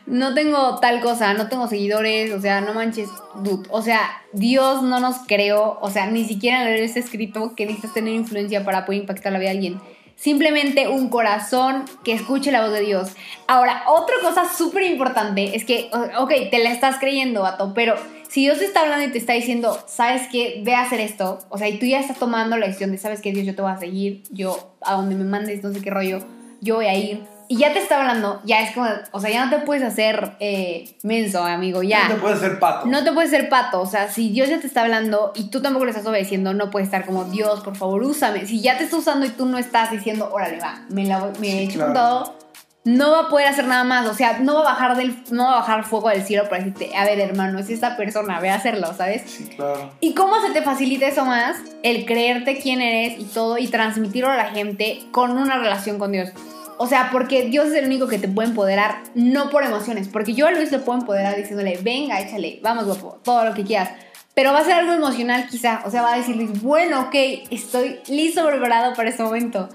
No 0.05 0.33
tengo 0.33 0.79
tal 0.79 1.01
cosa, 1.01 1.33
no 1.33 1.49
tengo 1.49 1.67
seguidores, 1.67 2.31
o 2.31 2.39
sea, 2.39 2.61
no 2.61 2.73
manches, 2.73 3.09
dude. 3.43 3.67
O 3.69 3.81
sea, 3.81 3.99
Dios 4.31 4.81
no 4.81 5.01
nos 5.01 5.17
creó, 5.27 5.77
o 5.81 5.89
sea, 5.89 6.07
ni 6.09 6.23
siquiera 6.25 6.59
en 6.61 6.67
leer 6.69 6.83
este 6.83 7.01
escrito 7.01 7.53
que 7.53 7.65
necesitas 7.65 7.93
tener 7.93 8.13
influencia 8.13 8.63
para 8.63 8.85
poder 8.85 9.01
impactar 9.01 9.33
la 9.33 9.39
vida 9.39 9.49
de 9.49 9.55
alguien. 9.57 9.81
Simplemente 10.15 10.87
un 10.87 11.09
corazón 11.09 11.85
que 12.03 12.13
escuche 12.13 12.51
la 12.51 12.61
voz 12.61 12.71
de 12.71 12.81
Dios. 12.81 13.11
Ahora, 13.47 13.83
otra 13.87 14.15
cosa 14.21 14.43
súper 14.51 14.83
importante 14.83 15.55
es 15.55 15.65
que, 15.65 15.89
ok, 16.17 16.31
te 16.49 16.59
la 16.59 16.71
estás 16.71 16.97
creyendo, 16.99 17.41
vato, 17.41 17.73
pero 17.73 17.95
si 18.29 18.41
Dios 18.41 18.59
te 18.59 18.65
está 18.65 18.81
hablando 18.81 19.05
y 19.05 19.11
te 19.11 19.17
está 19.17 19.33
diciendo, 19.33 19.77
sabes 19.87 20.27
que 20.27 20.61
ve 20.63 20.73
a 20.73 20.81
hacer 20.81 20.99
esto, 20.99 21.39
o 21.49 21.57
sea, 21.57 21.69
y 21.69 21.79
tú 21.79 21.85
ya 21.85 21.99
estás 21.99 22.17
tomando 22.17 22.57
la 22.57 22.67
decisión 22.67 22.91
de, 22.91 22.97
sabes 22.97 23.21
que 23.21 23.31
Dios, 23.31 23.45
yo 23.45 23.55
te 23.55 23.61
voy 23.61 23.71
a 23.71 23.77
seguir, 23.77 24.23
yo 24.29 24.73
a 24.81 24.95
donde 24.95 25.15
me 25.15 25.25
mandes, 25.25 25.63
no 25.63 25.71
sé 25.71 25.81
qué 25.81 25.89
rollo, 25.89 26.19
yo 26.61 26.75
voy 26.75 26.87
a 26.87 26.95
ir. 26.95 27.34
Y 27.47 27.57
ya 27.57 27.73
te 27.73 27.79
está 27.79 27.99
hablando, 27.99 28.41
ya 28.43 28.61
es 28.61 28.71
como, 28.73 28.87
o 29.11 29.19
sea, 29.19 29.29
ya 29.29 29.45
no 29.45 29.51
te 29.55 29.63
puedes 29.65 29.83
hacer 29.83 30.31
eh, 30.39 30.95
menso, 31.03 31.43
amigo, 31.43 31.83
ya. 31.83 32.07
No 32.07 32.15
te 32.15 32.21
puedes 32.21 32.37
hacer 32.39 32.59
pato. 32.59 32.87
No 32.87 33.03
te 33.03 33.11
puedes 33.11 33.29
ser 33.29 33.49
pato, 33.49 33.81
o 33.81 33.85
sea, 33.85 34.09
si 34.09 34.29
Dios 34.29 34.49
ya 34.49 34.59
te 34.59 34.65
está 34.67 34.81
hablando 34.81 35.31
y 35.35 35.49
tú 35.49 35.61
tampoco 35.61 35.85
le 35.85 35.91
estás 35.91 36.05
obedeciendo, 36.07 36.53
no 36.53 36.71
puedes 36.71 36.87
estar 36.87 37.05
como, 37.05 37.25
Dios, 37.25 37.59
por 37.61 37.75
favor, 37.75 38.01
úsame. 38.03 38.47
Si 38.47 38.61
ya 38.61 38.77
te 38.77 38.85
está 38.85 38.97
usando 38.97 39.25
y 39.25 39.29
tú 39.29 39.45
no 39.45 39.57
estás 39.59 39.91
diciendo, 39.91 40.29
órale, 40.33 40.59
va, 40.59 40.81
me, 40.89 41.05
la 41.05 41.19
voy- 41.19 41.37
me 41.39 41.47
Sí, 41.51 41.57
echo 41.59 41.75
claro. 41.75 41.93
con 41.93 42.01
todo, 42.01 42.37
no 42.83 43.11
va 43.11 43.19
a 43.21 43.29
poder 43.29 43.47
hacer 43.47 43.65
nada 43.65 43.83
más, 43.83 44.07
o 44.07 44.13
sea, 44.13 44.39
no 44.39 44.55
va 44.55 44.61
a 44.61 44.63
bajar 44.73 44.95
del, 44.95 45.15
no 45.31 45.43
va 45.45 45.53
a 45.53 45.59
bajar 45.59 45.83
fuego 45.85 46.09
del 46.09 46.23
cielo 46.23 46.43
para 46.49 46.63
decirte, 46.63 46.95
a 46.95 47.03
ver, 47.03 47.19
hermano, 47.19 47.57
es 47.59 47.69
esta 47.69 47.95
persona, 47.97 48.39
ve 48.39 48.49
a 48.49 48.55
hacerlo, 48.55 48.93
¿sabes? 48.95 49.23
Sí, 49.25 49.45
claro. 49.55 49.91
¿Y 49.99 50.13
cómo 50.13 50.39
se 50.41 50.51
te 50.51 50.61
facilita 50.63 51.07
eso 51.07 51.25
más? 51.25 51.57
El 51.83 52.05
creerte 52.05 52.57
quién 52.59 52.81
eres 52.81 53.19
y 53.19 53.23
todo 53.25 53.57
y 53.57 53.67
transmitirlo 53.67 54.29
a 54.31 54.35
la 54.35 54.45
gente 54.51 54.99
con 55.11 55.31
una 55.37 55.57
relación 55.57 55.97
con 55.99 56.11
Dios. 56.11 56.29
O 56.77 56.87
sea, 56.87 57.09
porque 57.11 57.45
Dios 57.45 57.67
es 57.67 57.73
el 57.73 57.85
único 57.85 58.07
que 58.07 58.19
te 58.19 58.27
puede 58.27 58.49
empoderar, 58.49 59.03
no 59.13 59.49
por 59.49 59.63
emociones. 59.63 60.07
Porque 60.07 60.33
yo 60.33 60.47
a 60.47 60.51
Luis 60.51 60.71
le 60.71 60.79
puedo 60.79 60.99
empoderar 60.99 61.35
diciéndole, 61.35 61.79
venga, 61.81 62.19
échale, 62.19 62.59
vamos, 62.61 62.85
guapo, 62.85 63.19
todo 63.23 63.45
lo 63.45 63.53
que 63.53 63.63
quieras. 63.63 63.89
Pero 64.33 64.51
va 64.51 64.59
a 64.59 64.65
ser 64.65 64.73
algo 64.73 64.91
emocional 64.91 65.47
quizá. 65.49 65.81
O 65.85 65.91
sea, 65.91 66.01
va 66.01 66.13
a 66.13 66.17
decir 66.17 66.35
Luis, 66.35 66.61
bueno, 66.61 67.03
ok, 67.03 67.15
estoy 67.49 67.99
listo, 68.07 68.45
preparado 68.45 68.93
para 68.93 69.09
este 69.09 69.23
momento. 69.23 69.69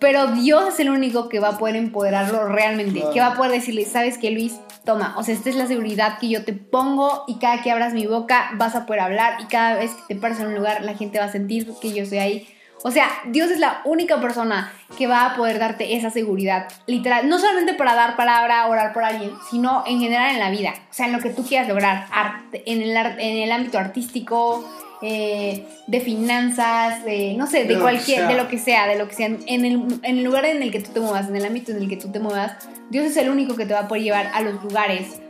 Pero 0.00 0.28
Dios 0.28 0.74
es 0.74 0.80
el 0.80 0.90
único 0.90 1.28
que 1.28 1.38
va 1.40 1.50
a 1.50 1.58
poder 1.58 1.76
empoderarlo 1.76 2.48
realmente. 2.48 3.00
Claro. 3.00 3.12
Que 3.12 3.20
va 3.20 3.26
a 3.28 3.34
poder 3.34 3.52
decirle, 3.52 3.84
¿sabes 3.84 4.18
qué, 4.18 4.30
Luis? 4.30 4.58
Toma, 4.84 5.14
o 5.18 5.22
sea, 5.22 5.34
esta 5.34 5.50
es 5.50 5.56
la 5.56 5.66
seguridad 5.66 6.18
que 6.18 6.30
yo 6.30 6.44
te 6.44 6.54
pongo 6.54 7.24
y 7.28 7.38
cada 7.38 7.62
que 7.62 7.70
abras 7.70 7.92
mi 7.92 8.06
boca 8.06 8.50
vas 8.54 8.74
a 8.74 8.86
poder 8.86 9.02
hablar 9.02 9.34
y 9.42 9.44
cada 9.44 9.76
vez 9.76 9.92
que 9.92 10.14
te 10.14 10.20
pares 10.20 10.40
en 10.40 10.46
un 10.46 10.54
lugar 10.54 10.82
la 10.82 10.94
gente 10.94 11.18
va 11.18 11.26
a 11.26 11.32
sentir 11.32 11.70
que 11.82 11.92
yo 11.92 12.02
estoy 12.02 12.18
ahí. 12.18 12.48
O 12.82 12.90
sea, 12.90 13.08
Dios 13.26 13.50
es 13.50 13.58
la 13.58 13.82
única 13.84 14.20
persona 14.20 14.72
que 14.96 15.06
va 15.06 15.26
a 15.26 15.36
poder 15.36 15.58
darte 15.58 15.96
esa 15.96 16.10
seguridad, 16.10 16.66
literal, 16.86 17.28
no 17.28 17.38
solamente 17.38 17.74
para 17.74 17.94
dar 17.94 18.16
palabra, 18.16 18.66
orar 18.68 18.92
por 18.94 19.04
alguien, 19.04 19.32
sino 19.50 19.84
en 19.86 20.00
general 20.00 20.32
en 20.32 20.40
la 20.40 20.50
vida, 20.50 20.72
o 20.90 20.92
sea, 20.94 21.06
en 21.06 21.12
lo 21.12 21.18
que 21.20 21.30
tú 21.30 21.44
quieras 21.46 21.68
lograr, 21.68 22.06
arte- 22.10 22.62
en, 22.66 22.80
el, 22.82 22.96
en 22.96 23.36
el 23.42 23.52
ámbito 23.52 23.78
artístico, 23.78 24.66
eh, 25.02 25.66
de 25.86 26.00
finanzas, 26.00 27.04
de, 27.04 27.34
no 27.36 27.46
sé, 27.46 27.64
De 27.64 27.74
cualquier, 27.82 28.20
de 28.28 28.34
lo 28.34 28.48
que 28.48 28.58
sea, 28.58 28.86
de 28.86 28.96
lo 28.98 29.08
que 29.08 29.14
sea, 29.14 29.26
en 29.26 29.64
el, 29.64 30.00
en 30.02 30.18
el 30.18 30.24
lugar 30.24 30.44
en 30.46 30.62
el 30.62 30.70
que 30.70 30.80
tú 30.80 30.90
te 30.92 31.00
muevas, 31.00 31.28
en 31.28 31.36
el 31.36 31.44
ámbito 31.44 31.72
en 31.72 31.78
el 31.78 31.88
que 31.88 31.96
tú 31.96 32.10
te 32.10 32.18
muevas, 32.18 32.52
Dios 32.90 33.04
es 33.06 33.16
el 33.18 33.28
único 33.30 33.56
que 33.56 33.66
te 33.66 33.74
va 33.74 33.80
a 33.80 33.88
poder 33.88 34.02
llevar 34.04 34.30
a 34.34 34.40
los 34.40 34.62
lugares 34.62 35.20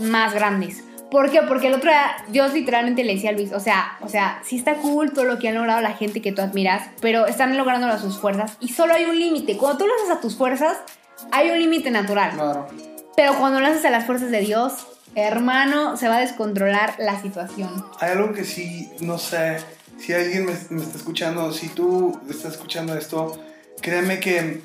más 0.00 0.34
grandes. 0.34 0.84
¿Por 1.10 1.30
qué? 1.30 1.40
Porque 1.42 1.68
el 1.68 1.74
otro 1.74 1.90
día 1.90 2.16
Dios 2.28 2.52
literalmente 2.52 3.02
le 3.04 3.14
decía 3.14 3.30
a 3.30 3.32
Luis, 3.32 3.52
o 3.52 3.60
sea, 3.60 3.96
o 4.00 4.08
sea, 4.08 4.42
sí 4.44 4.56
está 4.56 4.74
cool 4.74 5.12
todo 5.12 5.24
lo 5.24 5.38
que 5.38 5.48
han 5.48 5.54
logrado 5.54 5.80
la 5.80 5.92
gente 5.92 6.20
que 6.20 6.32
tú 6.32 6.42
admiras, 6.42 6.88
pero 7.00 7.26
están 7.26 7.56
lográndolo 7.56 7.92
a 7.92 7.98
sus 7.98 8.18
fuerzas 8.18 8.56
y 8.60 8.68
solo 8.68 8.94
hay 8.94 9.04
un 9.04 9.18
límite. 9.18 9.56
Cuando 9.56 9.78
tú 9.78 9.86
lo 9.86 9.94
haces 9.94 10.10
a 10.10 10.20
tus 10.20 10.36
fuerzas, 10.36 10.76
hay 11.32 11.50
un 11.50 11.58
límite 11.58 11.90
natural. 11.90 12.32
Claro. 12.32 12.68
Pero 13.16 13.38
cuando 13.38 13.60
lo 13.60 13.66
haces 13.66 13.84
a 13.84 13.90
las 13.90 14.04
fuerzas 14.04 14.30
de 14.30 14.40
Dios, 14.40 14.86
hermano, 15.14 15.96
se 15.96 16.08
va 16.08 16.18
a 16.18 16.20
descontrolar 16.20 16.94
la 16.98 17.20
situación. 17.20 17.84
Hay 18.00 18.10
algo 18.10 18.32
que 18.32 18.44
sí, 18.44 18.90
no 19.00 19.18
sé, 19.18 19.58
si 19.98 20.12
alguien 20.12 20.46
me, 20.46 20.52
me 20.70 20.82
está 20.82 20.98
escuchando, 20.98 21.52
si 21.52 21.68
tú 21.68 22.20
estás 22.28 22.52
escuchando 22.52 22.96
esto, 22.96 23.40
créeme 23.80 24.20
que 24.20 24.62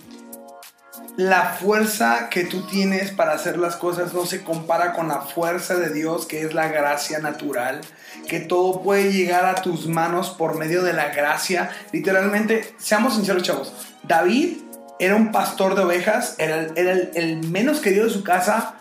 la 1.17 1.55
fuerza 1.59 2.29
que 2.29 2.43
tú 2.43 2.65
tienes 2.67 3.11
para 3.11 3.33
hacer 3.33 3.57
las 3.57 3.75
cosas 3.75 4.13
no 4.13 4.25
se 4.25 4.43
compara 4.43 4.93
con 4.93 5.07
la 5.07 5.21
fuerza 5.21 5.75
de 5.75 5.91
Dios, 5.93 6.25
que 6.25 6.41
es 6.43 6.53
la 6.53 6.67
gracia 6.67 7.19
natural, 7.19 7.81
que 8.27 8.39
todo 8.39 8.81
puede 8.81 9.11
llegar 9.11 9.45
a 9.45 9.55
tus 9.55 9.87
manos 9.87 10.29
por 10.31 10.57
medio 10.57 10.83
de 10.83 10.93
la 10.93 11.09
gracia. 11.09 11.69
Literalmente, 11.91 12.73
seamos 12.77 13.15
sinceros, 13.15 13.43
chavos, 13.43 13.73
David 14.03 14.57
era 14.99 15.15
un 15.15 15.31
pastor 15.31 15.75
de 15.75 15.83
ovejas, 15.83 16.35
era, 16.37 16.57
el- 16.75 17.11
el 17.15 17.47
menos 17.49 17.79
querido 17.79 18.05
de 18.05 18.11
su 18.11 18.23
casa. 18.23 18.75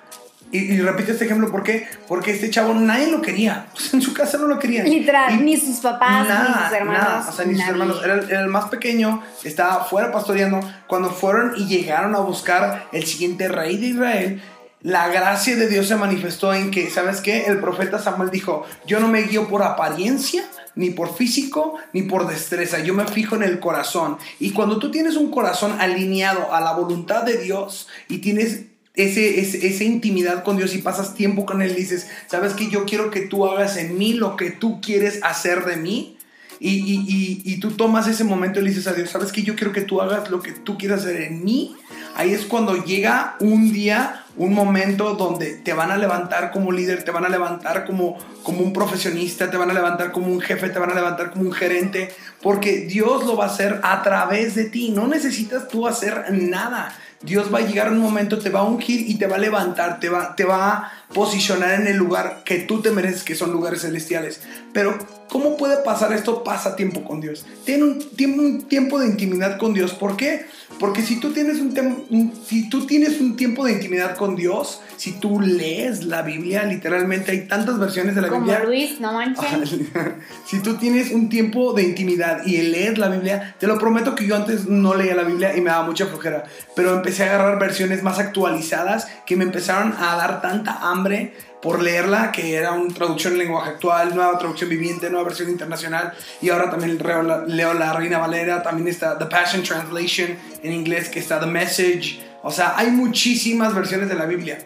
Y, 0.53 0.59
y 0.75 0.81
repito 0.83 1.11
este 1.13 1.25
ejemplo, 1.25 1.51
¿por 1.51 1.63
qué? 1.63 1.89
Porque 2.07 2.31
este 2.31 2.51
chavo 2.51 2.75
nadie 2.75 3.11
lo 3.11 3.21
quería. 3.23 3.67
O 3.75 3.81
sea, 3.81 3.91
en 3.99 4.03
su 4.03 4.13
casa 4.15 4.39
no 4.39 4.47
lo 4.47 4.59
querían. 4.59 4.85
Literal, 4.89 5.35
Y 5.35 5.43
ni 5.43 5.57
sus 5.57 5.79
papás, 5.81 6.29
ni 6.29 6.63
sus 6.65 6.73
hermanos. 6.73 7.03
nada, 7.03 7.27
o 7.29 7.33
sea, 7.33 7.45
ni 7.47 7.53
sus 7.55 7.59
nadie. 7.61 7.73
hermanos. 7.73 8.01
Era, 8.05 8.15
el- 8.15 8.31
el 8.31 8.47
más 8.49 8.67
pequeño, 8.67 9.23
estaba 9.43 9.85
fuera 9.85 10.13
pastoreando. 10.13 10.61
Cuando 10.87 11.11
fueron 11.11 11.55
y 11.57 11.67
llegaron 11.67 12.15
a 12.15 12.19
buscar 12.19 12.89
el 12.93 13.05
siguiente 13.07 13.49
rey 13.49 13.79
de 13.79 13.87
Israel, 13.89 14.43
la 14.83 15.09
gracia 15.09 15.55
de 15.57 15.69
Dios 15.69 15.87
se 15.89 15.97
manifestó 15.97 16.53
en 16.53 16.71
que, 16.71 16.91
¿sabes 16.91 17.21
qué? 17.21 17.47
El 17.47 17.59
profeta 17.59 17.99
Samuel 17.99 18.31
dijo, 18.31 18.65
yo 18.87 18.99
no 19.01 19.09
me 19.09 19.23
guío 19.23 19.49
por 19.49 19.63
apariencia, 19.63 20.43
ni 20.75 20.91
por 20.91 21.15
físico, 21.15 21.77
ni 21.93 22.03
por 22.03 22.27
destreza, 22.27 22.81
yo 22.81 22.93
me 22.93 23.07
fijo 23.07 23.37
en 23.37 23.45
el 23.45 23.61
corazón. 23.61 24.19
Y 24.41 24.51
cuando 24.51 24.79
tú 24.79 24.91
tienes 24.91 25.17
un 25.17 25.31
corazón 25.31 25.81
alineado 25.81 26.53
a 26.53 26.61
la 26.61 26.73
voluntad 26.73 27.23
de 27.23 27.37
Dios 27.39 27.87
y 28.09 28.19
tienes 28.19 28.63
ese, 28.95 29.41
ese- 29.41 29.67
esa 29.67 29.85
intimidad 29.85 30.43
con 30.45 30.57
Dios 30.57 30.75
y 30.75 30.79
pasas 30.79 31.15
tiempo 31.15 31.47
con 31.47 31.63
Él 31.63 31.75
dices, 31.75 32.09
¿sabes 32.29 32.53
qué? 32.55 32.69
Yo 32.69 32.85
quiero 32.85 33.11
que 33.11 33.21
tú 33.23 33.47
hagas 33.47 33.77
en 33.77 33.97
mí 33.99 34.13
lo 34.15 34.37
que 34.37 34.51
tú 34.51 34.81
quieres 34.81 35.21
hacer 35.23 35.65
de 35.65 35.77
mí. 35.77 36.17
Y, 36.61 36.69
y- 36.79 37.43
y- 37.45 37.57
tú 37.59 37.73
tomas 37.73 38.07
ese 38.07 38.23
momento 38.23 38.61
y 38.61 38.65
dices 38.69 38.87
a 38.87 38.93
Dios, 38.93 39.11
¿sabes 39.11 39.33
qué? 39.33 39.43
Yo 39.43 39.57
quiero 39.57 39.73
que 39.73 39.81
tú 39.81 40.01
hagas 40.01 40.31
lo 40.31 40.41
que 40.41 40.53
tú 40.53 40.79
quieras 40.79 41.01
hacer 41.01 41.21
en 41.23 41.43
mí. 41.43 41.75
Ahí 42.15 42.33
es 42.33 42.45
cuando 42.45 42.85
llega 42.85 43.35
un 43.41 43.73
día, 43.73 44.25
un 44.37 44.53
momento 44.55 45.15
donde 45.15 45.55
te 45.55 45.73
van 45.73 45.91
a 45.91 45.97
levantar 45.97 46.53
como 46.53 46.71
líder, 46.71 47.03
te 47.03 47.11
van 47.11 47.25
a 47.25 47.29
levantar 47.29 47.85
como, 47.85 48.17
como 48.45 48.61
un 48.61 48.73
profesionista, 48.73 49.51
te 49.51 49.57
van 49.57 49.71
a 49.71 49.75
levantar 49.75 50.13
como 50.13 50.29
un 50.29 50.41
jefe, 50.41 50.69
te 50.69 50.79
van 50.79 50.91
a 50.93 50.95
levantar 50.95 51.33
como 51.33 51.47
un 51.47 51.53
gerente, 51.53 52.15
porque 52.41 52.83
Dios 52.87 53.25
lo 53.27 53.37
va 53.37 53.47
a 53.47 53.49
hacer 53.49 53.81
a 53.83 54.01
través 54.05 54.55
de 54.55 54.67
ti. 54.67 54.91
No 54.91 55.09
necesitas 55.09 55.67
tú 55.67 55.89
hacer 55.89 56.27
nada. 56.31 56.97
Dios 57.23 57.53
va 57.55 57.59
a 57.59 57.63
llegar 57.63 57.91
un 57.91 57.99
momento, 57.99 58.39
te 58.39 58.51
va 58.51 58.61
a 58.61 58.65
ungir 58.65 59.09
y 59.09 59.15
te 59.15 59.27
va 59.27 59.37
a 59.37 59.39
levantar, 59.39 60.01
te 60.01 60.09
va, 60.09 60.35
te 60.35 60.45
va 60.45 60.73
a 60.73 60.93
posicionar 61.13 61.81
en 61.81 61.87
el 61.87 61.97
lugar 61.97 62.43
que 62.45 62.59
tú 62.59 62.81
te 62.81 62.91
mereces, 62.91 63.23
que 63.23 63.35
son 63.35 63.53
lugares 63.53 63.83
celestiales. 63.83 64.41
Pero, 64.73 64.99
¿cómo 65.33 65.57
puede 65.57 65.79
pasar 65.83 66.13
esto? 66.13 66.45
Pasa 66.45 66.77
tiempo 66.77 67.03
con 67.03 67.21
Dios. 67.23 67.47
Tiene 67.65 67.85
un 67.85 67.99
tiempo, 68.11 68.43
un 68.43 68.63
tiempo 68.69 68.99
de 69.01 69.07
intimidad 69.07 69.59
con 69.59 69.73
Dios. 69.73 69.95
¿Por 69.95 70.15
qué? 70.17 70.45
Porque 70.79 71.01
si 71.03 71.21
tú, 71.21 71.33
tienes 71.33 71.59
un 71.59 71.75
tem- 71.75 72.05
un- 72.11 72.33
si 72.47 72.69
tú 72.69 72.87
tienes 72.87 73.21
un 73.21 73.37
tiempo 73.37 73.65
de 73.65 73.73
intimidad 73.73 74.17
con 74.17 74.37
Dios, 74.37 74.81
si 74.97 75.13
tú 75.13 75.41
lees 75.41 76.05
la 76.05 76.23
Biblia, 76.23 76.65
literalmente 76.65 77.31
hay 77.31 77.47
tantas 77.47 77.79
versiones 77.79 78.15
de 78.15 78.21
la 78.23 78.29
Como 78.29 78.43
Biblia. 78.47 78.65
Luis, 78.65 79.01
no 79.01 79.13
manchen. 79.13 79.65
si 80.47 80.61
tú 80.61 80.75
tienes 80.77 81.11
un 81.13 81.29
tiempo 81.29 81.73
de 81.73 81.83
intimidad 81.83 82.45
y 82.45 82.59
lees 82.63 82.99
la 82.99 83.09
Biblia, 83.09 83.55
te 83.59 83.67
lo 83.67 83.79
prometo 83.79 84.15
que 84.15 84.27
yo 84.27 84.37
antes 84.37 84.67
no 84.67 84.95
leía 84.95 85.15
la 85.15 85.25
Biblia 85.25 85.57
y 85.57 85.61
me 85.61 85.71
daba 85.71 85.85
mucha 85.87 86.07
flojera, 86.07 86.45
pero 86.77 86.95
empecé 86.95 87.23
a 87.25 87.35
agarrar 87.35 87.59
versiones 87.59 88.03
más 88.03 88.19
actualizadas 88.19 89.07
que 89.27 89.37
me 89.37 89.45
empezaron 89.45 89.93
a 89.99 90.17
dar 90.17 90.41
tanta 90.43 90.79
hambre 90.91 91.35
por 91.63 91.81
leerla, 91.81 92.33
que 92.33 92.55
era 92.55 92.73
una 92.73 92.93
traducción 92.93 93.35
en 93.35 93.39
lenguaje 93.39 93.71
actual, 93.71 94.15
nueva 94.15 94.37
traducción 94.37 94.69
viviente, 94.69 95.09
nueva 95.09 95.29
versión 95.29 95.49
internacional, 95.49 96.13
y 96.41 96.51
ahora 96.51 96.69
también 96.69 96.99
leo 97.47 97.73
la, 97.73 97.93
Reina 97.93 98.19
Valera, 98.19 98.63
también 98.65 98.89
está 98.89 99.17
The 99.17 99.27
Passion 99.27 99.63
Translation 99.63 100.37
en 100.63 100.73
inglés, 100.73 101.09
que 101.09 101.21
está 101.21 101.39
The 101.39 101.47
Message, 101.47 102.21
O 102.43 102.51
sea, 102.51 102.75
hay 102.77 102.91
muchísimas 102.91 103.73
versiones 103.75 104.09
de 104.09 104.17
la 104.17 104.27
Biblia. 104.27 104.59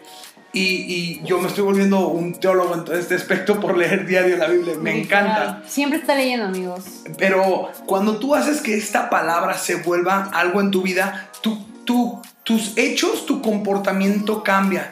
Y, 0.55 0.61
y, 0.61 1.23
yo 1.25 1.39
me 1.39 1.49
estoy 1.49 1.65
volviendo 1.65 2.09
un 2.09 2.41
teólogo 2.41 2.75
en 2.75 2.85
todo 2.87 2.97
este 2.97 3.15
aspecto 3.15 3.61
por 3.61 3.77
leer 3.77 4.07
diario 4.07 4.39
la 4.39 4.47
Biblia. 4.47 4.77
Me 4.81 4.99
encanta. 4.99 5.63
Siempre 5.67 5.99
está 5.99 6.15
leyendo, 6.15 6.47
amigos. 6.47 6.83
Pero 7.19 7.71
cuando 7.85 8.19
tú 8.19 8.35
haces 8.35 8.63
que 8.63 8.75
esta 8.75 9.11
palabra 9.11 9.59
se 9.59 9.75
vuelva 9.75 10.31
algo 10.33 10.63
en 10.63 10.71
tu 10.71 10.81
vida, 10.81 11.29
tú, 11.43 11.59
tú, 11.85 12.23
tus 12.43 12.73
hechos, 12.79 13.27
tu 13.27 13.43
comportamiento 13.43 14.43
cambia. 14.43 14.91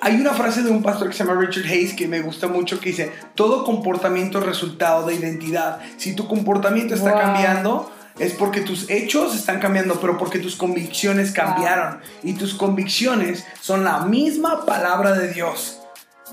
Hay 0.00 0.14
una 0.20 0.32
frase 0.32 0.62
de 0.62 0.70
un 0.70 0.82
pastor 0.82 1.08
que 1.08 1.14
se 1.14 1.24
llama 1.24 1.40
Richard 1.40 1.66
Hayes 1.66 1.94
que 1.94 2.06
me 2.06 2.20
gusta 2.20 2.46
mucho 2.46 2.78
que 2.78 2.90
dice, 2.90 3.12
todo 3.34 3.64
comportamiento 3.64 4.38
es 4.38 4.46
resultado 4.46 5.06
de 5.06 5.14
identidad. 5.14 5.80
Si 5.96 6.14
tu 6.14 6.28
comportamiento 6.28 6.94
está 6.94 7.14
cambiando, 7.14 7.90
es 8.18 8.32
porque 8.32 8.60
tus 8.60 8.88
hechos 8.90 9.34
están 9.34 9.58
cambiando, 9.58 10.00
pero 10.00 10.16
porque 10.16 10.38
tus 10.38 10.56
convicciones 10.56 11.32
cambiaron. 11.32 11.98
Y 12.22 12.34
tus 12.34 12.54
convicciones 12.54 13.44
son 13.60 13.84
la 13.84 14.00
misma 14.00 14.64
palabra 14.66 15.12
de 15.12 15.32
Dios 15.32 15.78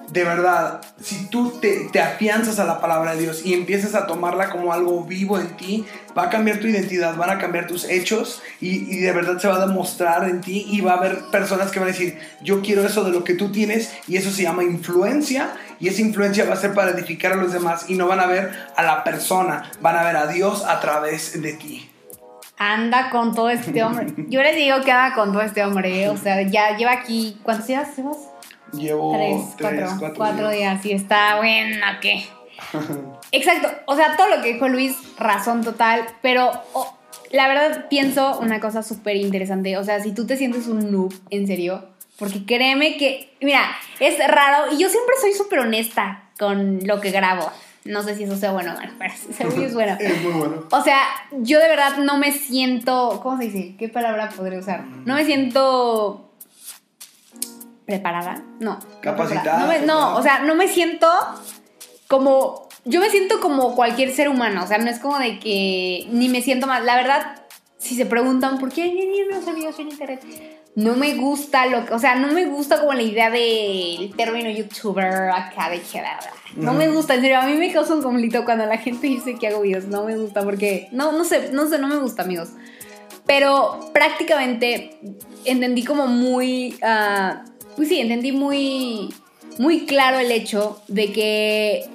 de 0.09 0.23
verdad, 0.23 0.81
si 1.01 1.29
tú 1.29 1.59
te, 1.59 1.89
te, 1.91 1.99
afianzas 1.99 2.59
a 2.59 2.65
la 2.65 2.79
palabra 2.79 3.15
de 3.15 3.21
Dios 3.23 3.45
y 3.45 3.53
empiezas 3.53 3.95
a 3.95 4.05
tomarla 4.05 4.49
como 4.49 4.71
algo 4.71 5.03
vivo 5.03 5.39
en 5.39 5.55
ti, 5.57 5.85
va 6.17 6.23
a 6.23 6.29
cambiar 6.29 6.59
tu 6.59 6.67
identidad, 6.67 7.15
van 7.15 7.29
a 7.29 7.37
cambiar 7.37 7.67
tus 7.67 7.85
hechos 7.85 8.41
y, 8.61 8.99
de 8.99 9.11
verdad 9.11 9.39
se 9.39 9.47
va 9.47 9.55
a 9.55 9.65
demostrar 9.65 10.29
en 10.29 10.41
ti 10.41 10.65
y 10.69 10.81
va 10.81 10.93
a 10.93 10.97
haber 10.97 11.25
personas 11.31 11.71
que 11.71 11.79
van 11.79 11.89
a 11.89 11.91
decir, 11.91 12.17
yo 12.41 12.61
quiero 12.61 12.85
eso 12.85 13.03
de 13.03 13.11
lo 13.11 13.23
que 13.23 13.33
tú 13.33 13.51
tienes 13.51 13.93
y 14.07 14.17
eso 14.17 14.31
se 14.31 14.43
llama 14.43 14.63
influencia 14.63 15.53
y 15.79 15.87
esa 15.87 16.01
influencia 16.01 16.45
va 16.45 16.53
a 16.53 16.57
ser 16.57 16.73
para 16.73 16.91
edificar 16.91 17.33
a 17.33 17.35
los 17.35 17.51
demás 17.51 17.85
y 17.89 17.95
no 17.95 18.07
van 18.07 18.19
a 18.19 18.27
ver 18.27 18.51
a 18.75 18.83
la 18.83 19.03
persona, 19.03 19.71
van 19.81 19.97
a 19.97 20.03
ver 20.03 20.15
a 20.17 20.27
Dios 20.27 20.63
a 20.65 20.79
través 20.79 21.41
de 21.41 21.53
ti. 21.53 21.89
Anda 22.57 23.09
con 23.09 23.35
todo 23.35 23.49
este 23.49 23.83
hombre. 23.83 24.13
Yo 24.29 24.41
les 24.41 24.55
digo 24.55 24.79
que 24.81 24.91
anda 24.91 25.13
con 25.13 25.33
todo 25.33 25.41
este 25.41 25.65
hombre, 25.65 26.07
o 26.07 26.15
sea, 26.15 26.41
ya 26.43 26.77
lleva 26.77 26.93
aquí, 26.93 27.37
¿cuántos 27.43 27.67
días 27.67 27.97
llevas? 27.97 28.17
Llevo 28.73 29.15
tres, 29.15 29.41
cuatro, 30.15 30.49
días. 30.49 30.86
y 30.86 30.91
está 30.91 31.38
bueno, 31.38 31.86
¿qué? 32.01 32.25
Exacto, 33.32 33.69
o 33.86 33.95
sea, 33.95 34.15
todo 34.17 34.28
lo 34.30 34.41
que 34.41 34.54
dijo 34.54 34.67
Luis, 34.67 34.95
razón 35.17 35.63
total, 35.63 36.06
pero 36.21 36.51
la 37.32 37.47
verdad 37.47 37.88
pienso 37.89 38.39
una 38.39 38.60
cosa 38.60 38.84
súper 38.84 39.17
interesante, 39.17 39.78
o 39.78 39.84
sea, 39.84 39.99
si 39.99 40.13
tú 40.13 40.25
te 40.25 40.38
sientes 40.38 40.67
un 40.67 40.91
noob, 40.91 41.13
en 41.30 41.47
serio, 41.47 41.84
porque 42.17 42.45
créeme 42.45 42.97
que, 42.97 43.36
mira, 43.41 43.62
es 43.99 44.17
raro 44.28 44.73
y 44.73 44.78
yo 44.78 44.89
siempre 44.89 45.15
soy 45.19 45.34
súper 45.34 45.60
honesta 45.60 46.23
con 46.39 46.80
lo 46.86 47.01
que 47.01 47.12
grabo. 47.12 47.51
No 47.84 48.01
sé 48.01 48.15
si 48.15 48.23
eso 48.23 48.36
sea 48.36 48.51
bueno 48.51 48.73
o 48.73 48.75
malo, 48.75 48.93
pero 48.97 49.13
seguro 49.38 49.63
es 49.63 49.73
bueno. 49.73 49.95
es 49.99 50.21
muy 50.23 50.32
bueno. 50.34 50.63
O 50.71 50.82
sea, 50.82 51.01
yo 51.32 51.60
de 51.60 51.67
verdad 51.67 51.97
no 51.97 52.17
me 52.17 52.32
siento, 52.32 53.19
¿cómo 53.21 53.38
se 53.38 53.45
dice? 53.45 53.75
¿Qué 53.78 53.89
palabra 53.89 54.30
podría 54.30 54.60
usar? 54.60 54.86
No 55.06 55.15
me 55.15 55.25
siento 55.25 56.32
preparada, 57.86 58.43
no. 58.60 58.80
Capacitada. 59.02 59.80
No, 59.80 60.15
o 60.15 60.21
sea, 60.21 60.39
no 60.39 60.56
me 60.56 60.67
siento 60.67 61.08
como, 62.08 62.67
yo 62.84 63.00
me 63.00 63.10
siento 63.10 63.39
como 63.39 63.76
cualquier 63.76 64.12
ser 64.12 64.30
humano, 64.30 64.63
o 64.63 64.67
sea, 64.67 64.78
no 64.78 64.89
es 64.89 65.00
como 65.00 65.17
de 65.19 65.39
que 65.39 66.08
ni 66.12 66.30
me 66.30 66.41
siento 66.41 66.67
más, 66.67 66.84
la 66.84 66.95
verdad, 66.95 67.43
si 67.78 67.95
se 67.95 68.06
preguntan 68.06 68.58
por 68.58 68.71
qué 68.71 69.26
unos 69.30 69.48
amigos 69.48 69.78
en 69.80 69.89
internet, 69.89 70.24
no 70.76 70.95
me 70.95 71.15
gusta 71.15 71.67
lo 71.67 71.86
que, 71.86 71.93
o 71.93 72.00
sea, 72.00 72.15
no 72.15 72.28
me 72.34 72.45
gusta 72.45 72.80
como 72.80 72.93
la 72.93 73.02
idea 73.02 73.30
del 73.30 74.13
término 74.15 74.50
youtuber 74.50 75.30
acá 75.30 75.69
de 75.69 75.82
que, 75.82 76.02
no 76.56 76.74
me 76.74 76.89
gusta, 76.89 77.15
en 77.15 77.21
serio, 77.21 77.39
a 77.39 77.45
mí 77.45 77.54
me 77.54 77.71
causa 77.71 77.93
un 77.93 78.04
conflicto 78.04 78.45
cuando 78.45 78.65
la 78.65 78.78
gente 78.78 79.08
dice 79.08 79.36
que 79.36 79.48
hago 79.48 79.62
videos, 79.62 79.86
no 79.86 80.04
me 80.04 80.17
gusta 80.17 80.43
porque, 80.43 80.89
no, 80.91 81.12
no 81.12 81.24
sé, 81.24 81.50
no 81.54 81.67
sé, 81.67 81.80
no 81.80 81.88
me 81.88 81.98
gusta, 81.98 82.24
amigos. 82.24 82.50
Pero 83.26 83.89
prácticamente 83.91 85.00
entendí 85.45 85.84
como 85.84 86.08
muy... 86.08 86.78
Ah, 86.84 87.43
pues 87.75 87.89
sí, 87.89 87.99
entendí 87.99 88.31
muy, 88.31 89.13
muy 89.57 89.85
claro 89.85 90.19
el 90.19 90.31
hecho 90.31 90.81
de 90.88 91.11
que 91.11 91.85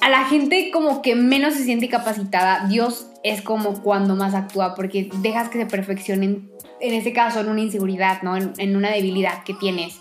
a 0.00 0.10
la 0.10 0.24
gente 0.24 0.70
como 0.70 1.00
que 1.00 1.14
menos 1.14 1.54
se 1.54 1.64
siente 1.64 1.88
capacitada, 1.88 2.66
Dios 2.68 3.06
es 3.22 3.40
como 3.40 3.82
cuando 3.82 4.14
más 4.14 4.34
actúa, 4.34 4.74
porque 4.74 5.08
dejas 5.22 5.48
que 5.48 5.58
se 5.58 5.64
perfeccionen, 5.64 6.50
en 6.78 6.92
este 6.92 7.14
caso, 7.14 7.40
en 7.40 7.48
una 7.48 7.62
inseguridad, 7.62 8.20
¿no? 8.20 8.36
En, 8.36 8.76
una 8.76 8.90
debilidad 8.90 9.42
que 9.44 9.54
tienes. 9.54 9.98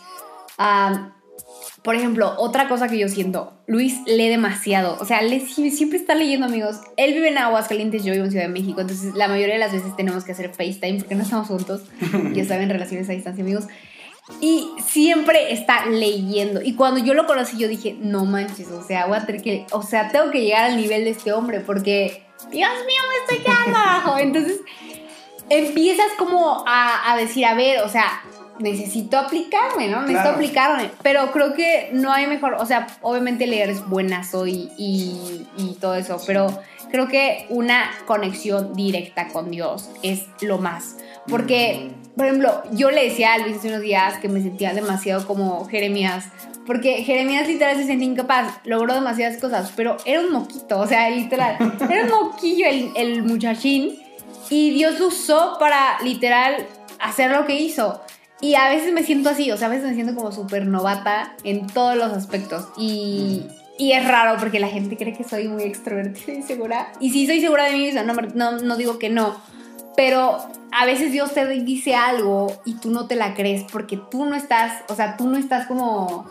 por 1.83 1.95
ejemplo, 1.95 2.33
otra 2.37 2.67
cosa 2.67 2.89
que 2.89 2.97
yo 2.97 3.07
siento, 3.07 3.53
Luis 3.65 3.97
lee 4.05 4.27
demasiado, 4.27 4.97
o 4.99 5.05
sea, 5.05 5.21
siempre 5.21 5.97
está 5.97 6.15
leyendo, 6.15 6.47
amigos. 6.47 6.81
Él 6.97 7.13
vive 7.13 7.29
en 7.29 7.37
Aguascalientes, 7.37 8.03
yo 8.03 8.11
vivo 8.11 8.25
en 8.25 8.31
Ciudad 8.31 8.45
de 8.45 8.51
México, 8.51 8.81
entonces 8.81 9.15
la 9.15 9.29
mayoría 9.29 9.53
de 9.53 9.59
las 9.61 9.71
veces 9.71 9.95
tenemos 9.95 10.25
que 10.25 10.33
hacer 10.33 10.49
FaceTime 10.49 10.99
porque 10.99 11.15
no 11.15 11.23
estamos 11.23 11.47
juntos, 11.47 11.83
ya 12.33 12.43
saben, 12.43 12.69
relaciones 12.69 13.07
a 13.07 13.13
distancia, 13.13 13.41
amigos. 13.41 13.67
Y 14.39 14.69
siempre 14.85 15.51
está 15.51 15.85
leyendo. 15.85 16.61
Y 16.61 16.75
cuando 16.75 16.99
yo 17.03 17.13
lo 17.13 17.27
conocí, 17.27 17.57
yo 17.57 17.67
dije, 17.67 17.97
no 17.99 18.25
manches, 18.25 18.69
o 18.69 18.83
sea, 18.83 19.05
voy 19.07 19.17
a 19.17 19.25
tener 19.25 19.41
que, 19.41 19.65
o 19.71 19.83
sea, 19.83 20.11
tengo 20.11 20.31
que 20.31 20.41
llegar 20.41 20.65
al 20.65 20.77
nivel 20.77 21.03
de 21.03 21.09
este 21.09 21.33
hombre 21.33 21.59
porque, 21.59 22.23
Dios 22.49 22.69
mío, 22.85 23.01
me 23.09 23.35
estoy 23.35 23.45
quedando 23.45 23.77
abajo. 23.77 24.17
Entonces, 24.17 24.61
empiezas 25.49 26.07
como 26.17 26.63
a, 26.65 27.15
decir, 27.17 27.45
a 27.45 27.53
ver, 27.53 27.81
o 27.81 27.89
sea, 27.89 28.23
necesito 28.59 29.17
aplicarme, 29.17 29.89
¿no? 29.89 30.01
Necesito 30.03 30.29
aplicarme. 30.29 30.89
Pero 31.01 31.31
creo 31.31 31.53
que 31.53 31.89
no 31.91 32.11
hay 32.11 32.27
mejor, 32.27 32.53
o 32.53 32.65
sea, 32.65 32.87
obviamente 33.01 33.45
leer 33.45 33.69
es 33.69 33.85
buenazo 33.87 34.47
y, 34.47 34.71
y, 34.77 35.47
y 35.57 35.77
todo 35.81 35.95
eso, 35.95 36.17
pero 36.25 36.47
creo 36.93 37.07
que 37.07 37.47
una 37.49 37.89
conexión 38.05 38.73
directa 38.75 39.29
con 39.29 39.51
Dios 39.51 39.89
es 40.03 40.27
lo 40.41 40.59
más. 40.59 40.95
Porque, 41.27 41.91
por 42.15 42.25
ejemplo, 42.25 42.61
yo 42.71 42.91
le 42.91 43.05
decía 43.05 43.33
a 43.33 43.39
Luis 43.39 43.57
hace 43.57 43.69
unos 43.69 43.81
días 43.81 44.19
que 44.19 44.29
me 44.29 44.41
sentía 44.41 44.73
demasiado 44.73 45.25
como 45.25 45.65
Jeremías. 45.65 46.25
Porque 46.65 47.03
Jeremías 47.03 47.47
literal 47.47 47.75
se 47.75 47.85
sentía 47.85 48.07
incapaz, 48.07 48.59
logró 48.63 48.93
demasiadas 48.93 49.37
cosas, 49.41 49.73
pero 49.75 49.97
era 50.05 50.21
un 50.21 50.31
moquito, 50.31 50.79
o 50.79 50.87
sea, 50.87 51.09
literal, 51.09 51.57
era 51.89 52.03
un 52.03 52.09
moquillo 52.09 52.65
el, 52.67 52.91
el 52.95 53.23
muchachín. 53.23 53.99
Y 54.49 54.71
Dios 54.71 54.99
lo 54.99 55.07
usó 55.07 55.57
para 55.59 55.99
literal 56.03 56.67
hacer 56.99 57.31
lo 57.31 57.45
que 57.45 57.59
hizo. 57.59 58.01
Y 58.39 58.55
a 58.55 58.69
veces 58.69 58.93
me 58.93 59.03
siento 59.03 59.29
así, 59.29 59.51
o 59.51 59.57
sea, 59.57 59.67
a 59.67 59.71
veces 59.71 59.87
me 59.87 59.93
siento 59.95 60.15
como 60.15 60.31
súper 60.31 60.65
novata 60.65 61.35
en 61.43 61.67
todos 61.67 61.95
los 61.95 62.11
aspectos. 62.11 62.67
Y, 62.77 63.43
y, 63.77 63.93
es 63.93 64.05
raro 64.07 64.37
porque 64.39 64.59
la 64.59 64.67
gente 64.67 64.97
cree 64.97 65.13
que 65.13 65.23
soy 65.23 65.47
muy 65.47 65.63
extrovertida 65.63 66.33
y 66.33 66.43
segura. 66.43 66.91
Y 66.99 67.11
sí 67.11 67.25
soy 67.25 67.39
segura 67.39 67.65
de 67.65 67.73
mí 67.73 67.85
misma, 67.85 68.03
no, 68.03 68.13
no, 68.13 68.59
no 68.59 68.77
digo 68.77 68.99
que 68.99 69.09
no. 69.09 69.37
Pero 69.95 70.37
a 70.71 70.85
veces 70.85 71.11
Dios 71.11 71.33
te 71.33 71.45
dice 71.47 71.95
algo 71.95 72.47
y 72.65 72.75
tú 72.75 72.89
no 72.89 73.07
te 73.07 73.15
la 73.15 73.35
crees 73.35 73.63
porque 73.71 73.97
tú 73.97 74.25
no 74.25 74.35
estás, 74.35 74.83
o 74.89 74.95
sea, 74.95 75.17
tú 75.17 75.27
no 75.27 75.37
estás 75.37 75.67
como, 75.67 76.29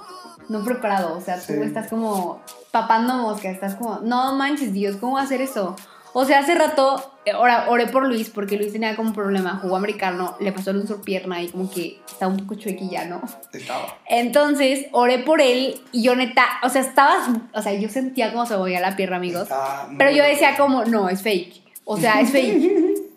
no 0.49 0.65
preparado, 0.65 1.17
o 1.17 1.21
sea, 1.21 1.41
tú 1.41 1.55
estás 1.63 1.89
como 1.89 2.41
papando 2.71 3.15
mosca, 3.15 3.51
estás 3.51 3.77
como, 3.77 4.01
no 4.01 4.35
manches 4.35 4.73
Dios, 4.73 4.97
¿cómo 4.97 5.15
va 5.15 5.21
a 5.21 5.25
hacer 5.25 5.41
eso? 5.41 5.77
O 6.15 6.25
sea, 6.25 6.41
hace 6.41 6.55
rato 6.55 7.13
ahora, 7.31 7.67
oré 7.69 7.87
por 7.87 8.07
Luis 8.07 8.31
porque 8.31 8.57
Luis 8.57 8.73
tenía 8.73 8.97
como 8.97 9.11
un 9.11 9.15
problema, 9.15 9.59
jugó 9.63 9.77
americano, 9.77 10.37
le 10.41 10.53
pasó 10.53 10.73
un 10.73 10.87
pierna 11.03 11.43
y 11.43 11.49
como 11.49 11.71
que 11.71 12.01
estaba 12.07 12.33
un 12.33 12.39
poco 12.39 12.57
chuequilla, 12.57 13.05
¿no? 13.07 13.23
Estaba. 13.53 13.99
Entonces, 14.07 14.87
oré 14.93 15.21
por 15.21 15.41
él 15.41 15.81
y 15.93 16.03
yo 16.03 16.17
neta, 16.17 16.45
o 16.63 16.69
sea, 16.69 16.83
estaba, 16.83 17.45
o 17.55 17.63
sea, 17.63 17.73
yo 17.75 17.89
sentía 17.89 18.33
como 18.33 18.45
se 18.47 18.57
movía 18.57 18.81
la 18.81 18.97
pierna, 18.97 19.17
amigos. 19.17 19.49
Pero 19.97 20.11
yo 20.11 20.25
decía 20.25 20.57
como, 20.57 20.85
no, 20.85 21.09
es 21.09 21.23
fake. 21.23 21.63
O 21.85 21.97
sea, 21.97 22.21
es 22.21 22.31
fake. 22.31 22.72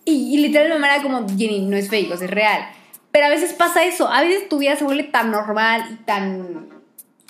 Y, 0.06 0.38
literalmente 0.38 0.80
me 0.80 0.88
era 0.88 1.02
como, 1.02 1.28
Jenny, 1.28 1.66
no 1.66 1.76
es 1.76 1.90
fake, 1.90 2.12
o 2.12 2.18
sea, 2.18 2.26
es 2.26 2.32
real. 2.32 2.68
Pero 3.12 3.26
a 3.26 3.30
veces 3.30 3.54
pasa 3.54 3.84
eso, 3.84 4.08
a 4.08 4.22
veces 4.22 4.48
tu 4.48 4.60
vida 4.60 4.76
se 4.76 4.84
vuelve 4.84 5.04
tan 5.04 5.32
normal 5.32 5.86
y 5.92 5.96
tan 6.04 6.70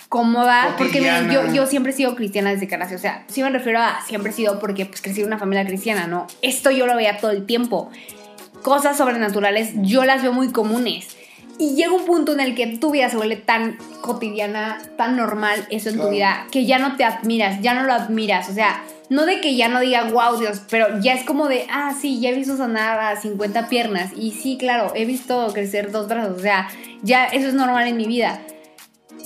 cómoda, 0.10 0.76
porque 0.78 1.02
yo, 1.32 1.54
yo 1.54 1.66
siempre 1.68 1.92
he 1.92 1.96
sido 1.96 2.16
cristiana 2.16 2.52
desde 2.52 2.68
que 2.68 2.78
nací, 2.78 2.96
o 2.96 3.00
sea, 3.00 3.24
sí 3.28 3.42
me 3.44 3.50
refiero 3.50 3.80
a 3.80 4.02
siempre 4.06 4.32
he 4.32 4.34
sido 4.34 4.60
porque 4.60 4.86
pues 4.86 5.02
crecí 5.02 5.22
en 5.22 5.28
una 5.28 5.38
familia 5.38 5.66
cristiana, 5.66 6.08
¿no? 6.08 6.28
Esto 6.42 6.72
yo 6.72 6.86
lo 6.86 6.96
veía 6.96 7.18
todo 7.18 7.32
el 7.32 7.46
tiempo. 7.46 7.90
Cosas 8.62 8.98
sobrenaturales 8.98 9.74
yo 9.82 10.06
las 10.06 10.22
veo 10.22 10.34
muy 10.34 10.52
comunes. 10.52 11.16
Y 11.58 11.76
llega 11.76 11.94
un 11.94 12.06
punto 12.06 12.34
en 12.34 12.40
el 12.40 12.56
que 12.56 12.68
tu 12.78 12.92
vida 12.92 13.10
se 13.10 13.16
vuelve 13.16 13.38
tan 13.38 13.78
cotidiana, 14.02 14.82
tan 14.98 15.16
normal, 15.16 15.66
eso 15.70 15.90
en 15.90 16.00
tu 16.00 16.10
vida, 16.10 16.48
que 16.52 16.66
ya 16.66 16.80
no 16.80 16.98
te 16.98 17.06
admiras, 17.06 17.62
ya 17.62 17.74
no 17.74 17.84
lo 17.84 17.94
admiras. 17.94 18.50
O 18.50 18.54
sea, 18.54 18.84
no 19.10 19.26
de 19.26 19.42
que 19.42 19.56
ya 19.56 19.68
no 19.68 19.80
diga, 19.80 20.10
wow, 20.10 20.40
Dios, 20.40 20.62
pero 20.70 21.00
ya 21.00 21.14
es 21.14 21.26
como 21.26 21.48
de, 21.48 21.66
ah, 21.72 21.94
sí, 22.00 22.20
ya 22.20 22.30
he 22.30 22.36
visto 22.36 22.58
sanar 22.58 23.00
a 23.00 23.16
50 23.20 23.70
piernas. 23.70 24.12
Y 24.16 24.32
sí, 24.32 24.58
claro, 24.58 24.92
he 24.96 25.06
visto 25.06 25.48
crecer 25.54 25.92
dos 25.92 26.08
brazos. 26.08 26.38
O 26.38 26.42
sea, 26.42 26.70
ya 27.04 27.26
eso 27.26 27.48
es 27.48 27.54
normal 27.54 27.88
en 27.88 27.98
mi 27.98 28.06
vida. 28.06 28.42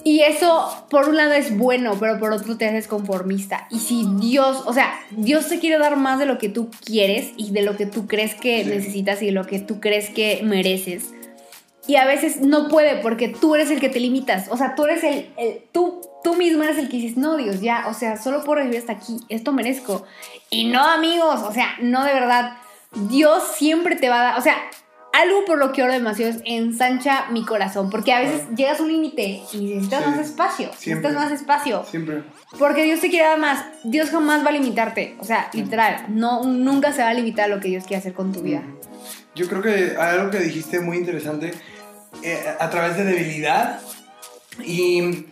Y 0.04 0.22
eso, 0.22 0.86
por 0.90 1.10
un 1.10 1.18
lado, 1.18 1.34
es 1.34 1.58
bueno, 1.58 1.98
pero 2.00 2.20
por 2.20 2.32
otro 2.32 2.58
te 2.58 2.66
haces 2.66 2.88
conformista. 2.88 3.68
Y 3.70 3.80
si 3.80 4.06
Dios, 4.20 4.64
o 4.66 4.74
sea, 4.74 4.94
Dios 5.12 5.48
te 5.48 5.60
quiere 5.60 5.78
dar 5.78 5.98
más 5.98 6.20
de 6.20 6.26
lo 6.26 6.38
que 6.38 6.50
tú 6.50 6.70
quieres 6.86 7.32
y 7.38 7.52
de 7.52 7.64
lo 7.64 7.76
que 7.76 7.86
tú 7.86 8.08
crees 8.08 8.36
que 8.36 8.64
necesitas 8.64 9.22
y 9.22 9.28
de 9.28 9.32
lo 9.34 9.46
que 9.46 9.60
tú 9.60 9.80
crees 9.80 10.10
que 10.10 10.42
mereces. 10.44 11.12
Y 11.90 11.96
a 11.96 12.06
veces 12.06 12.42
no 12.42 12.68
puede 12.68 12.98
porque 13.02 13.30
tú 13.30 13.56
eres 13.56 13.72
el 13.72 13.80
que 13.80 13.90
te 13.90 14.00
limitas. 14.00 14.48
O 14.52 14.58
sea, 14.58 14.76
tú 14.76 14.86
eres 14.86 15.04
el, 15.04 15.34
el 15.38 15.64
tú 15.72 16.02
tú 16.24 16.36
mismo 16.36 16.62
eres 16.64 16.78
el 16.78 16.88
que 16.88 16.98
dices, 16.98 17.18
no, 17.18 17.36
Dios, 17.38 17.62
ya, 17.62 17.88
o 17.88 17.94
sea, 17.94 18.16
solo 18.18 18.44
por 18.44 18.58
recibir 18.58 18.78
hasta 18.80 18.94
aquí, 18.94 19.18
esto 19.30 19.52
merezco. 19.54 20.06
Y 20.52 20.68
no, 20.68 20.84
amigos, 20.84 21.42
o 21.42 21.52
sea, 21.52 21.70
no 21.82 22.04
de 22.04 22.14
verdad. 22.14 22.58
Dios 23.10 23.42
siempre 23.56 23.96
te 23.96 24.10
va 24.10 24.20
a 24.20 24.24
dar, 24.24 24.38
o 24.40 24.42
sea, 24.42 24.56
algo 25.14 25.46
por 25.46 25.58
lo 25.58 25.72
que 25.72 25.82
oro 25.82 25.92
demasiado 25.94 26.32
es 26.32 26.42
ensancha 26.46 27.26
mi 27.32 27.44
corazón, 27.44 27.90
porque 27.90 28.14
a 28.14 28.20
veces 28.20 28.44
llegas 28.56 28.80
a 28.80 28.84
un 28.84 28.90
límite 28.92 29.42
y 29.54 29.58
necesitas 29.58 30.04
Sí. 30.04 30.10
más 30.12 30.20
espacio, 30.20 30.70
Siempre. 30.78 31.10
necesitas 31.10 31.32
más 31.32 31.42
espacio. 31.42 31.84
Siempre. 31.86 32.24
Porque 32.60 32.84
Dios 32.84 33.00
te 33.00 33.10
quiere 33.10 33.26
dar 33.26 33.40
más. 33.40 33.66
Dios 33.84 34.10
jamás 34.12 34.44
va 34.46 34.50
a 34.50 34.54
limitarte. 34.54 35.16
O 35.20 35.24
sea, 35.24 35.50
literal, 35.54 36.06
no, 36.10 36.44
nunca 36.44 36.92
se 36.94 37.02
va 37.02 37.10
a 37.10 37.14
limitar 37.16 37.46
a 37.46 37.56
lo 37.56 37.60
que 37.60 37.70
Dios 37.70 37.86
quiere 37.86 37.98
hacer 38.02 38.14
con 38.14 38.32
tu 38.32 38.42
vida. 38.42 38.62
Yo 39.36 39.48
creo 39.48 39.62
que 39.62 39.96
hay 39.98 40.18
algo 40.18 40.30
que 40.32 40.40
dijiste 40.40 40.80
muy 40.82 40.98
interesante 40.98 41.54
eh, 42.24 42.56
a 42.60 42.70
través 42.70 42.98
de 42.98 43.04
debilidad. 43.04 43.80
Y 44.64 45.26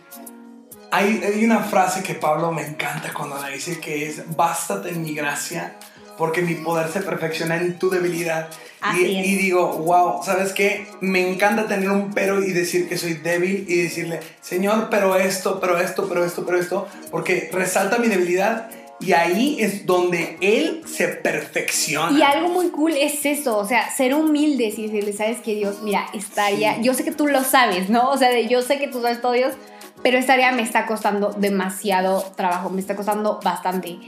hay, 0.90 1.22
hay 1.22 1.44
una 1.44 1.60
frase 1.60 2.02
que 2.02 2.14
Pablo 2.14 2.52
me 2.52 2.66
encanta 2.66 3.12
cuando 3.12 3.38
la 3.38 3.48
dice 3.48 3.78
que 3.78 4.08
es, 4.08 4.36
bástate 4.36 4.90
en 4.90 5.02
mi 5.02 5.14
gracia, 5.14 5.76
porque 6.16 6.42
mi 6.42 6.54
poder 6.54 6.90
se 6.90 7.00
perfecciona 7.00 7.56
en 7.56 7.78
tu 7.78 7.90
debilidad. 7.90 8.48
Y, 8.96 9.00
y 9.04 9.36
digo, 9.36 9.72
wow, 9.78 10.22
¿sabes 10.22 10.52
qué? 10.52 10.86
Me 11.00 11.28
encanta 11.28 11.66
tener 11.66 11.90
un 11.90 12.14
pero 12.14 12.42
y 12.42 12.52
decir 12.52 12.88
que 12.88 12.96
soy 12.96 13.14
débil 13.14 13.66
y 13.68 13.82
decirle, 13.82 14.20
Señor, 14.40 14.88
pero 14.88 15.16
esto, 15.16 15.58
pero 15.60 15.78
esto, 15.78 16.08
pero 16.08 16.24
esto, 16.24 16.46
pero 16.46 16.58
esto, 16.58 16.88
porque 17.10 17.50
resalta 17.52 17.98
mi 17.98 18.06
debilidad 18.06 18.70
y 19.00 19.12
ahí 19.12 19.56
es 19.60 19.86
donde 19.86 20.36
Él 20.40 20.82
se 20.86 21.08
perfecciona. 21.08 22.18
Y 22.18 22.22
algo 22.22 22.48
muy 22.48 22.68
cool 22.70 22.92
es 22.96 23.24
eso, 23.26 23.56
o 23.58 23.64
sea, 23.66 23.90
ser 23.90 24.14
humildes 24.14 24.78
y 24.78 24.86
decirle, 24.86 25.12
sabes 25.12 25.38
que 25.40 25.54
Dios, 25.54 25.82
mira, 25.82 26.06
esta 26.14 26.46
área, 26.46 26.74
Sí. 26.76 26.80
yo 26.82 26.94
sé 26.94 27.04
que 27.04 27.12
tú 27.12 27.26
lo 27.26 27.42
sabes, 27.44 27.88
¿no? 27.90 28.10
O 28.10 28.16
sea, 28.16 28.30
de, 28.30 28.46
yo 28.48 28.62
sé 28.62 28.78
que 28.78 28.88
tú 28.88 29.00
sabes 29.00 29.20
todo 29.20 29.32
Dios, 29.32 29.54
pero 30.02 30.18
esta 30.18 30.34
área 30.34 30.52
me 30.52 30.62
está 30.62 30.86
costando 30.86 31.30
demasiado 31.32 32.22
trabajo, 32.36 32.70
me 32.70 32.80
está 32.80 32.96
costando 32.96 33.40
bastante. 33.42 33.98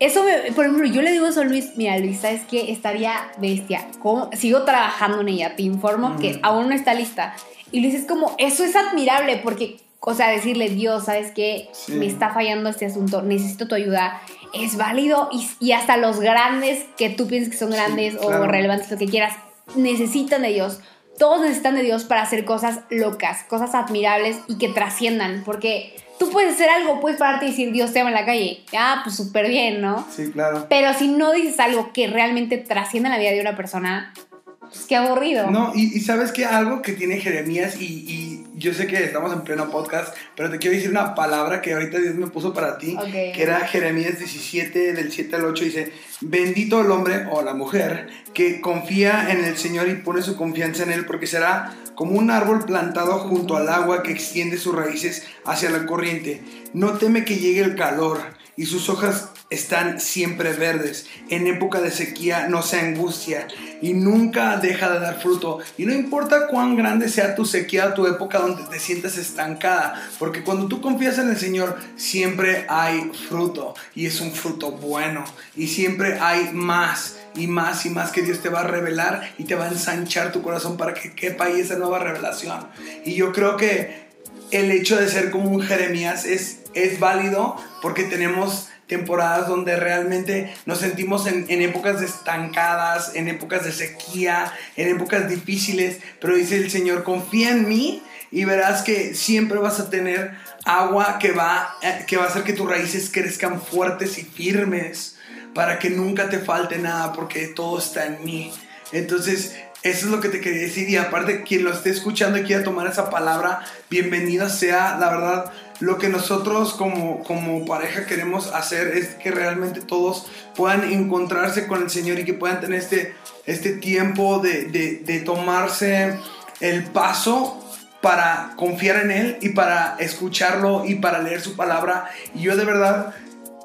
Eso, 0.00 0.24
me- 0.24 0.52
por 0.52 0.64
ejemplo, 0.64 0.86
yo 0.86 1.02
le 1.02 1.12
digo 1.12 1.26
eso 1.26 1.40
a 1.42 1.44
Luis, 1.44 1.72
mira 1.76 1.98
Luis, 1.98 2.18
¿sabes 2.20 2.42
qué? 2.50 2.72
Estaría 2.72 3.14
bestia. 3.38 3.86
¿Cómo? 4.00 4.28
Sigo 4.32 4.62
trabajando 4.64 5.20
en 5.20 5.28
ella, 5.28 5.56
te 5.56 5.62
informo 5.62 6.16
que 6.18 6.40
aún 6.42 6.68
no 6.68 6.74
está 6.74 6.94
lista. 6.94 7.34
Y 7.70 7.80
Luis 7.80 7.94
es 7.94 8.04
como, 8.04 8.34
eso 8.38 8.64
es 8.64 8.74
admirable 8.76 9.40
porque, 9.42 9.76
o 10.06 10.14
sea, 10.14 10.28
decirle, 10.28 10.68
Dios, 10.68 11.06
¿sabes 11.06 11.32
qué? 11.32 11.70
Sí. 11.72 11.92
Me 11.92 12.06
está 12.06 12.30
fallando 12.30 12.68
este 12.68 12.86
asunto, 12.86 13.22
necesito 13.22 13.66
tu 13.66 13.74
ayuda. 13.74 14.20
Es 14.52 14.76
válido 14.76 15.28
y, 15.32 15.48
y 15.60 15.72
hasta 15.72 15.96
los 15.96 16.20
grandes 16.20 16.84
que 16.96 17.08
tú 17.10 17.26
piensas 17.26 17.50
que 17.50 17.58
son 17.58 17.70
Sí, 17.70 17.76
grandes 17.76 18.16
o 18.20 18.46
relevantes, 18.46 18.90
lo 18.90 18.98
que 18.98 19.06
quieras, 19.06 19.34
necesitan 19.76 20.42
de 20.42 20.48
Dios. 20.48 20.80
Todos 21.18 21.40
necesitan 21.40 21.76
de 21.76 21.82
Dios 21.82 22.04
para 22.04 22.22
hacer 22.22 22.44
cosas 22.44 22.80
locas, 22.90 23.44
cosas 23.44 23.74
admirables 23.74 24.38
y 24.46 24.58
que 24.58 24.68
trasciendan. 24.68 25.42
Porque 25.44 25.96
tú 26.18 26.28
puedes 26.30 26.54
hacer 26.54 26.68
algo, 26.68 27.00
puedes 27.00 27.18
pararte 27.18 27.46
y 27.46 27.50
decir 27.50 27.72
Dios 27.72 27.92
te 27.92 28.00
ama 28.00 28.10
en 28.10 28.16
la 28.16 28.26
calle. 28.26 28.62
Ah, 28.76 29.00
pues 29.04 29.16
súper 29.16 29.48
bien, 29.48 29.80
¿no? 29.80 30.06
Sí, 30.14 30.30
claro. 30.32 30.66
Pero 30.68 30.92
si 30.92 31.08
no 31.08 31.32
dices 31.32 31.58
algo 31.60 31.92
que 31.92 32.08
realmente 32.08 32.58
trascienda 32.58 33.08
la 33.08 33.18
vida 33.18 33.30
de 33.30 33.40
una 33.40 33.56
persona, 33.56 34.12
pues 34.60 34.86
qué 34.86 34.96
aburrido. 34.96 35.50
No, 35.50 35.72
y, 35.74 35.96
y 35.96 36.00
sabes 36.00 36.32
que 36.32 36.44
algo 36.44 36.82
que 36.82 36.92
tiene 36.92 37.18
Jeremías, 37.18 37.80
y, 37.80 37.84
y 37.84 38.33
yo 38.64 38.72
sé 38.72 38.86
que 38.86 39.04
estamos 39.04 39.30
en 39.30 39.42
pleno 39.42 39.70
podcast, 39.70 40.16
pero 40.34 40.50
te 40.50 40.58
quiero 40.58 40.74
decir 40.74 40.90
una 40.90 41.14
palabra 41.14 41.60
que 41.60 41.74
ahorita 41.74 41.98
Dios 41.98 42.14
me 42.14 42.28
puso 42.28 42.54
para 42.54 42.78
ti, 42.78 42.96
que 43.12 43.42
era 43.42 43.60
Jeremías 43.66 44.18
17, 44.18 44.94
del 44.94 45.12
7 45.12 45.36
al 45.36 45.44
8, 45.44 45.64
dice, 45.64 45.92
bendito 46.22 46.80
el 46.80 46.90
hombre 46.90 47.26
o 47.30 47.42
la 47.42 47.52
mujer 47.52 48.08
que 48.32 48.62
confía 48.62 49.30
en 49.30 49.44
el 49.44 49.58
Señor 49.58 49.88
y 49.88 49.96
pone 49.96 50.22
su 50.22 50.34
confianza 50.34 50.82
en 50.82 50.92
Él, 50.92 51.04
porque 51.04 51.26
será 51.26 51.76
como 51.94 52.12
un 52.12 52.30
árbol 52.30 52.64
plantado 52.64 53.18
junto 53.18 53.58
al 53.58 53.68
agua 53.68 54.02
que 54.02 54.12
extiende 54.12 54.56
sus 54.56 54.74
raíces 54.74 55.26
hacia 55.44 55.68
la 55.68 55.84
corriente. 55.84 56.42
No 56.72 56.94
teme 56.94 57.26
que 57.26 57.36
llegue 57.36 57.60
el 57.60 57.76
calor 57.76 58.18
y 58.56 58.64
sus 58.64 58.88
hojas 58.88 59.33
están 59.54 60.00
siempre 60.00 60.52
verdes. 60.52 61.06
En 61.30 61.46
época 61.46 61.80
de 61.80 61.90
sequía 61.90 62.48
no 62.48 62.62
se 62.62 62.78
angustia 62.80 63.46
y 63.80 63.94
nunca 63.94 64.56
deja 64.56 64.90
de 64.90 65.00
dar 65.00 65.20
fruto. 65.20 65.60
Y 65.78 65.86
no 65.86 65.94
importa 65.94 66.46
cuán 66.48 66.76
grande 66.76 67.08
sea 67.08 67.34
tu 67.34 67.44
sequía 67.44 67.94
tu 67.94 68.06
época 68.06 68.38
donde 68.38 68.64
te 68.64 68.78
sientas 68.78 69.16
estancada, 69.16 70.08
porque 70.18 70.42
cuando 70.42 70.68
tú 70.68 70.80
confías 70.80 71.18
en 71.18 71.30
el 71.30 71.36
Señor 71.36 71.78
siempre 71.96 72.66
hay 72.68 73.10
fruto 73.28 73.74
y 73.94 74.06
es 74.06 74.20
un 74.20 74.32
fruto 74.32 74.72
bueno 74.72 75.24
y 75.56 75.68
siempre 75.68 76.18
hay 76.20 76.50
más 76.52 77.16
y 77.34 77.46
más 77.46 77.84
y 77.84 77.90
más 77.90 78.10
que 78.10 78.22
Dios 78.22 78.40
te 78.40 78.48
va 78.48 78.60
a 78.60 78.66
revelar 78.66 79.34
y 79.38 79.44
te 79.44 79.54
va 79.54 79.64
a 79.64 79.68
ensanchar 79.68 80.32
tu 80.32 80.42
corazón 80.42 80.76
para 80.76 80.94
que 80.94 81.14
quepa 81.14 81.46
ahí 81.46 81.60
esa 81.60 81.76
nueva 81.76 81.98
revelación. 81.98 82.66
Y 83.04 83.14
yo 83.14 83.32
creo 83.32 83.56
que 83.56 84.04
el 84.50 84.70
hecho 84.70 84.96
de 84.96 85.08
ser 85.08 85.30
como 85.30 85.50
un 85.50 85.62
Jeremías 85.62 86.24
es, 86.24 86.60
es 86.74 87.00
válido 87.00 87.56
porque 87.82 88.04
tenemos 88.04 88.68
temporadas 88.86 89.48
donde 89.48 89.76
realmente 89.76 90.54
nos 90.66 90.78
sentimos 90.78 91.26
en, 91.26 91.46
épocas 91.62 92.02
estancadas, 92.02 93.14
en 93.14 93.28
épocas 93.28 93.64
de 93.64 93.72
sequía, 93.72 94.52
en 94.76 94.88
épocas 94.96 95.28
difíciles, 95.28 95.98
pero 96.20 96.36
dice 96.36 96.56
el 96.56 96.70
Señor, 96.70 97.02
confía 97.04 97.50
en 97.50 97.68
mí 97.68 98.02
y 98.30 98.44
verás 98.44 98.82
que 98.82 99.14
siempre 99.14 99.58
vas 99.58 99.80
a 99.80 99.90
tener 99.90 100.32
agua 100.64 101.18
que 101.18 101.32
va, 101.32 101.76
eh, 101.82 102.04
que 102.06 102.16
va 102.16 102.24
a 102.24 102.28
hacer 102.28 102.42
que 102.42 102.52
tus 102.52 102.68
raíces 102.68 103.10
crezcan 103.12 103.60
fuertes 103.60 104.18
y 104.18 104.22
firmes 104.22 105.16
para 105.54 105.78
que 105.78 105.90
nunca 105.90 106.28
te 106.28 106.38
falte 106.38 106.78
nada 106.78 107.12
porque 107.12 107.46
todo 107.48 107.78
está 107.78 108.06
en 108.06 108.24
mí. 108.24 108.52
Entonces, 108.92 109.54
eso 109.84 110.06
es 110.06 110.10
lo 110.12 110.20
que 110.20 110.30
te 110.30 110.40
quería 110.40 110.62
decir. 110.62 110.88
Y 110.88 110.96
aparte, 110.96 111.42
quien 111.42 111.62
lo 111.62 111.72
esté 111.72 111.90
escuchando 111.90 112.38
y 112.38 112.42
quiera 112.42 112.64
tomar 112.64 112.86
esa 112.86 113.10
palabra, 113.10 113.60
bienvenida 113.90 114.48
sea. 114.48 114.96
La 114.98 115.10
verdad, 115.10 115.52
lo 115.84 115.98
que 115.98 116.08
nosotros 116.08 116.74
como, 116.74 117.22
como 117.24 117.64
pareja 117.64 118.06
queremos 118.06 118.52
hacer 118.52 118.88
es 118.96 119.14
que 119.14 119.30
realmente 119.30 119.80
todos 119.80 120.26
puedan 120.56 120.90
encontrarse 120.90 121.66
con 121.66 121.82
el 121.82 121.90
Señor 121.90 122.18
y 122.18 122.24
que 122.24 122.34
puedan 122.34 122.60
tener 122.60 122.80
este, 122.80 123.14
este 123.46 123.72
tiempo 123.72 124.38
de, 124.38 124.64
de, 124.64 125.02
de 125.04 125.20
tomarse 125.20 126.18
el 126.60 126.84
paso 126.84 127.60
para 128.00 128.52
confiar 128.56 128.96
en 128.96 129.10
Él 129.10 129.38
y 129.40 129.50
para 129.50 129.96
escucharlo 129.98 130.84
y 130.86 130.96
para 130.96 131.22
leer 131.22 131.40
su 131.40 131.56
palabra. 131.56 132.10
Y 132.34 132.42
yo 132.42 132.56
de 132.56 132.64
verdad 132.64 133.14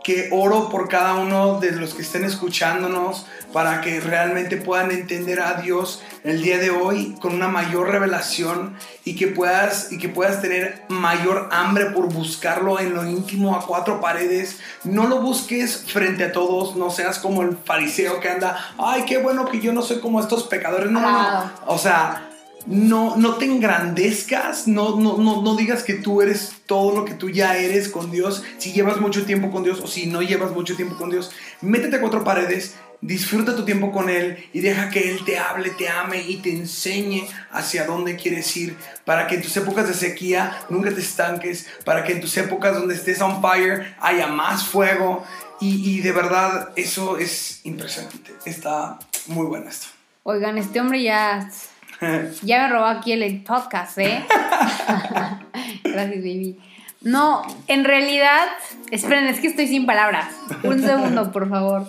que 0.10 0.30
oro 0.32 0.70
por 0.70 0.90
cada 0.90 1.14
uno 1.14 1.60
de 1.60 1.72
los 1.72 1.94
que 1.94 2.02
estén 2.02 2.26
escuchándonos 2.26 3.28
para 3.54 3.80
que 3.80 4.00
realmente 4.00 4.58
puedan 4.58 4.90
entender 4.90 5.40
a 5.40 5.62
Dios 5.62 6.02
el 6.24 6.42
día 6.42 6.58
de 6.58 6.72
hoy 6.72 7.16
con 7.22 7.36
una 7.36 7.48
mayor 7.48 7.90
revelación 7.90 8.76
y 9.06 9.16
que 9.16 9.28
puedas 9.28 9.92
y 9.92 10.00
que 10.00 10.10
puedas 10.10 10.42
tener 10.42 10.82
mayor 10.88 11.48
hambre 11.52 11.92
por 11.92 12.12
buscarlo 12.12 12.80
en 12.80 12.96
lo 12.96 13.08
íntimo 13.08 13.56
a 13.56 13.68
cuatro 13.68 14.02
paredes. 14.02 14.58
No 14.84 15.08
lo 15.08 15.22
busques 15.22 15.86
frente 15.86 16.24
a 16.24 16.32
todos, 16.32 16.76
no 16.76 16.90
seas 16.90 17.20
como 17.20 17.44
el 17.44 17.56
fariseo 17.64 18.20
que 18.20 18.30
anda, 18.30 18.58
ay, 18.80 19.04
qué 19.06 19.20
bueno 19.20 19.46
que 19.46 19.60
yo 19.60 19.74
no 19.74 19.84
soy 19.84 20.00
como 20.00 20.20
estos 20.20 20.42
pecadores. 20.46 20.90
No, 20.90 21.02
no, 21.02 21.12
no. 21.12 21.52
O 21.68 21.78
sea, 21.78 22.29
no, 22.66 23.16
no 23.16 23.36
te 23.36 23.46
engrandezcas, 23.46 24.68
no, 24.68 24.98
no, 24.98 25.18
no, 25.18 25.42
no 25.42 25.56
digas 25.56 25.84
que 25.84 25.94
tú 25.94 26.22
eres 26.22 26.54
todo 26.66 26.96
lo 26.96 27.06
que 27.06 27.14
tú 27.14 27.30
ya 27.30 27.58
eres 27.58 27.90
con 27.90 28.12
Dios, 28.12 28.44
si 28.58 28.74
llevas 28.74 29.00
mucho 29.00 29.26
tiempo 29.26 29.52
con 29.52 29.64
Dios 29.64 29.80
o 29.82 29.88
si 29.88 30.08
no 30.08 30.22
llevas 30.22 30.52
mucho 30.52 30.76
tiempo 30.76 30.96
con 30.98 31.10
Dios, 31.10 31.32
métete 31.62 31.96
a 31.96 32.02
cuatro 32.02 32.24
paredes, 32.24 32.76
disfruta 33.02 33.56
tu 33.56 33.64
tiempo 33.64 33.92
con 33.92 34.10
Él 34.10 34.50
y 34.54 34.60
deja 34.60 34.90
que 34.90 35.12
Él 35.12 35.24
te 35.26 35.40
hable, 35.40 35.70
te 35.72 35.90
ame 35.90 36.22
y 36.22 36.38
te 36.38 36.52
enseñe 36.52 37.28
hacia 37.52 37.86
dónde 37.86 38.16
quieres 38.16 38.56
ir, 38.58 38.78
para 39.06 39.28
que 39.28 39.36
en 39.36 39.42
tus 39.42 39.56
épocas 39.58 39.88
de 39.88 39.94
sequía 39.94 40.66
nunca 40.70 40.94
te 40.94 41.02
estanques, 41.02 41.68
para 41.86 42.04
que 42.04 42.14
en 42.14 42.22
tus 42.22 42.36
épocas 42.38 42.76
donde 42.76 42.96
estés 42.96 43.22
on 43.22 43.42
fire 43.42 43.96
haya 44.00 44.28
más 44.28 44.66
fuego. 44.66 45.24
Y, 45.62 45.98
y 45.98 46.02
de 46.02 46.14
verdad 46.14 46.70
eso 46.78 47.18
es 47.18 47.62
impresionante, 47.66 48.32
está 48.46 48.98
muy 49.28 49.46
bueno 49.46 49.70
esto. 49.70 49.88
Oigan, 50.24 50.58
este 50.58 50.80
hombre 50.80 51.04
ya, 51.04 51.50
ya 52.44 52.64
me 52.64 52.70
robó 52.70 52.86
aquí 52.86 53.12
el 53.12 53.44
podcast, 53.44 53.98
¿eh? 53.98 54.24
Gracias, 55.84 56.18
baby. 56.18 56.58
No, 57.02 57.44
en 57.68 57.86
realidad, 57.86 58.46
esperen, 58.92 59.26
es 59.28 59.40
que 59.40 59.48
estoy 59.48 59.68
sin 59.68 59.86
palabras. 59.86 60.28
Un 60.64 60.82
segundo, 60.82 61.32
por 61.32 61.50
favor. 61.50 61.88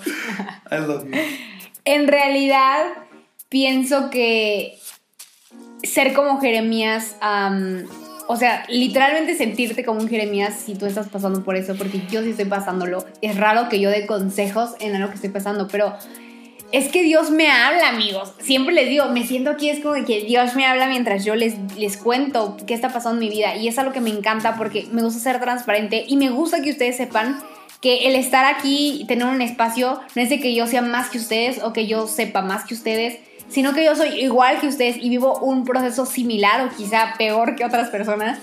I 0.70 0.76
love 0.76 1.04
you. 1.04 1.10
En 1.84 2.06
realidad, 2.06 2.86
pienso 3.48 4.10
que 4.10 4.78
ser 5.82 6.12
como 6.12 6.40
Jeremías, 6.40 7.16
o 8.28 8.36
sea, 8.36 8.64
literalmente 8.68 9.36
sentirte 9.36 9.84
como 9.84 10.00
un 10.00 10.08
Jeremías 10.08 10.54
si 10.64 10.74
tú 10.76 10.86
estás 10.86 11.08
pasando 11.08 11.42
por 11.42 11.56
eso, 11.56 11.74
porque 11.74 12.00
yo 12.10 12.22
sí 12.22 12.30
estoy 12.30 12.44
pasándolo. 12.44 13.04
Es 13.22 13.36
raro 13.36 13.68
que 13.68 13.80
yo 13.80 13.90
dé 13.90 14.06
consejos 14.06 14.74
en 14.78 14.94
algo 14.94 15.08
que 15.08 15.16
estoy 15.16 15.30
pasando, 15.30 15.66
pero 15.66 15.96
es 16.72 16.88
que 16.88 17.02
Dios 17.02 17.30
me 17.30 17.50
habla, 17.50 17.88
amigos. 17.88 18.32
Siempre 18.38 18.74
les 18.74 18.88
digo, 18.88 19.06
me 19.06 19.26
siento 19.26 19.50
aquí, 19.50 19.70
es 19.70 19.80
como 19.80 19.94
que 20.04 20.22
Dios 20.22 20.54
me 20.54 20.66
habla 20.66 20.86
mientras 20.86 21.24
yo 21.24 21.34
les, 21.34 21.54
les 21.76 21.96
cuento 21.96 22.56
qué 22.66 22.74
está 22.74 22.90
pasando 22.90 23.20
en 23.20 23.28
mi 23.28 23.34
vida. 23.34 23.56
Y 23.56 23.68
es 23.68 23.78
algo 23.78 23.92
que 23.92 24.00
me 24.00 24.10
encanta 24.10 24.56
porque 24.56 24.86
me 24.92 25.02
gusta 25.02 25.20
ser 25.20 25.40
transparente 25.40 26.04
y 26.06 26.16
me 26.16 26.30
gusta 26.30 26.62
que 26.62 26.70
ustedes 26.70 26.96
sepan 26.96 27.40
que 27.80 28.08
el 28.08 28.14
estar 28.14 28.44
aquí 28.44 28.98
y 29.00 29.06
tener 29.06 29.26
un 29.26 29.40
espacio 29.40 30.00
no 30.14 30.22
es 30.22 30.28
de 30.28 30.38
que 30.38 30.54
yo 30.54 30.66
sea 30.66 30.82
más 30.82 31.08
que 31.08 31.18
ustedes 31.18 31.62
o 31.62 31.72
que 31.72 31.86
yo 31.86 32.06
sepa 32.06 32.42
más 32.42 32.64
que 32.64 32.74
ustedes, 32.74 33.18
sino 33.48 33.72
que 33.72 33.84
yo 33.84 33.96
soy 33.96 34.20
igual 34.20 34.60
que 34.60 34.68
ustedes 34.68 34.96
y 34.96 35.08
vivo 35.08 35.38
un 35.38 35.64
proceso 35.64 36.06
similar 36.06 36.66
o 36.66 36.76
quizá 36.76 37.14
peor 37.18 37.56
que 37.56 37.64
otras 37.64 37.88
personas. 37.88 38.38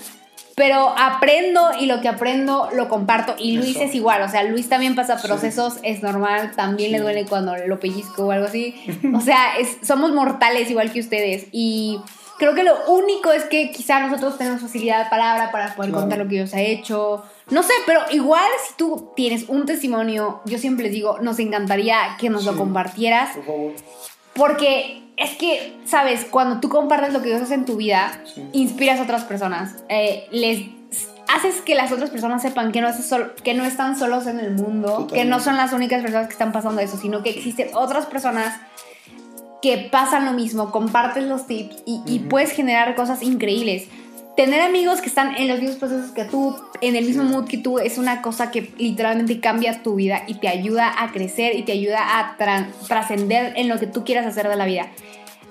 Pero 0.58 0.92
aprendo 0.98 1.70
y 1.80 1.86
lo 1.86 2.00
que 2.02 2.08
aprendo 2.08 2.68
lo 2.74 2.88
comparto. 2.90 3.34
Y 3.38 3.56
Luis 3.56 3.76
Eso. 3.76 3.84
es 3.84 3.94
igual, 3.94 4.20
o 4.22 4.28
sea, 4.28 4.42
Luis 4.42 4.68
también 4.68 4.94
pasa 4.94 5.16
procesos, 5.22 5.78
es 5.82 6.02
normal, 6.02 6.52
también 6.56 6.92
le 6.92 6.98
duele 6.98 7.24
cuando 7.24 7.56
lo 7.56 7.80
pellizco 7.80 8.26
o 8.26 8.30
algo 8.32 8.46
así. 8.46 8.74
O 9.14 9.20
sea, 9.20 9.56
es- 9.58 9.78
somos 9.82 10.12
mortales 10.12 10.70
igual 10.70 10.92
que 10.92 11.00
ustedes. 11.00 11.46
Y 11.52 12.00
creo 12.38 12.54
que 12.54 12.62
lo 12.64 12.74
único 12.88 13.32
es 13.32 13.44
que 13.44 13.70
quizá 13.70 14.00
nosotros 14.00 14.36
tenemos 14.36 14.60
facilidad 14.60 15.04
de 15.04 15.10
palabra 15.10 15.50
para 15.50 15.74
poder 15.74 15.90
Claro. 15.90 16.02
contar 16.02 16.18
lo 16.18 16.24
que 16.28 16.34
Dios 16.36 16.52
ha 16.54 16.60
hecho. 16.60 17.24
No 17.50 17.62
sé, 17.62 17.72
pero 17.86 18.00
igual 18.10 18.50
si 18.66 18.74
tú 18.74 19.10
tienes 19.16 19.44
un 19.48 19.64
testimonio, 19.64 20.40
yo 20.44 20.58
siempre 20.58 20.84
les 20.84 20.92
digo, 20.92 21.18
nos 21.20 21.38
encantaría 21.38 21.96
que 22.20 22.28
nos 22.30 22.44
lo 22.44 22.52
Sí. 22.52 22.58
compartieras. 22.58 23.34
Por 23.36 23.44
favor. 23.46 23.72
Porque 24.38 25.02
es 25.18 25.36
que, 25.36 25.74
sabes, 25.84 26.24
cuando 26.24 26.60
tú 26.60 26.68
compartes 26.70 27.12
lo 27.12 27.20
que 27.20 27.28
Dios 27.28 27.42
hace 27.42 27.54
en 27.54 27.64
tu 27.66 27.76
vida, 27.76 28.22
Sí. 28.34 28.42
inspiras 28.52 29.00
a 29.00 29.02
otras 29.02 29.24
personas. 29.24 29.74
Eh, 29.90 30.26
les 30.30 30.66
haces 31.36 31.60
que 31.60 31.74
las 31.74 31.92
otras 31.92 32.08
personas 32.08 32.40
sepan 32.40 32.72
que 32.72 32.80
no, 32.80 32.90
sol- 32.94 33.34
que 33.44 33.52
no 33.52 33.64
están 33.64 33.98
solos 33.98 34.26
en 34.26 34.40
el 34.40 34.52
mundo, 34.52 34.88
Totalmente. 34.88 35.14
que 35.16 35.24
no 35.26 35.40
son 35.40 35.56
las 35.58 35.72
únicas 35.74 36.00
personas 36.02 36.26
que 36.28 36.32
están 36.32 36.52
pasando 36.52 36.80
eso, 36.80 36.96
sino 36.96 37.22
que 37.22 37.30
existen 37.30 37.68
otras 37.74 38.06
personas 38.06 38.58
que 39.60 39.88
pasan 39.90 40.24
lo 40.24 40.32
mismo, 40.32 40.70
compartes 40.70 41.24
los 41.24 41.46
tips 41.46 41.82
y, 41.84 42.00
y 42.06 42.20
puedes 42.20 42.52
generar 42.52 42.94
cosas 42.94 43.22
increíbles. 43.22 43.88
Tener 44.38 44.60
amigos 44.60 45.00
que 45.00 45.08
están 45.08 45.34
en 45.36 45.48
los 45.48 45.58
mismos 45.58 45.78
procesos 45.78 46.12
que 46.12 46.22
tú, 46.24 46.54
en 46.80 46.94
el 46.94 47.04
mismo 47.06 47.24
mood 47.24 47.48
que 47.48 47.58
tú, 47.58 47.80
es 47.80 47.98
una 47.98 48.22
cosa 48.22 48.52
que 48.52 48.72
literalmente 48.78 49.40
cambia 49.40 49.82
tu 49.82 49.96
vida 49.96 50.22
y 50.28 50.34
te 50.34 50.46
ayuda 50.46 50.94
a 51.02 51.10
crecer 51.10 51.56
y 51.56 51.64
te 51.64 51.72
ayuda 51.72 52.20
a 52.20 52.36
trascender 52.86 53.54
en 53.56 53.68
lo 53.68 53.80
que 53.80 53.88
tú 53.88 54.04
quieras 54.04 54.24
hacer 54.26 54.48
de 54.48 54.54
la 54.54 54.64
vida. 54.64 54.86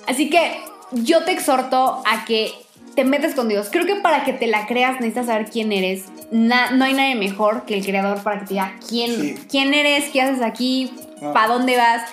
Así 0.07 0.29
que 0.29 0.61
yo 0.93 1.25
te 1.25 1.33
exhorto 1.33 2.01
a 2.09 2.23
que 2.23 2.49
te 2.95 3.03
metes 3.03 3.35
con 3.35 3.49
Dios. 3.49 3.67
Creo 3.69 3.85
que 3.85 3.95
para 3.95 4.23
que 4.23 4.31
te 4.31 4.47
la 4.47 4.65
creas 4.67 4.93
necesitas 5.01 5.25
saber 5.25 5.49
quién 5.49 5.73
eres. 5.73 6.05
Na- 6.31 6.71
no 6.71 6.85
hay 6.85 6.93
nadie 6.93 7.15
mejor 7.15 7.65
que 7.65 7.73
el 7.75 7.83
creador 7.85 8.23
para 8.23 8.39
que 8.39 8.45
te 8.45 8.53
diga 8.53 8.73
quién, 8.88 9.11
Sí. 9.21 9.35
quién 9.51 9.73
eres, 9.73 10.05
qué 10.13 10.21
haces 10.21 10.41
aquí, 10.41 10.93
Ah. 11.21 11.33
para 11.33 11.47
dónde 11.53 11.75
vas. 11.75 12.03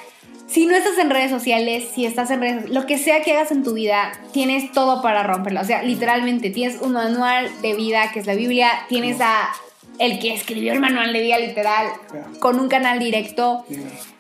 Si 0.55 0.67
no 0.67 0.77
estás 0.77 0.97
en 0.99 1.11
redes 1.11 1.33
sociales, 1.33 1.89
si 1.93 2.07
estás 2.07 2.31
en 2.31 2.41
redes 2.41 2.71
lo 2.71 2.87
que 2.87 2.97
sea 2.97 3.23
que 3.23 3.33
hagas 3.33 3.51
en 3.51 3.65
tu 3.65 3.73
vida, 3.73 4.13
tienes 4.33 4.71
todo 4.71 5.03
para 5.03 5.25
romperla. 5.25 5.63
O 5.63 5.65
sea, 5.65 5.83
literalmente, 5.83 6.51
tienes 6.51 6.81
un 6.81 6.93
manual 6.93 7.51
de 7.61 7.75
vida 7.75 8.13
que 8.13 8.21
es 8.21 8.27
la 8.29 8.37
Biblia, 8.37 8.71
tienes 8.89 9.21
a 9.21 9.49
el 9.99 10.21
que 10.21 10.33
escribió 10.33 10.73
el 10.73 10.79
manual 10.79 11.13
de 11.13 11.23
vida 11.23 11.41
literal 11.41 11.89
con 12.39 12.61
un 12.61 12.69
canal 12.69 13.01
directo, 13.01 13.65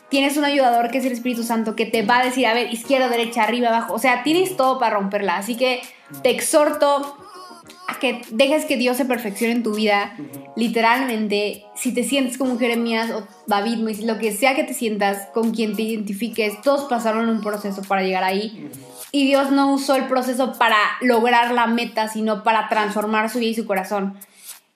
tienes 0.09 0.37
un 0.37 0.45
ayudador 0.45 0.91
que 0.91 0.99
es 0.99 1.05
el 1.05 1.13
Espíritu 1.13 1.45
Santo 1.45 1.77
que 1.77 1.87
te 1.87 2.03
va 2.03 2.19
a 2.19 2.25
decir, 2.25 2.49
a 2.49 2.55
ver, 2.55 2.75
izquierda, 2.75 3.09
derecha, 3.09 3.45
arriba, 3.45 3.69
abajo. 3.69 3.95
O 3.95 4.01
sea, 4.01 4.25
tienes 4.25 4.57
todo 4.57 4.81
para 4.81 4.97
romperla. 4.97 5.37
Así 5.37 5.57
que 5.57 5.83
te 6.25 6.31
exhorto 6.31 7.17
a 7.97 7.99
que 7.99 8.23
dejes 8.31 8.65
que 8.65 8.77
Dios 8.77 8.97
se 8.97 9.05
perfeccione 9.05 9.53
en 9.53 9.63
tu 9.63 9.75
vida. 9.75 10.17
Literalmente, 10.57 11.65
si 11.75 11.93
te 11.93 12.05
sientes 12.05 12.39
como 12.39 12.59
Jeremías 12.59 13.11
o 13.11 13.27
David, 13.47 13.79
Moisés, 13.79 14.05
lo 14.05 14.19
que 14.19 14.33
sea 14.33 14.55
que 14.55 14.65
te 14.65 14.75
sientas, 14.75 15.29
con 15.35 15.53
quien 15.53 15.77
te 15.77 15.83
identifiques, 15.83 16.61
todos 16.63 16.89
pasaron 16.89 17.29
un 17.29 17.41
proceso 17.41 17.83
para 17.83 18.03
llegar 18.03 18.25
ahí. 18.25 18.71
Y 19.13 19.27
Dios 19.27 19.51
no 19.51 19.73
usó 19.73 19.95
el 19.97 20.07
proceso 20.07 20.55
para 20.59 20.77
lograr 21.01 21.53
la 21.53 21.67
meta, 21.67 22.09
sino 22.09 22.43
para 22.43 22.69
transformar 22.69 23.31
su 23.31 23.39
vida 23.39 23.51
y 23.51 23.55
su 23.55 23.67
corazón. 23.67 24.19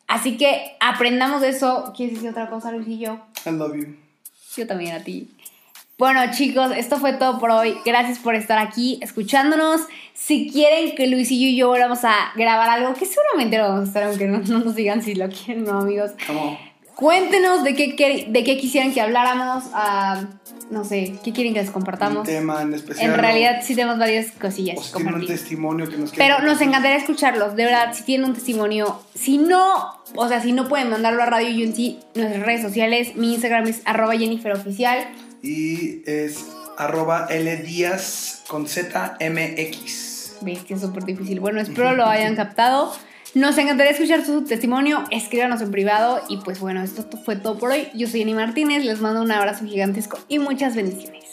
Así 0.06 0.36
que 0.36 0.76
aprendamos 0.80 1.40
de 1.40 1.50
eso. 1.50 1.92
¿Quieres 1.96 2.14
decir 2.14 2.30
otra 2.30 2.48
cosa, 2.48 2.72
Luisillo? 2.72 3.20
I 3.46 3.50
love 3.50 3.74
you. 3.74 3.96
Yo 4.56 4.66
también 4.66 4.94
a 4.94 5.04
ti. 5.04 5.28
Bueno, 5.98 6.20
chicos, 6.30 6.70
esto 6.76 6.96
fue 6.98 7.14
todo 7.14 7.40
por 7.40 7.50
hoy. 7.50 7.76
Gracias 7.84 8.20
por 8.20 8.36
estar 8.36 8.56
aquí 8.58 9.00
escuchándonos. 9.02 9.80
Si 10.14 10.48
quieren 10.48 10.94
que 10.94 11.08
Luisillo 11.08 11.48
y 11.48 11.56
yo 11.56 11.66
volvamos 11.66 12.04
a 12.04 12.14
grabar 12.36 12.70
algo, 12.70 12.94
que 12.94 13.04
seguramente 13.04 13.58
lo 13.58 13.64
vamos 13.64 13.88
a 13.88 13.90
hacer, 13.90 14.02
aunque 14.04 14.26
no, 14.26 14.38
no 14.38 14.60
nos 14.64 14.76
digan 14.76 15.02
si 15.02 15.16
lo 15.16 15.28
quieren, 15.28 15.64
no, 15.64 15.80
amigos. 15.80 16.12
Come 16.24 16.40
on. 16.40 16.58
Cuéntenos 16.94 17.64
de 17.64 17.74
qué, 17.74 18.26
de 18.28 18.44
qué 18.44 18.58
quisieran 18.58 18.92
que 18.92 19.00
habláramos. 19.00 19.64
ah, 19.72 20.22
no 20.70 20.84
sé, 20.84 21.14
qué 21.24 21.32
quieren 21.32 21.54
que 21.54 21.60
les 21.60 21.68
Un 21.68 21.74
compartamos. 21.74 22.24
tema 22.26 22.62
en 22.62 22.74
especial. 22.74 23.10
En 23.10 23.18
realidad, 23.18 23.62
sí 23.64 23.74
tenemos 23.74 23.98
varias 23.98 24.28
O 24.36 24.38
cosillas 24.38 24.78
si 24.84 24.92
que 24.92 24.98
tienen 24.98 25.14
un 25.14 25.26
testimonio 25.26 25.88
que 25.88 25.96
nos 25.96 26.12
Pero 26.12 26.40
nos 26.40 26.60
encantaría 26.60 26.98
escucharlos, 26.98 27.56
de 27.56 27.64
verdad, 27.64 27.92
si 27.92 28.04
tienen 28.04 28.28
un 28.28 28.34
testimonio. 28.34 29.00
Si 29.14 29.38
no, 29.38 29.96
o 30.14 30.28
sea, 30.28 30.40
si 30.42 30.52
no 30.52 30.68
pueden 30.68 30.90
mandarlo 30.90 31.22
a 31.24 31.26
Radio 31.26 31.48
Unity, 31.48 31.98
nuestras 32.14 32.44
redes 32.44 32.62
sociales, 32.62 33.16
mi 33.16 33.32
Instagram 33.34 33.66
es 33.66 33.82
arroba 33.84 34.16
Jennifer 34.16 34.52
Oficial. 34.52 35.08
Y 35.42 36.02
es 36.06 36.44
arroba 36.76 37.28
con 38.48 38.66
ZMX. 38.66 40.36
Bestia, 40.40 40.76
es 40.76 40.82
súper 40.82 41.04
difícil. 41.04 41.40
Bueno, 41.40 41.60
espero 41.60 41.92
lo 41.96 42.06
hayan 42.06 42.36
captado. 42.36 42.92
Nos 43.34 43.58
encantaría 43.58 43.92
escuchar 43.92 44.24
su 44.24 44.44
testimonio. 44.44 45.04
Escríbanos 45.10 45.60
en 45.60 45.70
privado. 45.70 46.22
Y 46.28 46.38
pues 46.38 46.60
bueno, 46.60 46.82
esto 46.82 47.04
fue 47.24 47.36
todo 47.36 47.58
por 47.58 47.72
hoy. 47.72 47.88
Yo 47.94 48.08
soy 48.08 48.20
Jenny 48.20 48.34
Martínez. 48.34 48.84
Les 48.84 49.00
mando 49.00 49.22
un 49.22 49.30
abrazo 49.30 49.66
gigantesco 49.66 50.18
y 50.28 50.38
muchas 50.38 50.74
bendiciones. 50.74 51.27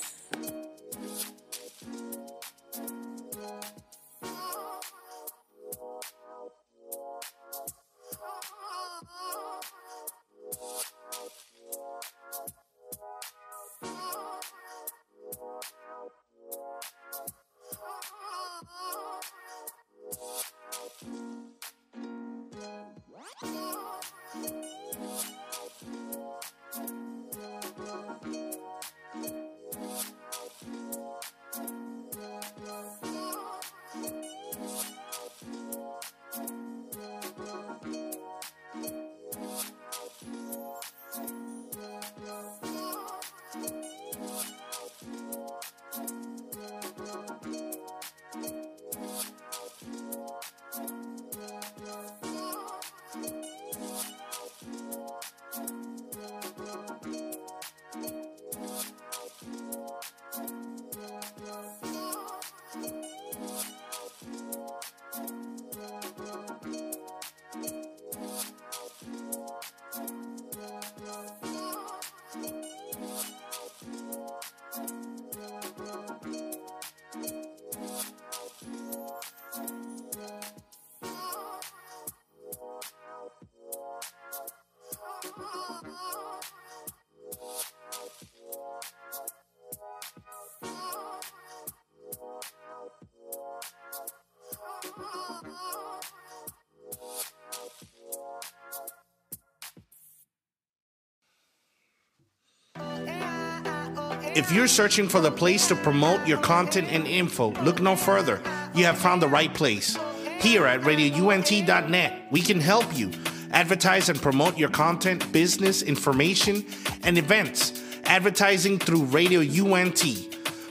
If 104.35 104.51
you're 104.51 104.67
searching 104.67 105.07
for 105.07 105.21
the 105.21 105.31
place 105.31 105.69
to 105.69 105.75
promote 105.75 106.27
your 106.27 106.39
content 106.39 106.89
and 106.91 107.07
info, 107.07 107.51
look 107.63 107.81
no 107.81 107.95
further. 107.95 108.41
You 108.73 108.83
have 108.83 108.97
found 108.97 109.21
the 109.21 109.29
right 109.29 109.53
place. 109.53 109.97
Here 110.39 110.65
at 110.65 110.81
radiount.net, 110.81 112.27
we 112.31 112.41
can 112.41 112.59
help 112.59 112.85
you 112.97 113.11
advertise 113.55 114.09
and 114.09 114.21
promote 114.21 114.57
your 114.57 114.69
content, 114.69 115.31
business, 115.31 115.81
information, 115.81 116.65
and 117.03 117.17
events. 117.17 117.81
Advertising 118.03 118.77
through 118.77 119.03
Radio 119.05 119.39
UNT. 119.39 120.03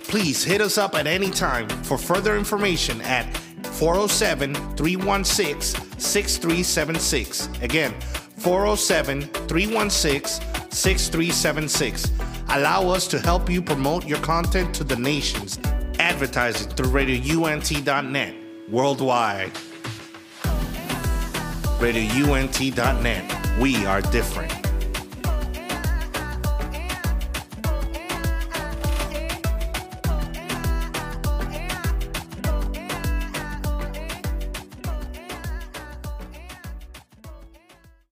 Please 0.05 0.45
hit 0.45 0.61
us 0.61 0.78
up 0.78 0.95
at 0.95 1.07
any 1.07 1.30
time 1.30 1.68
for 1.82 1.99
further 1.99 2.37
information 2.37 3.01
at 3.01 3.37
407 3.64 4.55
316 4.76 5.99
6376. 5.99 7.49
Again, 7.62 7.93
407 8.37 9.22
316 9.49 10.70
6376. 10.70 12.12
Allow 12.51 12.89
us 12.89 13.09
to 13.09 13.18
help 13.18 13.49
you 13.51 13.62
promote 13.62 14.07
your 14.07 14.20
content 14.20 14.74
to 14.74 14.85
the 14.85 14.97
nations. 14.97 15.59
Advertising 15.99 16.70
through 16.72 16.91
radiount.net 16.91 18.35
worldwide. 18.68 19.53
RadioUNT.net. 21.79 23.59
We 23.59 23.87
are 23.87 24.01
different. 24.01 24.64